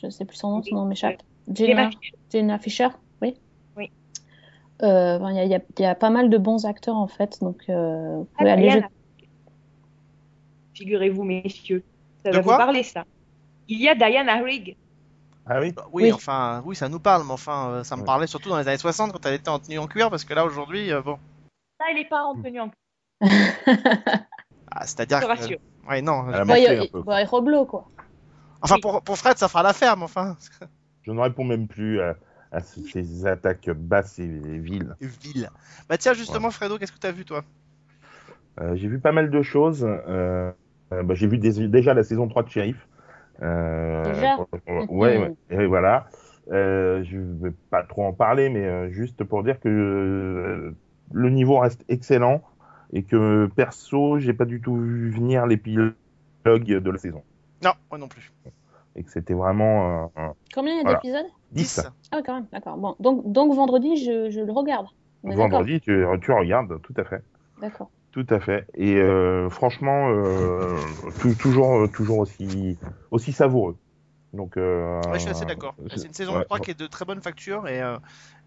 [0.00, 1.22] Je ne sais plus son nom, son nom m'échappe.
[1.52, 1.90] Jenna,
[2.30, 2.88] Jenna Fisher,
[3.22, 3.34] oui.
[3.76, 3.90] Oui.
[4.82, 7.72] Euh, ben, Il y, a, y pas mal de bons acteurs en fait, donc vous
[7.72, 8.86] Ah, pouvez aller jeter-
[10.74, 11.82] Figurez-vous, messieurs,
[12.26, 12.56] ça De va vous quoi?
[12.56, 13.04] parler ça.
[13.68, 14.76] Il y a Diana Rigg.
[15.46, 15.70] Ah oui?
[15.70, 16.12] Bah, oui, Oui.
[16.12, 18.06] enfin, oui, ça nous parle, mais enfin, euh, ça me Ouais.
[18.06, 20.34] parlait surtout dans les années 60 quand elle était en tenue en cuir, parce que
[20.34, 21.18] là, aujourd'hui, euh, bon.
[21.78, 22.70] Là, elle n'est pas en tenue en
[24.72, 25.88] Ah, C'est-à-dire je que.
[25.88, 26.26] Ouais, non.
[26.30, 27.12] Elle a il- un peu.
[27.12, 27.88] et Roblo, quoi.
[28.60, 30.36] Enfin, pour, pour Fred, ça fera l'affaire, mais enfin.
[31.02, 32.16] Je ne réponds même plus à,
[32.50, 34.96] à ces- attaques basses et viles.
[35.00, 35.48] Ville.
[35.88, 37.44] Bah, tiens, justement, Fredo, qu'est-ce que t'as vu, toi?
[38.60, 39.84] Euh, j'ai vu pas mal de choses.
[39.84, 40.52] Euh, euh,
[40.90, 42.86] bah, j'ai vu des- déjà la saison 3 de Sheriff.
[43.42, 46.06] Euh, Déjà euh, ouais, ouais, et voilà.
[46.52, 50.74] Euh, je vais pas trop en parler, mais euh, juste pour dire que euh,
[51.12, 52.40] le niveau reste excellent
[52.92, 55.94] et que perso, j'ai pas du tout vu venir l'épilogue
[56.44, 57.22] de la saison.
[57.64, 58.32] Non, moi non plus.
[58.94, 60.98] Et que c'était vraiment euh, Combien il y a Voilà.
[60.98, 61.26] d'épisodes?
[61.50, 61.86] 10.
[62.12, 62.76] Ah, quand même, d'accord.
[62.78, 64.86] Bon, donc, donc vendredi, je, je le regarde.
[65.24, 67.22] On Vendredi, tu, tu regardes, tout à fait.
[67.60, 67.90] D'accord.
[68.16, 68.66] Tout à fait.
[68.74, 70.74] Et euh, franchement, euh,
[71.20, 72.78] tou- toujours, toujours aussi,
[73.10, 73.76] aussi savoureux.
[74.32, 75.74] Donc, euh, Ouais, je suis assez d'accord.
[75.94, 77.98] c'est- une saison ouais, 3 qui est de très bonne facture et, euh,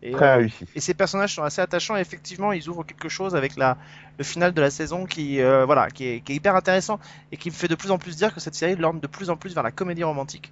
[0.01, 3.36] et, très euh, et ces personnages sont assez attachants et effectivement ils ouvrent quelque chose
[3.36, 3.78] avec la,
[4.17, 6.99] le final de la saison qui, euh, voilà, qui, est, qui est hyper intéressant
[7.32, 9.30] et qui me fait de plus en plus dire que cette série l'orne de plus
[9.30, 10.51] en plus vers la comédie romantique.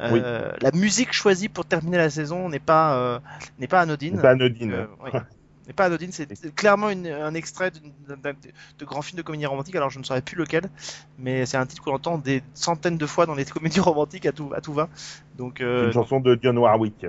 [0.00, 3.18] Euh, La musique choisie pour terminer la saison n'est pas, euh,
[3.58, 4.20] n'est pas anodine.
[4.20, 4.72] Pas anodine.
[4.72, 5.10] Euh, oui.
[5.66, 9.74] N'est pas anodine, c'est clairement une- un extrait de grands films de comédie romantique.
[9.74, 10.70] Alors je ne saurais plus lequel,
[11.18, 14.32] mais c'est un titre qu'on entend des centaines de fois dans les comédies romantiques à
[14.32, 14.88] tout, à tout va.
[15.36, 17.06] Donc C'est euh, une chanson de Dionne Warwick.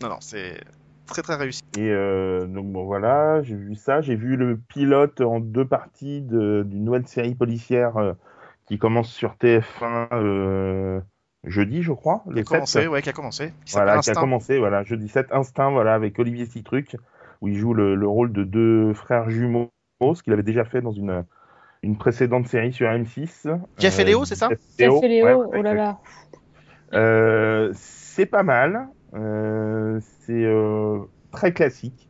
[0.00, 0.60] non, non, c'est
[1.06, 1.62] très très réussi.
[1.76, 4.00] Et euh, donc bon voilà, j'ai vu ça.
[4.00, 8.12] J'ai vu le pilote en deux parties de- d'une nouvelle série policière euh,
[8.66, 11.00] qui commence sur TF1 euh,
[11.44, 12.22] jeudi, je crois.
[12.24, 12.44] Qui a 7.
[12.46, 13.52] commencé, ouais, qui a commencé.
[13.64, 16.96] Qui Voilà, qui a commencé, voilà, jeudi 7, Instinct, voilà, avec Olivier Citruc,
[17.44, 19.70] où il joue le, le rôle de deux frères jumeaux,
[20.14, 21.24] ce qu'il avait déjà fait dans une,
[21.82, 23.60] une précédente série sur M6.
[23.78, 25.98] Jeff et Euh, Léo, c'est ça Jeff et Léo, ouais, oh là là.
[26.94, 31.00] Euh, c'est pas mal, euh, c'est euh,
[31.32, 32.08] très classique,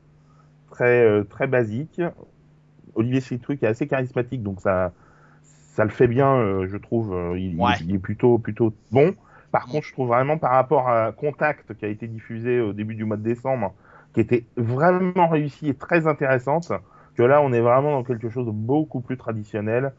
[0.70, 2.00] très, euh, très basique.
[2.94, 4.92] Olivier Citruc est assez charismatique, donc ça,
[5.42, 7.12] ça le fait bien, euh, je trouve.
[7.12, 7.72] euh, Il, il- Ouais.
[7.80, 9.14] il est plutôt, plutôt bon.
[9.50, 12.94] Par contre, je trouve vraiment par rapport à Contact qui a été diffusé au début
[12.94, 13.74] du mois de décembre,
[14.14, 16.72] qui était vraiment réussi et très intéressante,
[17.16, 19.92] que là, on est vraiment dans quelque chose de beaucoup plus traditionnel,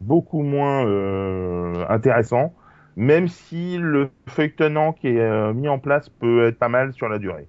[0.00, 2.52] beaucoup moins euh, intéressant,
[2.96, 7.08] même si le feuilletonnant qui est euh, mis en place peut être pas mal sur
[7.08, 7.46] la durée.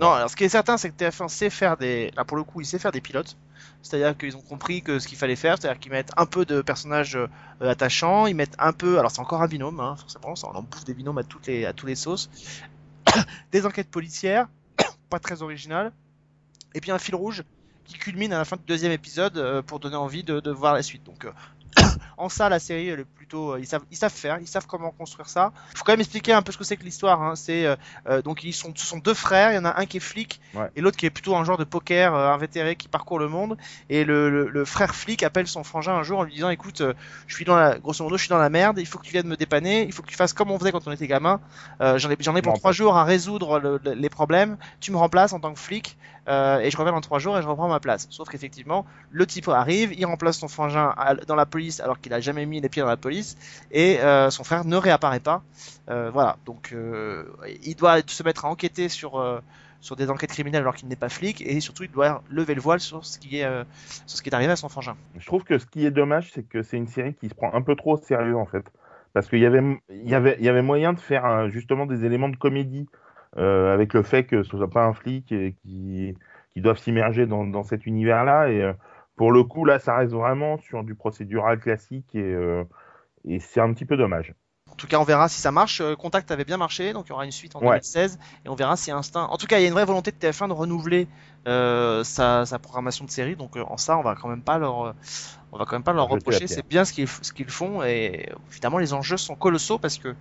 [0.00, 2.12] Non, alors ce qui est certain, c'est que TF1 sait faire des.
[2.16, 3.36] Là, pour le coup, il sait faire des pilotes.
[3.82, 6.62] C'est-à-dire qu'ils ont compris que ce qu'il fallait faire, c'est-à-dire qu'ils mettent un peu de
[6.62, 7.26] personnages euh,
[7.60, 8.98] attachants, ils mettent un peu.
[8.98, 11.64] Alors, c'est encore un binôme, hein, forcément, on en bouffe des binômes à toutes les,
[11.64, 12.30] à tous les sauces.
[13.52, 14.48] des enquêtes policières,
[15.08, 15.92] pas très originales.
[16.74, 17.44] Et puis un fil rouge
[17.84, 20.74] qui culmine à la fin du deuxième épisode euh, pour donner envie de, de voir
[20.74, 21.04] la suite.
[21.04, 21.32] Donc, euh,
[22.18, 23.52] en ça, la série, elle est plutôt.
[23.52, 25.52] euh, ils, savent, ils savent faire, ils savent comment construire ça.
[25.72, 27.22] Il faut quand même expliquer un peu ce que c'est que l'histoire.
[27.22, 27.36] Hein.
[27.36, 27.76] C'est euh,
[28.08, 29.52] euh, donc ils sont, ce sont deux frères.
[29.52, 30.70] Il y en a un qui est flic Ouais.
[30.76, 33.56] et l'autre qui est plutôt un genre de poker euh, invétéré qui parcourt le monde.
[33.90, 36.80] Et le, le, le frère flic appelle son frangin un jour en lui disant "Écoute,
[36.80, 36.94] euh,
[37.26, 38.78] je suis dans la, grosso modo, je suis dans la merde.
[38.78, 39.82] Il faut que tu viennes me dépanner.
[39.84, 41.40] Il faut que tu fasses comme on faisait quand on était gamin.
[41.80, 44.56] Euh, j'en ai, j'en ai pour trois jours à résoudre le- le- les problèmes.
[44.80, 45.96] Tu me remplaces en tant que flic
[46.28, 48.06] euh, et je reviens dans trois jours et je reprends ma place.
[48.10, 50.94] Sauf qu'effectivement, le type arrive, il remplace son frangin
[51.26, 53.36] dans la police alors qu'il a jamais mis les pieds dans la police
[53.70, 55.42] et euh, son frère ne réapparaît pas.
[55.88, 56.74] Euh, voilà, donc
[57.62, 59.42] il doit se mettre à enquêter sur
[59.80, 62.60] sur des enquêtes criminelles alors qu'il n'est pas flic et surtout il doit lever le
[62.60, 63.48] voile sur ce qui est
[64.06, 64.96] sur ce qui est arrivé à son frangin.
[65.18, 67.54] Je trouve que ce qui est dommage, c'est que c'est une série qui se prend
[67.54, 68.64] un peu trop au sérieux en fait,
[69.14, 72.36] parce qu'il y avait, y avait, y avait moyen de faire justement des éléments de
[72.36, 72.88] comédie
[73.36, 76.14] euh, avec le fait que ce soit pas un flic et qui,
[76.52, 78.50] qui doivent s'immerger dans, dans cet univers-là.
[78.50, 78.72] Et euh,
[79.16, 82.64] pour le coup, là, ça reste vraiment sur du procédural classique et, euh,
[83.26, 84.34] et c'est un petit peu dommage.
[84.70, 85.82] En tout cas, on verra si ça marche.
[85.98, 87.68] Contact avait bien marché, donc il y aura une suite en Ouais.
[87.70, 89.24] 2016 et on verra si Instinct.
[89.24, 91.08] En tout cas, il y a une vraie volonté de TF1 de renouveler
[91.48, 94.58] euh, sa, sa programmation de série, donc euh, en ça, on va quand même pas
[94.58, 94.94] leur,
[95.52, 96.46] on va quand même pas leur reprocher.
[96.46, 100.14] C'est bien ce qu'ils ce qu'ils font et évidemment les enjeux sont colossaux parce que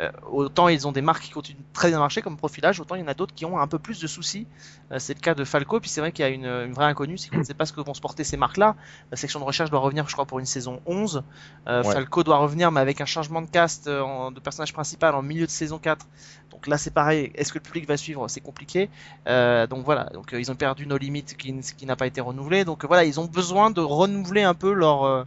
[0.00, 3.00] euh, autant ils ont des marques qui continuent très bien marcher comme Profilage, autant il
[3.00, 4.46] y en a d'autres qui ont un peu plus de soucis.
[4.92, 6.84] Euh, c'est le cas de Falco, puis c'est vrai qu'il y a une, une vraie
[6.86, 8.76] inconnue, c'est qu'on ne sait pas ce que vont se porter ces marques-là.
[9.10, 11.22] La section de recherche doit revenir, je crois, pour une saison 11.
[11.66, 11.92] Euh, Ouais.
[11.92, 15.46] Falco doit revenir, mais avec un changement de cast en- de personnage principal en milieu
[15.46, 16.06] de saison 4.
[16.50, 17.30] Donc là, c'est pareil.
[17.34, 18.26] Est-ce que le public va suivre?
[18.28, 18.88] C'est compliqué.
[19.26, 20.04] Donc voilà.
[20.14, 22.64] Donc ils ont perdu nos limites qui, qui n'a pas été renouvelé.
[22.64, 25.26] Donc voilà, ils ont besoin de renouveler un peu leur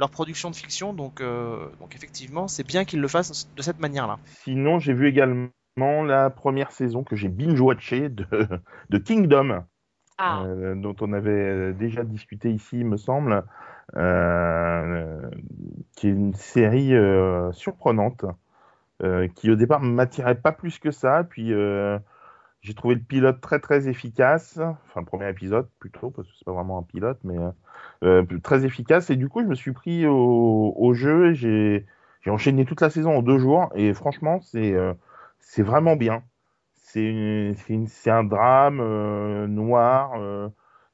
[0.00, 0.92] leur production de fiction.
[0.92, 4.18] Donc euh, donc effectivement, c'est bien qu'ils le fassent de cette manière-là.
[4.42, 8.26] Sinon, j'ai vu également la première saison que j'ai binge-watchée de,
[8.90, 9.64] de Kingdom.
[10.22, 13.42] Ah, euh, dont on avait euh, déjà discuté ici, il me semble,
[13.96, 15.30] euh,
[15.96, 18.26] qui est une série euh, surprenante,
[19.02, 21.98] euh, qui au départ ne m'attirait pas plus que ça, puis euh,
[22.62, 26.44] J'ai trouvé le pilote très très efficace, enfin le premier épisode plutôt, parce que c'est
[26.44, 27.50] pas vraiment un pilote, mais euh,
[28.04, 29.10] euh, très efficace.
[29.10, 31.32] Et du coup, je me suis pris au, au jeu.
[31.32, 31.86] J'ai
[32.26, 34.92] enchaîné toute la saison en deux jours, et franchement, c'est euh,
[35.40, 36.22] c'est vraiment bien.
[36.74, 37.54] C'est
[38.06, 40.48] un drame euh, noir, euh,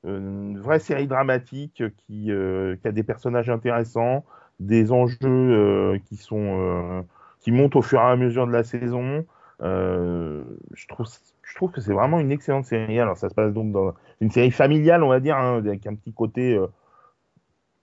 [0.05, 4.25] une vraie série dramatique qui, euh, qui a des personnages intéressants,
[4.61, 7.05] des enjeux qui sont
[7.41, 9.27] qui montent au fur et à mesure de la saison.
[9.61, 11.07] Je trouve
[11.47, 12.99] je trouve que c'est vraiment une excellente série.
[13.01, 15.95] Alors ça se passe donc dans une série familiale, on va dire, hein, avec un
[15.95, 16.67] petit côté euh,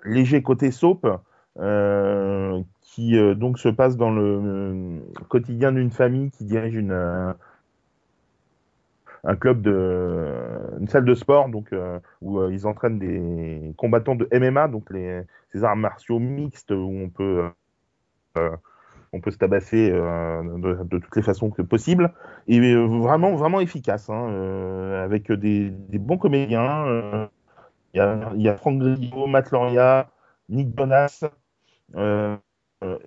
[0.03, 1.07] léger côté soap,
[1.59, 7.33] euh, qui euh, donc se passe dans le quotidien d'une famille qui dirige une
[9.25, 10.27] un club de
[10.81, 11.73] une salle de sport donc
[12.21, 15.21] où ils entraînent des combattants de MMA donc les
[15.53, 17.49] ces arts martiaux mixtes où on peut
[19.13, 22.11] on peut se tabasser euh, de, de toutes les façons que possible
[22.47, 27.29] et euh, vraiment vraiment efficace hein, euh, avec des, des bons comédiens
[27.93, 30.09] il y a y a Franck Grillo, Matt Loria,
[30.49, 30.69] Nick
[31.95, 32.35] euh,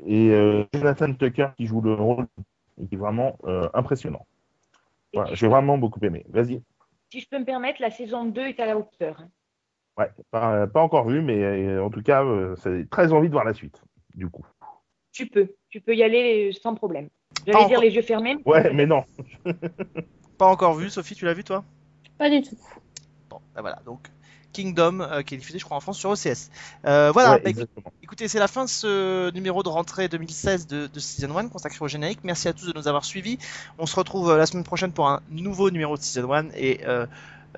[0.06, 2.26] et Jonathan Tucker qui joue le rôle
[2.80, 3.36] et qui est vraiment
[3.74, 4.24] impressionnant.
[5.12, 6.24] Voilà, j'ai vraiment beaucoup aimé.
[6.28, 6.62] Vas-y.
[7.10, 9.20] Si je peux me permettre, la saison 2 est à la hauteur.
[9.20, 9.28] hein.
[9.98, 12.24] Ouais, pas, pas encore vu, mais en tout cas,
[12.58, 13.82] c'est très envie de voir la suite,
[14.14, 14.46] du coup.
[15.16, 17.08] Tu peux, tu peux y aller sans problème.
[17.46, 17.82] J'allais dire encore.
[17.82, 18.34] les yeux fermés.
[18.36, 19.04] mais- Ouais, mais non.
[20.38, 21.64] Pas encore vu, Sophie, tu l'as vu toi?
[22.18, 22.56] Pas du tout.
[23.30, 24.08] Bon, ben voilà, donc
[24.52, 26.50] Kingdom, euh, qui est diffusé, je crois, en France sur OCS.
[26.86, 27.64] Euh, voilà, Ouais, bah,
[28.02, 31.78] écoutez, c'est la fin de ce numéro de rentrée 2016 de, de Season 1 consacré
[31.84, 32.20] au générique.
[32.22, 33.38] Merci à tous de nous avoir suivis.
[33.78, 36.80] On se retrouve euh, la semaine prochaine pour un nouveau numéro de Season 1 et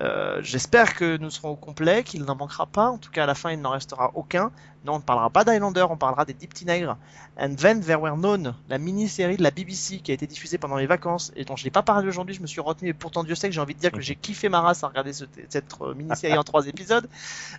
[0.01, 2.89] euh, j'espère que nous serons au complet, qu'il n'en manquera pas.
[2.89, 4.51] En tout cas, à la fin, il n'en restera aucun.
[4.85, 6.95] Non, on ne parlera pas d'Highlander, on parlera des Deep Tigres.
[7.37, 10.77] And Then There Were Known, la mini-série de la BBC qui a été diffusée pendant
[10.77, 13.25] les vacances et dont je n'ai pas parlé aujourd'hui, je me suis retenu et pourtant
[13.25, 15.25] Dieu sait que j'ai envie de dire que j'ai kiffé ma race à regarder ce-
[15.49, 17.09] cette euh, mini-série en trois épisodes.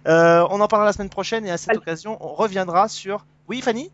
[0.09, 3.27] Euh, on en parlera la semaine prochaine et à cette occasion, on reviendra sur...
[3.49, 3.91] Oui, Fanny?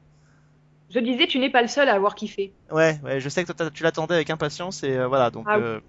[0.91, 2.53] Je disais, tu n'es pas le seul à avoir kiffé.
[2.71, 5.47] Ouais, ouais, je sais que toi, tu l'attendais avec impatience et euh, voilà, donc...
[5.49, 5.65] Ah oui.
[5.65, 5.81] euh.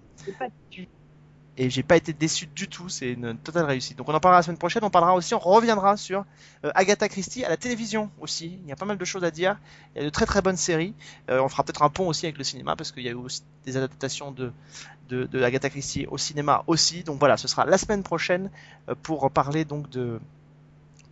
[1.57, 3.97] Et j'ai pas été déçu du tout, c'est une totale réussite.
[3.97, 6.23] Donc on en parlera la semaine prochaine, on parlera aussi, on reviendra sur
[6.63, 8.59] euh, Agatha Christie à la télévision aussi.
[8.63, 9.57] Il y a pas mal de choses à dire,
[9.95, 10.93] il y a de très très bonnes séries.
[11.31, 13.15] Euh, on fera peut-être un pont aussi avec le cinéma parce qu'il y a eu
[13.15, 14.53] aussi des adaptations de,
[15.09, 17.03] de, Agatha Christie au cinéma aussi.
[17.03, 18.51] Donc voilà, ce sera la semaine prochaine
[18.87, 20.19] euh, pour parler donc de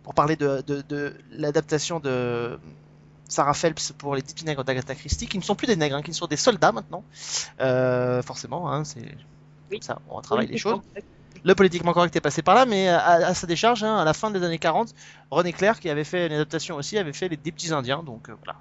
[0.04, 2.56] pour parler de, de, l'adaptation de
[3.26, 6.02] Sarah Phelps pour les 10 nègres d'Agatha Christie, qui ne sont plus des nègres, hein,
[6.02, 7.02] qui sont des soldats maintenant.
[8.22, 8.84] Forcément, hein,
[9.70, 9.78] Oui.
[9.82, 10.80] ça, on travaille les choses.
[11.44, 14.12] Le politiquement correct est passé par là, mais à, à sa décharge, hein, à la
[14.14, 14.92] fin des années 40,
[15.30, 18.28] René Clair, qui avait fait une adaptation aussi, avait fait les des petits Indiens, donc
[18.28, 18.58] euh, voilà.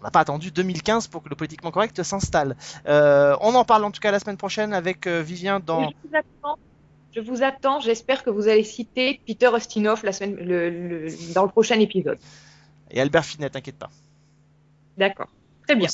[0.00, 2.56] On n'a pas attendu 2015 pour que le politiquement correct s'installe.
[2.86, 5.90] Euh, on en parle en tout cas la semaine prochaine avec euh, Vivien dans.
[7.14, 7.80] Je vous attends.
[7.80, 12.18] J'espère que vous allez citer Peter Ustinov la semaine, le- le- dans le prochain épisode.
[12.90, 13.90] Et Albert Finet, t'inquiète pas.
[14.98, 15.28] D'accord.
[15.66, 15.88] Très bien.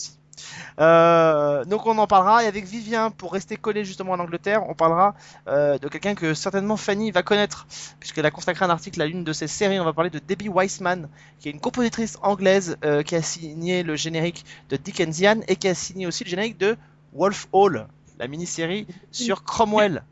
[0.80, 4.74] Euh, donc on en parlera et avec Vivien pour rester collé justement en Angleterre, on
[4.74, 5.14] parlera
[5.48, 7.66] euh, de quelqu'un que certainement Fanny va connaître
[8.00, 9.78] puisqu'elle a consacré un article à l'une de ses séries.
[9.78, 13.82] On va parler de Debbie Weissman qui est une compositrice anglaise euh, qui a signé
[13.82, 16.76] le générique de Dickensian et qui a signé aussi le générique de
[17.12, 17.86] Wolf Hall,
[18.18, 20.02] la mini-série sur Cromwell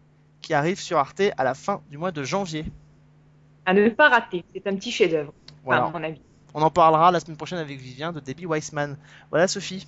[0.43, 2.65] qui arrive sur Arte à la fin du mois de janvier.
[3.67, 4.45] À ne pas rater.
[4.55, 5.33] C'est un petit chef-d'œuvre,
[5.65, 5.85] Voilà.
[5.85, 6.21] à mon avis.
[6.55, 8.97] On en parlera la semaine prochaine avec Vivien de Debbie Weissman.
[9.31, 9.87] Voilà Sophie.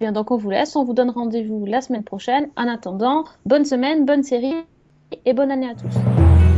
[0.00, 2.48] Bien, donc on vous laisse, on vous donne rendez-vous la semaine prochaine.
[2.56, 4.54] En attendant, bonne semaine, bonne série
[5.24, 6.53] et bonne année à tous.